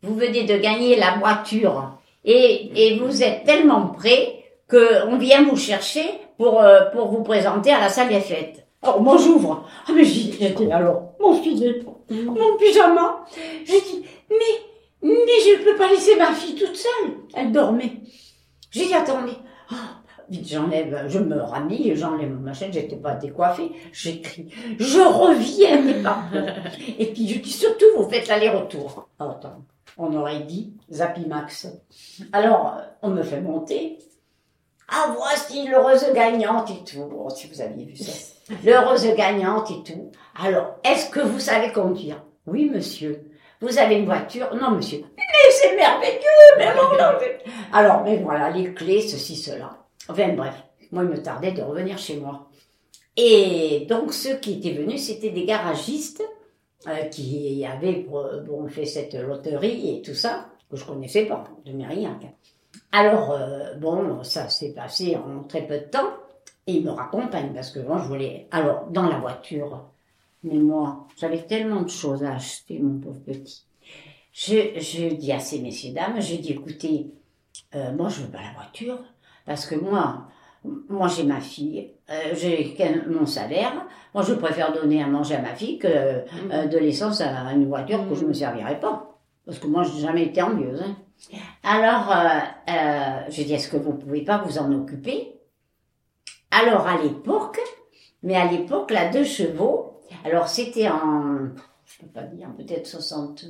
Vous 0.03 0.15
venez 0.15 0.45
de 0.45 0.57
gagner 0.59 0.97
la 0.97 1.17
voiture 1.19 1.99
et, 2.25 2.71
et 2.75 2.99
vous 2.99 3.23
êtes 3.23 3.45
tellement 3.45 3.89
près 3.89 4.45
qu'on 4.69 5.17
vient 5.19 5.45
vous 5.45 5.57
chercher 5.57 6.05
pour, 6.37 6.61
euh, 6.61 6.91
pour 6.91 7.09
vous 7.09 7.23
présenter 7.23 7.71
à 7.73 7.81
la 7.81 7.89
salle 7.89 8.09
des 8.09 8.21
fêtes. 8.21 8.64
Alors 8.85 9.01
moi 9.01 9.17
j'ouvre. 9.17 9.67
Ah 9.89 9.93
mais 9.93 10.71
alors, 10.71 11.15
mon 11.19 11.35
filet, 11.43 11.83
mon 12.11 12.57
pyjama. 12.59 13.25
J'ai 13.65 13.81
dit, 13.81 14.05
mais, 14.29 14.37
mais 15.03 15.41
je 15.43 15.59
ne 15.59 15.65
peux 15.65 15.77
pas 15.77 15.89
laisser 15.89 16.17
ma 16.17 16.33
fille 16.33 16.55
toute 16.55 16.77
seule. 16.77 17.15
Elle 17.35 17.51
dormait. 17.51 18.03
J'ai 18.71 18.87
dit, 18.87 18.95
attendez. 18.95 19.33
Ah, 19.71 20.03
vite, 20.29 20.47
j'enlève, 20.47 21.07
je 21.09 21.19
me 21.19 21.41
rhabille, 21.41 21.97
j'enlève 21.97 22.39
ma 22.39 22.53
chaîne, 22.53 22.73
j'étais 22.73 22.97
pas 22.97 23.15
décoiffée. 23.15 23.73
J'écris, 23.93 24.51
je 24.79 25.01
reviens, 25.01 25.81
mes 25.81 26.03
parents. 26.03 26.29
Et 26.99 27.07
puis 27.07 27.27
je 27.27 27.39
dis, 27.41 27.53
surtout, 27.53 27.87
vous 27.97 28.09
faites 28.11 28.29
l'aller-retour. 28.29 29.09
Attends, 29.19 29.63
on 29.97 30.15
aurait 30.15 30.41
dit 30.41 30.75
Zapimax. 30.93 31.69
Alors, 32.33 32.77
on 33.01 33.09
me 33.09 33.23
fait 33.23 33.41
monter. 33.41 33.99
Ah, 34.89 35.15
voici 35.17 35.67
l'heureuse 35.67 36.05
gagnante 36.15 36.71
et 36.71 36.85
tout. 36.85 37.09
Si 37.35 37.47
vous 37.47 37.63
aviez 37.63 37.87
vu 37.87 37.97
ça. 37.97 38.34
L'heureuse 38.65 39.07
gagnante 39.15 39.71
et 39.71 39.83
tout. 39.83 40.13
Alors, 40.41 40.77
est-ce 40.85 41.11
que 41.11 41.21
vous 41.21 41.39
savez 41.39 41.73
conduire 41.73 42.23
Oui, 42.47 42.71
monsieur. 42.71 43.31
Vous 43.61 43.79
avez 43.79 43.97
une 43.97 44.05
voiture? 44.05 44.55
Non, 44.55 44.73
monsieur. 44.73 45.03
Mais 45.17 45.51
c'est 45.51 45.77
merveilleux, 45.77 46.19
mais 46.59 46.67
Alors, 47.73 48.03
mais 48.03 48.19
voilà, 48.19 48.51
les 48.51 48.75
clés, 48.75 49.01
ceci, 49.01 49.37
cela. 49.37 49.79
Enfin, 50.09 50.29
bref. 50.35 50.55
Moi, 50.93 51.05
il 51.05 51.11
me 51.11 51.23
tardait 51.23 51.53
de 51.53 51.63
revenir 51.63 51.99
chez 51.99 52.17
moi. 52.17 52.49
Et 53.17 53.87
donc, 53.89 54.13
ceux 54.13 54.37
qui 54.37 54.55
étaient 54.55 54.79
venus, 54.79 55.07
c'était 55.07 55.31
des 55.31 55.45
garagistes 55.45 56.23
euh, 56.87 57.05
qui 57.07 57.65
avaient 57.65 58.07
bon, 58.47 58.69
fait 58.69 58.85
cette 58.85 59.15
loterie 59.15 59.97
et 59.97 60.03
tout 60.03 60.15
ça, 60.15 60.47
que 60.71 60.77
je 60.77 60.85
connaissais 60.85 61.25
pas, 61.25 61.45
de 61.65 61.73
mes 61.73 61.87
rien. 61.87 62.19
Alors, 62.93 63.33
euh, 63.33 63.75
bon, 63.75 64.23
ça 64.23 64.49
s'est 64.49 64.73
passé 64.73 65.17
en 65.17 65.45
très 65.45 65.63
peu 65.67 65.79
de 65.79 65.85
temps. 65.85 66.11
Et 66.67 66.75
il 66.75 66.85
me 66.85 66.91
raccompagne 66.91 67.53
parce 67.53 67.71
que 67.71 67.81
moi, 67.81 67.99
je 68.03 68.09
voulais. 68.09 68.49
Alors, 68.51 68.87
dans 68.91 69.09
la 69.09 69.19
voiture, 69.19 69.85
mais 70.43 70.59
moi, 70.59 71.07
j'avais 71.19 71.43
tellement 71.43 71.83
de 71.83 71.91
choses 71.91 72.25
à 72.25 72.35
acheter, 72.35 72.79
mon 72.79 72.99
pauvre 73.01 73.21
petit. 73.21 73.67
Je, 74.33 74.79
je 74.81 75.15
dis 75.15 75.33
à 75.33 75.41
ces 75.41 75.61
messieurs, 75.61 75.93
dames, 75.93 76.21
je 76.21 76.37
dis, 76.37 76.53
écoutez, 76.53 77.13
euh, 77.75 77.93
moi, 77.93 78.09
je 78.09 78.23
veux 78.23 78.31
pas 78.31 78.43
la 78.43 78.53
voiture 78.53 78.99
parce 79.47 79.67
que 79.67 79.75
moi, 79.75 80.27
moi, 80.89 81.09
j'ai 81.09 81.25
ma 81.25 81.41
fille, 81.41 81.93
euh, 82.11 82.35
j'ai 82.35 82.77
mon 83.09 83.27
salaire. 83.27 83.87
Moi, 84.15 84.23
je 84.23 84.35
préfère 84.35 84.73
donner 84.73 85.03
à 85.03 85.07
manger 85.07 85.37
à 85.37 85.43
ma 85.43 85.55
fille 85.55 85.79
que 85.79 85.89
euh, 85.89 86.67
de 86.67 86.79
l'essence 86.79 87.21
à 87.21 87.53
une 87.53 87.67
voiture 87.67 88.09
que 88.09 88.15
je 88.15 88.25
me 88.25 88.33
servirai 88.33 88.81
pas. 88.81 89.19
Parce 89.45 89.59
que 89.59 89.67
moi, 89.67 89.83
j'ai 89.83 90.01
jamais 90.01 90.25
été 90.25 90.41
envieuse. 90.41 90.83
Hein. 90.83 90.97
Alors, 91.63 92.11
euh, 92.11 93.31
je 93.31 93.43
dis, 93.43 93.53
est-ce 93.53 93.69
que 93.69 93.77
vous 93.77 93.93
pouvez 93.93 94.23
pas 94.23 94.39
vous 94.39 94.59
en 94.59 94.73
occuper? 94.73 95.34
Alors, 96.57 96.87
à 96.87 96.97
l'époque, 97.03 97.61
mais 98.23 98.37
à 98.37 98.51
l'époque, 98.51 98.91
la 98.91 99.09
deux 99.09 99.25
chevaux, 99.25 100.01
alors 100.25 100.49
c'était 100.49 100.89
en, 100.89 101.49
je 101.85 101.99
peux 102.01 102.07
pas 102.07 102.23
dire, 102.23 102.49
peut-être 102.57 102.87
60, 102.87 103.45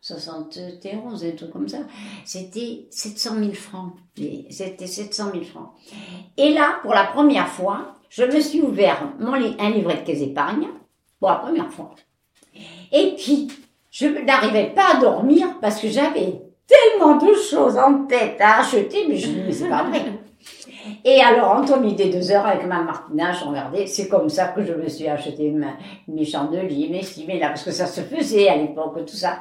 71, 0.00 1.24
un 1.24 1.30
truc 1.32 1.50
comme 1.50 1.68
ça, 1.68 1.78
c'était 2.24 2.86
700 2.90 3.34
000 3.38 3.52
francs. 3.52 3.92
C'était 4.50 4.86
700 4.86 5.30
000 5.32 5.44
francs. 5.44 5.70
Et 6.36 6.52
là, 6.52 6.80
pour 6.82 6.92
la 6.92 7.04
première 7.04 7.48
fois, 7.48 7.94
je 8.08 8.24
me 8.24 8.40
suis 8.40 8.60
ouvert 8.60 9.12
mon 9.18 9.34
un 9.34 9.70
livret 9.70 9.96
de 9.96 10.06
caisse 10.06 10.20
épargne, 10.22 10.68
pour 11.18 11.30
la 11.30 11.36
première 11.36 11.70
fois. 11.72 11.94
Et 12.92 13.14
puis, 13.16 13.48
je 13.90 14.06
n'arrivais 14.06 14.72
pas 14.74 14.96
à 14.96 15.00
dormir 15.00 15.58
parce 15.60 15.80
que 15.80 15.88
j'avais 15.88 16.42
tellement 16.66 17.16
de 17.16 17.34
choses 17.34 17.76
en 17.76 18.04
tête 18.04 18.40
à 18.40 18.60
acheter, 18.60 19.06
mais 19.08 19.16
je 19.16 19.30
mais 19.30 19.52
c'est 19.52 19.68
pas 19.68 19.84
vrai. 19.84 20.04
Et 21.04 21.20
alors, 21.20 21.50
entre 21.50 21.78
midi 21.78 22.02
et 22.02 22.10
deux 22.10 22.30
heures, 22.30 22.46
avec 22.46 22.66
ma 22.66 22.82
Martina, 22.82 23.32
je 23.32 23.44
regardais, 23.44 23.86
c'est 23.86 24.08
comme 24.08 24.28
ça 24.28 24.48
que 24.48 24.64
je 24.64 24.72
me 24.72 24.88
suis 24.88 25.08
acheté 25.08 25.54
mes 26.08 26.24
chandeliers, 26.24 26.88
mes 26.88 27.02
ci, 27.02 27.26
là, 27.26 27.48
parce 27.48 27.64
que 27.64 27.70
ça 27.70 27.86
se 27.86 28.00
faisait 28.00 28.48
à 28.48 28.56
l'époque, 28.56 29.04
tout 29.06 29.16
ça. 29.16 29.40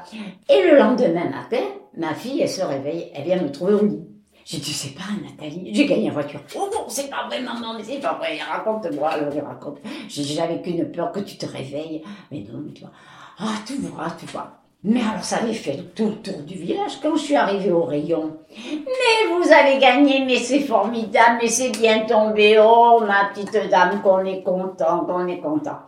Et 0.50 0.62
le 0.64 0.78
lendemain 0.78 1.30
matin, 1.30 1.64
ma 1.98 2.14
fille, 2.14 2.42
elle 2.42 2.50
se 2.50 2.62
réveille, 2.62 3.12
elle 3.14 3.24
vient 3.24 3.42
me 3.42 3.52
trouver 3.52 3.74
au 3.74 3.86
lit. 3.86 4.06
J'ai 4.46 4.58
dit, 4.58 4.74
c'est 4.74 4.96
pas 4.96 5.04
Nathalie, 5.24 5.70
j'ai 5.74 5.86
gagné 5.86 6.08
la 6.08 6.14
voiture. 6.14 6.40
Oh 6.56 6.68
non, 6.74 6.86
c'est 6.88 7.10
pas 7.10 7.28
vrai, 7.28 7.40
maman, 7.42 7.76
mais 7.78 7.84
c'est 7.84 8.00
pas 8.00 8.14
vrai, 8.14 8.40
raconte-moi, 8.40 9.10
alors 9.10 9.32
je 9.32 9.40
raconte. 9.40 9.78
J'ai 10.08 10.24
dit, 10.24 10.34
j'avais 10.34 10.62
qu'une 10.62 10.92
peur 10.92 11.12
que 11.12 11.20
tu 11.20 11.38
te 11.38 11.46
réveilles. 11.46 12.02
Mais 12.32 12.44
non, 12.52 12.60
mais 12.66 12.74
tu 12.74 12.82
vois, 12.82 12.92
ah, 13.38 13.56
tu 13.66 13.76
vois, 13.76 14.08
tu 14.20 14.26
vois. 14.26 14.60
Mais 14.84 15.02
alors, 15.02 15.24
ça 15.24 15.38
avait 15.38 15.54
fait 15.54 15.94
tout 15.94 16.06
le 16.06 16.16
tour 16.16 16.42
du 16.44 16.56
village 16.56 17.00
quand 17.02 17.16
je 17.16 17.22
suis 17.24 17.36
arrivée 17.36 17.72
au 17.72 17.84
rayon. 17.84 18.38
Mais 18.50 19.28
vous 19.30 19.52
avez 19.52 19.78
gagné, 19.78 20.24
mais 20.26 20.38
c'est 20.38 20.62
formidable, 20.62 21.40
mais 21.42 21.50
c'est 21.50 21.72
bien 21.72 22.06
tombé. 22.06 22.58
Oh, 22.64 23.02
ma 23.06 23.26
petite 23.26 23.70
dame, 23.70 24.02
qu'on 24.02 24.24
est 24.24 24.42
content, 24.42 25.02
qu'on 25.02 25.28
est 25.28 25.40
content. 25.40 25.80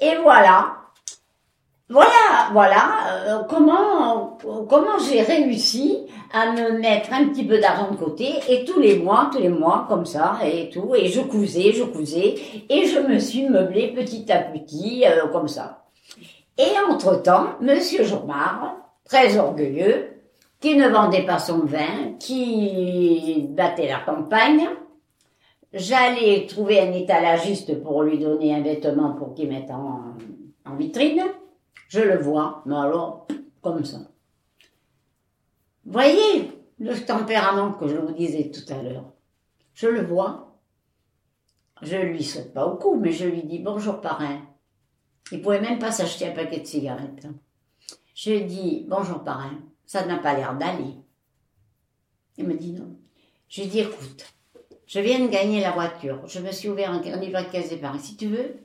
Et 0.00 0.14
voilà. 0.22 0.76
Voilà, 1.88 2.50
voilà, 2.52 2.82
euh, 3.28 3.42
comment, 3.48 4.36
comment 4.68 4.98
j'ai 5.08 5.22
réussi 5.22 6.04
à 6.32 6.50
me 6.50 6.80
mettre 6.80 7.12
un 7.12 7.26
petit 7.28 7.44
peu 7.44 7.60
d'argent 7.60 7.92
de 7.92 7.96
côté 7.96 8.28
et 8.48 8.64
tous 8.64 8.80
les 8.80 8.98
mois, 8.98 9.30
tous 9.32 9.38
les 9.38 9.48
mois, 9.48 9.86
comme 9.88 10.04
ça, 10.04 10.38
et 10.44 10.68
tout, 10.68 10.96
et 10.96 11.06
je 11.06 11.20
cousais, 11.20 11.72
je 11.72 11.84
cousais, 11.84 12.34
et 12.68 12.86
je 12.86 12.98
me 12.98 13.20
suis 13.20 13.48
meublée 13.48 13.94
petit 13.94 14.30
à 14.32 14.38
petit, 14.38 15.04
euh, 15.06 15.28
comme 15.28 15.46
ça. 15.46 15.85
Et 16.58 16.72
entre-temps, 16.88 17.56
Monsieur 17.60 18.04
Jourmard, 18.04 18.76
très 19.04 19.36
orgueilleux, 19.36 20.16
qui 20.60 20.76
ne 20.76 20.88
vendait 20.88 21.26
pas 21.26 21.38
son 21.38 21.60
vin, 21.60 22.14
qui 22.18 23.46
battait 23.50 23.88
la 23.88 24.00
campagne, 24.00 24.66
j'allais 25.72 26.46
trouver 26.46 26.80
un 26.80 26.92
étalagiste 26.92 27.82
pour 27.82 28.02
lui 28.02 28.18
donner 28.18 28.54
un 28.54 28.62
vêtement 28.62 29.12
pour 29.12 29.34
qu'il 29.34 29.48
mette 29.48 29.70
en, 29.70 30.14
vitrine. 30.76 31.22
Je 31.88 32.00
le 32.00 32.18
vois, 32.18 32.62
mais 32.66 32.76
alors, 32.76 33.28
comme 33.60 33.84
ça. 33.84 33.98
Voyez 35.84 36.50
le 36.80 36.94
tempérament 37.04 37.72
que 37.72 37.86
je 37.86 37.96
vous 37.96 38.12
disais 38.12 38.50
tout 38.50 38.72
à 38.72 38.82
l'heure? 38.82 39.04
Je 39.74 39.86
le 39.86 40.04
vois. 40.04 40.58
Je 41.82 41.96
lui 41.96 42.24
saute 42.24 42.52
pas 42.52 42.66
au 42.66 42.76
cou, 42.76 42.96
mais 43.00 43.12
je 43.12 43.26
lui 43.26 43.42
dis 43.42 43.58
bonjour 43.58 44.00
parrain. 44.00 44.40
Il 45.32 45.42
pouvait 45.42 45.60
même 45.60 45.78
pas 45.78 45.92
s'acheter 45.92 46.28
un 46.28 46.32
paquet 46.34 46.60
de 46.60 46.66
cigarettes. 46.66 47.24
hein. 47.26 47.34
Je 48.14 48.30
lui 48.30 48.44
dis 48.44 48.84
bonjour 48.88 49.22
parrain. 49.24 49.58
Ça 49.84 50.04
n'a 50.06 50.16
pas 50.18 50.34
l'air 50.34 50.56
d'aller. 50.56 50.94
Il 52.38 52.46
me 52.46 52.54
dit 52.54 52.72
non. 52.72 52.96
Je 53.48 53.62
lui 53.62 53.68
dis 53.68 53.80
écoute, 53.80 54.34
je 54.86 55.00
viens 55.00 55.20
de 55.20 55.28
gagner 55.28 55.60
la 55.60 55.72
voiture. 55.72 56.26
Je 56.26 56.40
me 56.40 56.50
suis 56.52 56.68
ouvert 56.68 56.90
un, 56.92 57.00
livret 57.18 57.44
de 57.44 57.50
caisse 57.50 57.70
d'épargne. 57.70 57.98
Si 57.98 58.16
tu 58.16 58.26
veux, 58.28 58.56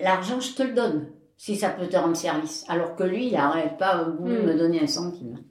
l'argent, 0.00 0.40
je 0.40 0.52
te 0.54 0.62
le 0.62 0.72
donne, 0.74 1.10
si 1.36 1.56
ça 1.56 1.70
peut 1.70 1.88
te 1.88 1.96
rendre 1.96 2.16
service. 2.16 2.64
Alors 2.68 2.94
que 2.96 3.04
lui, 3.04 3.28
il 3.28 3.32
n'aurait 3.36 3.76
pas 3.76 4.04
voulu 4.04 4.38
Hmm. 4.38 4.46
me 4.46 4.54
donner 4.58 4.82
un 4.82 4.86
centime. 4.86 5.42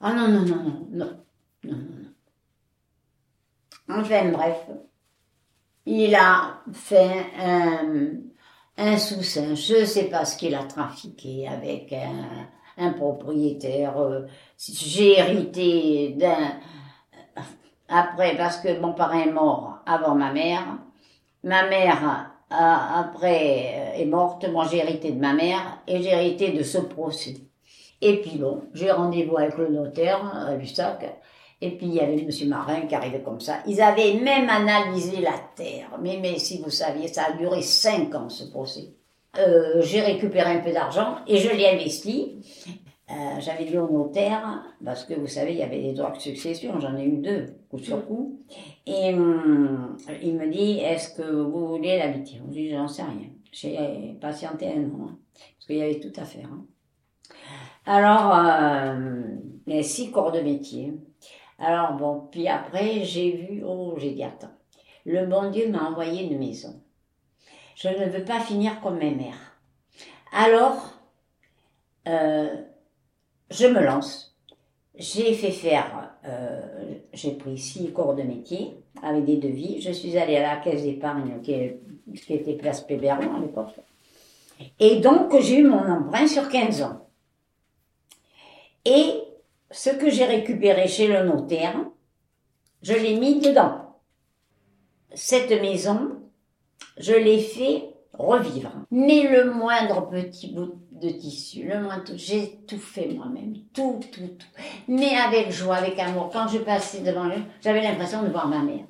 Ah 0.00 0.14
non, 0.14 0.28
non, 0.28 0.44
non, 0.46 0.56
non, 0.62 0.88
non, 0.90 1.24
non, 1.64 1.76
non, 1.76 2.12
non. 3.88 4.00
Enfin, 4.00 4.30
bref. 4.30 4.66
Il 5.86 6.14
a 6.14 6.62
fait 6.72 7.26
un, 7.38 7.96
un 7.96 8.12
sous-sein. 8.98 9.54
Je 9.54 9.80
ne 9.80 9.84
sais 9.84 10.04
pas 10.04 10.24
ce 10.24 10.36
qu'il 10.36 10.54
a 10.54 10.62
trafiqué 10.62 11.48
avec 11.48 11.94
un, 12.76 12.92
propriétaire. 12.92 13.98
euh, 13.98 14.26
J'ai 14.58 15.18
hérité 15.18 16.10
d'un... 16.16 16.52
Après, 17.88 18.36
parce 18.36 18.58
que 18.58 18.78
mon 18.80 18.92
parrain 18.92 19.20
est 19.20 19.32
mort 19.32 19.78
avant 19.86 20.14
ma 20.14 20.32
mère, 20.32 20.78
ma 21.42 21.66
mère 21.68 22.30
après 22.50 23.94
euh, 23.96 24.00
est 24.02 24.04
morte, 24.04 24.46
moi 24.48 24.66
j'ai 24.70 24.78
hérité 24.78 25.10
de 25.10 25.20
ma 25.20 25.32
mère 25.32 25.78
et 25.86 26.02
j'ai 26.02 26.10
hérité 26.10 26.52
de 26.52 26.62
ce 26.62 26.78
procès. 26.78 27.36
Et 28.00 28.20
puis 28.20 28.38
bon, 28.38 28.64
j'ai 28.74 28.90
rendez-vous 28.90 29.36
avec 29.38 29.56
le 29.58 29.68
notaire 29.68 30.24
à 30.34 30.54
Lussac. 30.54 31.04
Et 31.60 31.70
puis 31.76 31.86
il 31.86 31.94
y 31.94 32.00
avait 32.00 32.22
Monsieur 32.22 32.48
Marin 32.48 32.82
qui 32.82 32.94
arrivait 32.94 33.22
comme 33.22 33.40
ça. 33.40 33.58
Ils 33.66 33.80
avaient 33.80 34.14
même 34.14 34.48
analysé 34.48 35.20
la 35.20 35.34
terre. 35.56 35.98
Mais, 36.00 36.18
mais 36.22 36.38
si 36.38 36.60
vous 36.62 36.70
saviez, 36.70 37.08
ça 37.08 37.24
a 37.24 37.32
duré 37.32 37.62
cinq 37.62 38.14
ans 38.14 38.28
ce 38.28 38.44
procès. 38.50 38.94
Euh, 39.38 39.80
j'ai 39.82 40.00
récupéré 40.00 40.52
un 40.56 40.60
peu 40.60 40.72
d'argent 40.72 41.16
et 41.26 41.36
je 41.38 41.50
l'ai 41.50 41.68
investi. 41.68 42.40
Euh, 43.10 43.40
J'avais 43.40 43.64
dit 43.64 43.78
au 43.78 43.90
notaire, 43.90 44.62
parce 44.84 45.04
que 45.04 45.14
vous 45.14 45.26
savez, 45.26 45.52
il 45.52 45.58
y 45.58 45.62
avait 45.62 45.80
des 45.80 45.94
droits 45.94 46.10
de 46.10 46.20
succession, 46.20 46.78
j'en 46.78 46.94
ai 46.96 47.04
eu 47.04 47.16
deux, 47.18 47.46
coup 47.70 47.78
sur 47.78 48.06
coup. 48.06 48.40
Et 48.86 49.14
hum, 49.14 49.96
il 50.22 50.34
me 50.36 50.46
dit, 50.50 50.78
est-ce 50.80 51.14
que 51.14 51.22
vous 51.22 51.68
voulez 51.68 51.96
l'habiter? 51.98 52.40
Je 52.46 52.52
dis, 52.52 52.70
j'en 52.70 52.86
sais 52.86 53.02
rien. 53.02 53.30
J'ai 53.50 54.14
patienté 54.20 54.66
un 54.68 54.84
an, 54.90 55.06
hein, 55.08 55.18
parce 55.32 55.66
qu'il 55.66 55.76
y 55.76 55.82
avait 55.82 56.00
tout 56.00 56.12
à 56.20 56.24
faire. 56.24 56.50
hein. 56.52 56.66
Alors, 57.86 58.34
euh, 58.34 59.22
il 59.66 59.76
y 59.76 59.78
a 59.78 59.82
six 59.82 60.10
corps 60.10 60.32
de 60.32 60.40
métier. 60.40 60.92
Alors 61.58 61.92
bon, 61.94 62.28
puis 62.30 62.46
après, 62.48 63.04
j'ai 63.04 63.32
vu, 63.32 63.62
oh, 63.66 63.94
j'ai 63.98 64.12
dit, 64.12 64.22
attends, 64.22 64.52
le 65.04 65.26
bon 65.26 65.50
Dieu 65.50 65.68
m'a 65.68 65.88
envoyé 65.88 66.24
une 66.24 66.38
maison. 66.38 66.80
Je 67.74 67.88
ne 67.88 68.06
veux 68.06 68.24
pas 68.24 68.40
finir 68.40 68.80
comme 68.80 68.98
mes 68.98 69.14
mères. 69.14 69.60
Alors, 70.32 70.94
euh, 72.06 72.48
je 73.50 73.66
me 73.66 73.82
lance. 73.82 74.36
J'ai 74.94 75.34
fait 75.34 75.52
faire, 75.52 76.12
euh, 76.24 76.60
j'ai 77.12 77.32
pris 77.32 77.56
six 77.56 77.92
corps 77.92 78.14
de 78.14 78.22
métier 78.22 78.82
avec 79.02 79.24
des 79.24 79.36
devis. 79.36 79.80
Je 79.80 79.92
suis 79.92 80.18
allée 80.18 80.36
à 80.36 80.42
la 80.42 80.56
caisse 80.56 80.82
d'épargne 80.82 81.40
qui, 81.40 81.54
qui 82.14 82.34
était 82.34 82.54
place 82.54 82.80
Péberlan 82.80 83.36
à 83.36 83.40
l'époque. 83.40 83.74
Et 84.80 84.96
donc, 84.96 85.38
j'ai 85.40 85.58
eu 85.58 85.68
mon 85.68 85.88
emprunt 85.88 86.26
sur 86.26 86.48
15 86.48 86.82
ans. 86.82 87.06
Et 88.84 89.27
ce 89.70 89.90
que 89.90 90.10
j'ai 90.10 90.24
récupéré 90.24 90.88
chez 90.88 91.08
le 91.08 91.24
notaire, 91.24 91.76
je 92.82 92.94
l'ai 92.94 93.16
mis 93.16 93.40
dedans. 93.40 93.96
Cette 95.14 95.50
maison, 95.50 96.10
je 96.98 97.12
l'ai 97.12 97.40
fait 97.40 97.94
revivre. 98.12 98.72
Mais 98.90 99.22
le 99.22 99.52
moindre 99.52 100.08
petit 100.08 100.52
bout 100.52 100.74
de 100.92 101.08
tissu, 101.10 101.62
le 101.62 101.80
moindre 101.80 102.12
j'ai 102.16 102.58
tout 102.66 102.78
fait 102.78 103.08
moi-même, 103.08 103.54
tout, 103.72 104.00
tout, 104.12 104.20
tout. 104.20 104.62
Mais 104.88 105.14
avec 105.14 105.50
joie, 105.50 105.76
avec 105.76 105.98
amour. 105.98 106.30
Quand 106.32 106.48
je 106.48 106.58
passais 106.58 107.00
devant 107.00 107.28
eux, 107.28 107.42
j'avais 107.62 107.82
l'impression 107.82 108.22
de 108.22 108.28
voir 108.28 108.48
ma 108.48 108.62
mère. 108.62 108.84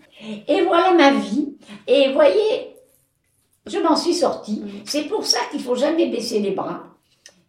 Et 0.47 0.63
voilà 0.63 0.93
ma 0.95 1.13
vie. 1.13 1.57
Et 1.87 2.13
voyez, 2.13 2.77
je 3.67 3.79
m'en 3.79 3.97
suis 3.97 4.15
sortie. 4.15 4.63
C'est 4.85 5.05
pour 5.05 5.25
ça 5.25 5.41
qu'il 5.51 5.61
faut 5.61 5.77
jamais 5.77 6.09
baisser 6.09 6.41
les 6.41 6.53
bras. 6.53 6.85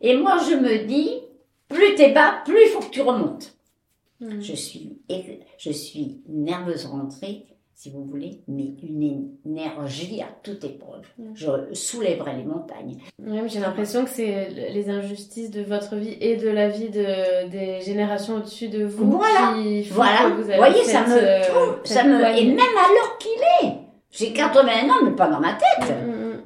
Et 0.01 0.15
moi, 0.15 0.37
je 0.49 0.55
me 0.55 0.85
dis, 0.85 1.11
plus 1.69 1.95
t'es 1.95 2.11
bas, 2.11 2.41
plus 2.45 2.63
il 2.63 2.69
faut 2.69 2.81
que 2.81 2.89
tu 2.89 3.01
remontes. 3.01 3.53
Mm. 4.19 4.41
Je 4.41 4.53
suis, 4.53 4.99
je 5.57 5.71
suis 5.71 6.21
nerveuse 6.27 6.85
rentrée, 6.85 7.45
si 7.73 7.89
vous 7.89 8.03
voulez, 8.03 8.41
mais 8.49 8.73
une 8.83 9.37
énergie 9.45 10.21
à 10.21 10.27
toute 10.43 10.63
épreuve. 10.65 11.05
Mm. 11.17 11.31
Je 11.35 11.73
soulèverai 11.73 12.35
les 12.37 12.43
montagnes. 12.43 12.97
Mais 13.21 13.47
j'ai 13.47 13.59
l'impression 13.59 14.03
que 14.03 14.09
c'est 14.09 14.49
les 14.49 14.89
injustices 14.89 15.51
de 15.51 15.61
votre 15.61 15.95
vie 15.95 16.17
et 16.19 16.35
de 16.35 16.49
la 16.49 16.67
vie 16.67 16.89
de, 16.89 17.47
des 17.49 17.81
générations 17.81 18.37
au-dessus 18.37 18.67
de 18.67 18.83
vous 18.83 19.17
Voilà, 19.17 19.53
qui 19.55 19.85
font 19.85 19.95
Voilà, 19.95 20.29
que 20.29 20.35
vous 20.35 20.43
vous 20.43 20.49
avez 20.49 20.57
voyez, 20.57 20.83
ça 20.83 21.05
me, 21.07 21.15
euh, 21.15 21.83
ça 21.85 22.03
me, 22.03 22.15
et 22.15 22.45
même 22.45 22.59
à 22.59 22.89
l'heure 22.91 23.17
qu'il 23.19 23.67
est, 23.67 23.75
j'ai 24.11 24.33
81 24.33 24.89
ans, 24.89 25.03
mais 25.03 25.11
pas 25.11 25.29
dans 25.29 25.39
ma 25.39 25.53
tête. 25.53 25.89
Mm, 25.89 26.11
mm, 26.11 26.33
mm. 26.33 26.41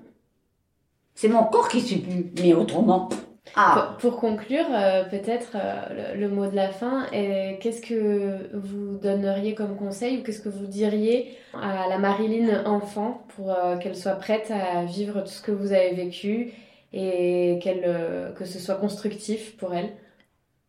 C'est 1.16 1.30
mon 1.30 1.46
corps 1.46 1.70
qui 1.70 1.98
plus, 1.98 2.32
mais 2.42 2.54
autrement. 2.54 3.10
Ah, 3.56 3.98
Pour, 4.00 4.12
pour 4.12 4.20
conclure, 4.20 4.66
euh, 4.72 5.04
peut-être 5.06 5.52
euh, 5.56 6.14
le, 6.16 6.22
le 6.22 6.30
mot 6.30 6.48
de 6.48 6.56
la 6.56 6.70
fin, 6.70 7.08
qu'est-ce 7.12 7.82
que 7.82 8.50
vous 8.56 8.98
donneriez 8.98 9.54
comme 9.56 9.76
conseil 9.78 10.20
ou 10.20 10.24
qu'est-ce 10.24 10.42
que 10.42 10.50
vous 10.50 10.66
diriez 10.68 11.38
à 11.54 11.88
la 11.88 11.98
Marilyn 12.00 12.66
enfant 12.66 13.26
pour 13.36 13.52
euh, 13.52 13.78
qu'elle 13.78 13.96
soit 13.96 14.16
prête 14.16 14.50
à 14.52 14.86
vivre 14.86 15.22
tout 15.22 15.28
ce 15.28 15.42
que 15.42 15.52
vous 15.52 15.72
avez 15.72 15.94
vécu 15.94 16.54
et 16.94 17.60
qu'elle, 17.62 18.34
que 18.36 18.46
ce 18.46 18.60
soit 18.60 18.76
constructif 18.76 19.56
pour 19.58 19.74
elle? 19.74 19.92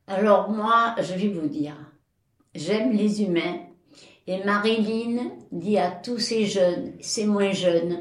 Alors 0.06 0.50
moi, 0.50 0.94
je 0.98 1.14
vais 1.14 1.28
vous 1.28 1.48
dire, 1.48 1.76
j'aime 2.54 2.92
les 2.92 3.22
humains. 3.22 3.60
Et 4.26 4.42
Marilyn 4.44 5.32
dit 5.52 5.78
à 5.78 5.90
tous 5.90 6.18
ces 6.18 6.46
jeunes, 6.46 6.92
ces 7.00 7.26
moins 7.26 7.52
jeunes, 7.52 7.98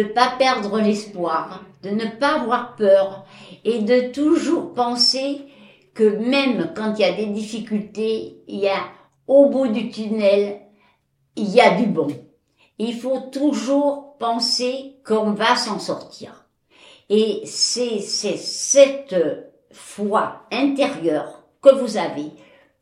de 0.00 0.04
pas 0.04 0.32
perdre 0.38 0.80
l'espoir, 0.80 1.62
de 1.82 1.90
ne 1.90 2.06
pas 2.06 2.40
avoir 2.40 2.74
peur 2.76 3.26
et 3.64 3.80
de 3.80 4.12
toujours 4.12 4.72
penser 4.72 5.42
que 5.92 6.04
même 6.04 6.72
quand 6.74 6.94
il 6.94 7.02
y 7.02 7.04
a 7.04 7.12
des 7.12 7.26
difficultés, 7.26 8.42
il 8.48 8.60
y 8.60 8.68
a 8.68 8.82
au 9.26 9.50
bout 9.50 9.68
du 9.68 9.90
tunnel, 9.90 10.60
il 11.36 11.50
y 11.50 11.60
a 11.60 11.74
du 11.74 11.86
bon. 11.86 12.08
Il 12.78 12.94
faut 12.94 13.20
toujours 13.30 14.16
penser 14.18 14.96
qu'on 15.06 15.32
va 15.32 15.54
s'en 15.56 15.78
sortir. 15.78 16.46
Et 17.10 17.42
c'est 17.44 18.00
c'est 18.00 18.38
cette 18.38 19.16
foi 19.70 20.46
intérieure 20.50 21.42
que 21.60 21.74
vous 21.74 21.98
avez 21.98 22.30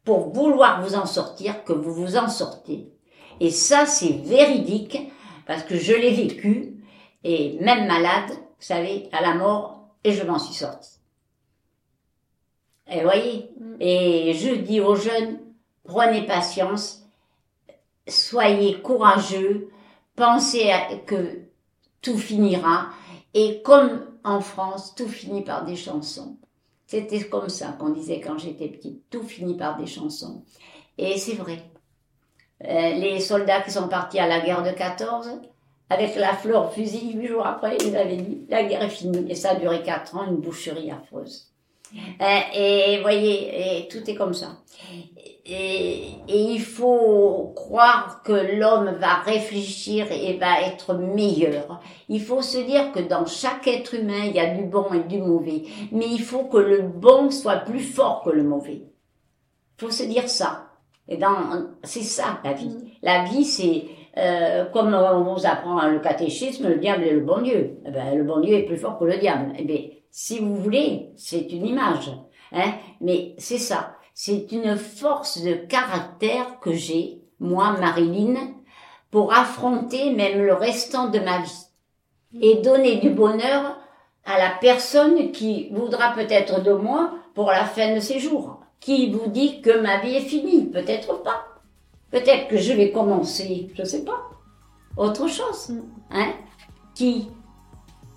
pour 0.05 0.33
vouloir 0.33 0.83
vous 0.83 0.95
en 0.95 1.07
sortir 1.07 1.65
que 1.65 1.73
vous 1.73 1.93
vous 1.93 2.17
en 2.17 2.29
sortez. 2.29 2.93
Et 3.41 3.51
ça, 3.51 3.87
c'est 3.87 4.21
véridique 4.25 5.11
parce 5.47 5.65
que 5.65 5.77
je 5.77 5.95
l'ai 5.95 6.13
vécu 6.13 6.78
et 7.25 7.59
même 7.61 7.87
malade, 7.87 8.31
vous 8.31 8.37
savez, 8.61 9.09
à 9.13 9.21
la 9.21 9.35
mort, 9.35 9.89
et 10.05 10.13
je 10.13 10.25
m'en 10.25 10.39
suis 10.39 10.55
sortie. 10.55 10.99
Et 12.91 13.03
voyez, 13.03 13.51
et 13.81 14.33
je 14.35 14.55
dis 14.55 14.81
aux 14.81 14.97
jeunes, 14.97 15.41
prenez 15.85 16.25
patience, 16.25 17.05
soyez 18.07 18.81
courageux, 18.81 19.71
pensez 20.17 20.71
à- 20.71 20.97
que 20.97 21.43
tout 22.01 22.17
finira, 22.17 22.91
et 23.35 23.63
comme 23.63 24.07
en 24.25 24.41
France, 24.41 24.95
tout 24.95 25.09
finit 25.09 25.43
par 25.43 25.65
des 25.65 25.77
chansons. 25.77 26.37
C'était 26.87 27.29
comme 27.29 27.51
ça 27.51 27.77
qu'on 27.79 27.91
disait 27.91 28.21
quand 28.21 28.39
j'étais 28.39 28.69
petite, 28.69 29.11
tout 29.11 29.23
finit 29.23 29.57
par 29.57 29.77
des 29.77 29.87
chansons. 29.87 30.43
Et 30.97 31.19
c'est 31.19 31.35
vrai. 31.35 31.63
Euh, 32.65 32.95
les 32.95 33.21
soldats 33.21 33.61
qui 33.61 33.71
sont 33.71 33.89
partis 33.89 34.19
à 34.19 34.27
la 34.27 34.41
guerre 34.41 34.63
de 34.63 34.71
14, 34.71 35.29
avec 35.91 36.17
la 36.17 36.35
fleur 36.35 36.73
fusil, 36.73 37.13
huit 37.15 37.29
jours 37.29 37.47
après, 37.47 37.77
ils 37.81 37.97
avaient 37.97 38.17
dit, 38.17 38.47
la 38.49 38.65
guerre 38.65 38.83
est 38.83 38.91
finie. 38.91 39.27
Et 39.31 39.35
ça 39.35 39.51
a 39.51 39.55
duré 39.55 39.83
quatre 39.83 40.17
ans, 40.17 40.27
une 40.27 40.37
boucherie 40.37 40.91
affreuse. 40.91 41.49
Euh, 41.95 42.41
et 42.55 43.01
voyez, 43.01 43.79
et 43.79 43.89
tout 43.89 44.09
est 44.11 44.15
comme 44.15 44.35
ça. 44.35 44.59
Et, 45.47 46.11
et 46.29 46.39
il 46.39 46.61
faut 46.61 47.55
croire 47.57 48.23
que 48.23 48.33
l'homme 48.33 48.97
va 49.01 49.15
réfléchir 49.25 50.13
et 50.13 50.37
va 50.37 50.61
être 50.61 50.93
meilleur. 50.93 51.81
Il 52.11 52.21
faut 52.21 52.43
se 52.43 52.59
dire 52.59 52.93
que 52.93 53.01
dans 53.01 53.25
chaque 53.25 53.67
être 53.67 53.95
humain, 53.95 54.27
il 54.27 54.35
y 54.35 54.41
a 54.41 54.55
du 54.55 54.65
bon 54.65 54.93
et 54.93 55.05
du 55.05 55.19
mauvais. 55.23 55.63
Mais 55.91 56.07
il 56.07 56.21
faut 56.21 56.45
que 56.45 56.59
le 56.59 56.83
bon 56.83 57.31
soit 57.31 57.57
plus 57.57 57.81
fort 57.81 58.23
que 58.23 58.31
le 58.31 58.43
mauvais. 58.43 58.83
Il 58.83 59.81
faut 59.81 59.91
se 59.91 60.03
dire 60.03 60.29
ça. 60.29 60.67
Et 61.09 61.17
dans, 61.17 61.69
c'est 61.83 62.03
ça 62.03 62.41
la 62.45 62.53
vie. 62.53 62.77
La 63.01 63.25
vie, 63.25 63.47
c'est 63.47 63.87
euh, 64.19 64.65
comme 64.67 64.95
on 64.95 65.35
vous 65.35 65.47
apprend 65.47 65.87
le 65.87 66.01
catéchisme, 66.01 66.69
le 66.69 66.77
diable 66.77 67.05
est 67.05 67.13
le 67.13 67.21
bon 67.21 67.41
Dieu. 67.41 67.79
Eh 67.87 67.91
ben, 67.91 68.17
le 68.17 68.25
bon 68.25 68.41
Dieu 68.41 68.55
est 68.55 68.65
plus 68.65 68.77
fort 68.77 68.99
que 68.99 69.05
le 69.05 69.17
diable. 69.17 69.53
Eh 69.59 69.65
bien, 69.65 69.81
si 70.11 70.41
vous 70.41 70.57
voulez, 70.57 71.11
c'est 71.17 71.53
une 71.53 71.67
image. 71.67 72.11
Hein, 72.53 72.73
mais 73.01 73.35
c'est 73.39 73.59
ça. 73.59 73.95
C'est 74.15 74.51
une 74.51 74.77
force 74.77 75.43
de 75.43 75.55
caractère 75.55 76.59
que 76.61 76.73
j'ai, 76.73 77.23
moi, 77.39 77.77
Marilyn, 77.79 78.35
pour 79.11 79.33
affronter 79.33 80.11
même 80.13 80.43
le 80.43 80.55
restant 80.55 81.09
de 81.09 81.21
ma 81.21 81.39
vie. 81.41 81.67
Et 82.41 82.57
donner 82.57 82.97
du 82.97 83.11
bonheur 83.11 83.79
à 84.25 84.39
la 84.39 84.51
personne 84.61 85.31
qui 85.31 85.71
voudra 85.71 86.13
peut-être 86.15 86.63
de 86.63 86.73
moi 86.73 87.13
pour 87.35 87.51
la 87.51 87.65
fin 87.65 87.95
de 87.95 88.01
ses 88.01 88.19
jours. 88.19 88.61
Qui 88.81 89.11
vous 89.11 89.29
dit 89.29 89.61
que 89.61 89.81
ma 89.81 89.99
vie 89.99 90.17
est 90.17 90.21
finie 90.21 90.67
Peut-être 90.67 91.23
pas. 91.23 91.48
Peut-être 92.11 92.49
que 92.49 92.57
je 92.57 92.73
vais 92.73 92.91
commencer, 92.91 93.71
je 93.75 93.85
sais 93.85 94.05
pas, 94.05 94.31
autre 94.97 95.29
chose. 95.29 95.73
Hein 96.11 96.33
Qui? 96.95 97.29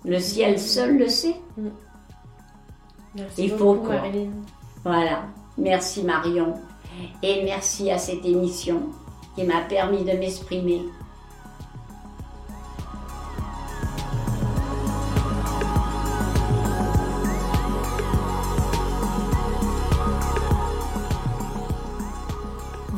Le 0.04 0.18
ciel 0.18 0.58
seul 0.58 0.98
le 0.98 1.08
sait. 1.08 1.36
Merci 3.14 3.44
Il 3.44 3.50
faut 3.50 3.74
beaucoup, 3.74 3.88
Marilyn. 3.92 4.30
Voilà. 4.82 5.24
Merci 5.58 6.02
Marion. 6.02 6.54
Et 7.22 7.44
merci 7.44 7.90
à 7.90 7.98
cette 7.98 8.24
émission 8.24 8.82
qui 9.34 9.44
m'a 9.44 9.60
permis 9.62 10.04
de 10.04 10.12
m'exprimer. 10.12 10.82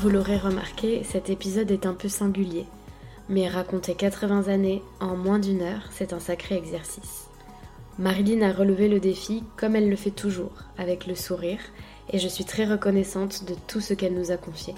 Vous 0.05 0.11
l'aurez 0.11 0.36
remarqué, 0.36 1.02
cet 1.02 1.30
épisode 1.30 1.70
est 1.70 1.86
un 1.86 1.94
peu 1.94 2.11
singulier. 2.11 2.66
mais 3.30 3.48
raconter 3.48 3.94
80 3.94 4.48
années 4.48 4.82
en 5.00 5.16
moins 5.16 5.38
d'une 5.38 5.62
heure, 5.62 5.88
c'est 5.92 6.12
un 6.12 6.20
sacré 6.20 6.57
exercice. 6.57 7.28
Marilyn 7.98 8.42
a 8.42 8.52
relevé 8.52 8.86
le 8.86 9.00
défi 9.00 9.44
comme 9.57 9.74
elle 9.74 9.88
le 9.88 9.96
fait 9.96 10.11
toujours, 10.11 10.52
avec 10.76 11.07
le 11.07 11.14
sourire, 11.14 11.61
et 12.12 12.18
je 12.18 12.28
suis 12.28 12.44
très 12.44 12.66
reconnaissante 12.66 13.44
de 13.46 13.55
tout 13.66 13.80
ce 13.80 13.94
qu'elle 13.94 14.12
nous 14.12 14.30
a 14.30 14.36
confié. 14.36 14.74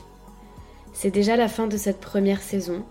C'est 0.92 1.10
déjà 1.10 1.34
la 1.34 1.48
fin 1.48 1.66
de 1.66 1.76
cette 1.76 2.00
première 2.00 2.40
saison, 2.40 2.84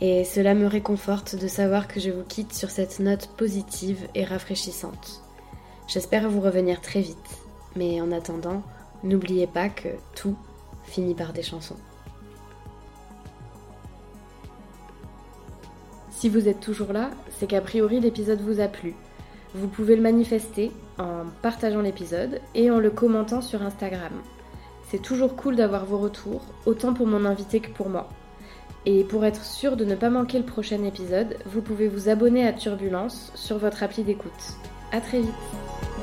et 0.00 0.22
cela 0.22 0.54
me 0.54 0.68
réconforte 0.68 1.34
de 1.34 1.48
savoir 1.48 1.88
que 1.88 1.98
je 1.98 2.10
vous 2.10 2.22
quitte 2.22 2.52
sur 2.52 2.70
cette 2.70 3.00
note 3.00 3.30
positive 3.36 4.06
et 4.14 4.22
rafraîchissante. 4.22 5.24
J'espère 5.88 6.30
vous 6.30 6.40
revenir 6.40 6.80
très 6.82 7.00
vite, 7.00 7.16
mais 7.74 8.00
en 8.00 8.12
attendant, 8.12 8.62
n'oubliez 9.02 9.48
pas 9.48 9.68
que 9.68 9.88
tout 10.14 10.36
finit 10.84 11.14
par 11.14 11.32
des 11.32 11.42
chansons. 11.42 11.76
Si 16.10 16.28
vous 16.28 16.48
êtes 16.48 16.60
toujours 16.60 16.92
là, 16.92 17.10
c'est 17.30 17.46
qu'a 17.46 17.60
priori 17.60 17.98
l'épisode 17.98 18.42
vous 18.42 18.60
a 18.60 18.68
plu. 18.68 18.94
Vous 19.54 19.68
pouvez 19.68 19.96
le 19.96 20.02
manifester 20.02 20.70
en 20.98 21.24
partageant 21.42 21.80
l'épisode 21.80 22.40
et 22.54 22.70
en 22.70 22.78
le 22.78 22.90
commentant 22.90 23.40
sur 23.40 23.62
Instagram. 23.62 24.12
C'est 24.90 25.00
toujours 25.00 25.34
cool 25.34 25.56
d'avoir 25.56 25.86
vos 25.86 25.98
retours, 25.98 26.42
autant 26.66 26.92
pour 26.92 27.06
mon 27.06 27.24
invité 27.24 27.60
que 27.60 27.70
pour 27.70 27.88
moi. 27.88 28.08
Et 28.86 29.04
pour 29.04 29.24
être 29.24 29.44
sûr 29.44 29.76
de 29.76 29.84
ne 29.84 29.94
pas 29.94 30.10
manquer 30.10 30.38
le 30.38 30.44
prochain 30.44 30.82
épisode, 30.84 31.36
vous 31.46 31.62
pouvez 31.62 31.88
vous 31.88 32.08
abonner 32.08 32.46
à 32.46 32.52
Turbulence 32.52 33.32
sur 33.34 33.58
votre 33.58 33.82
appli 33.82 34.02
d'écoute. 34.02 34.56
A 34.92 35.00
très 35.00 35.20
vite 35.20 35.99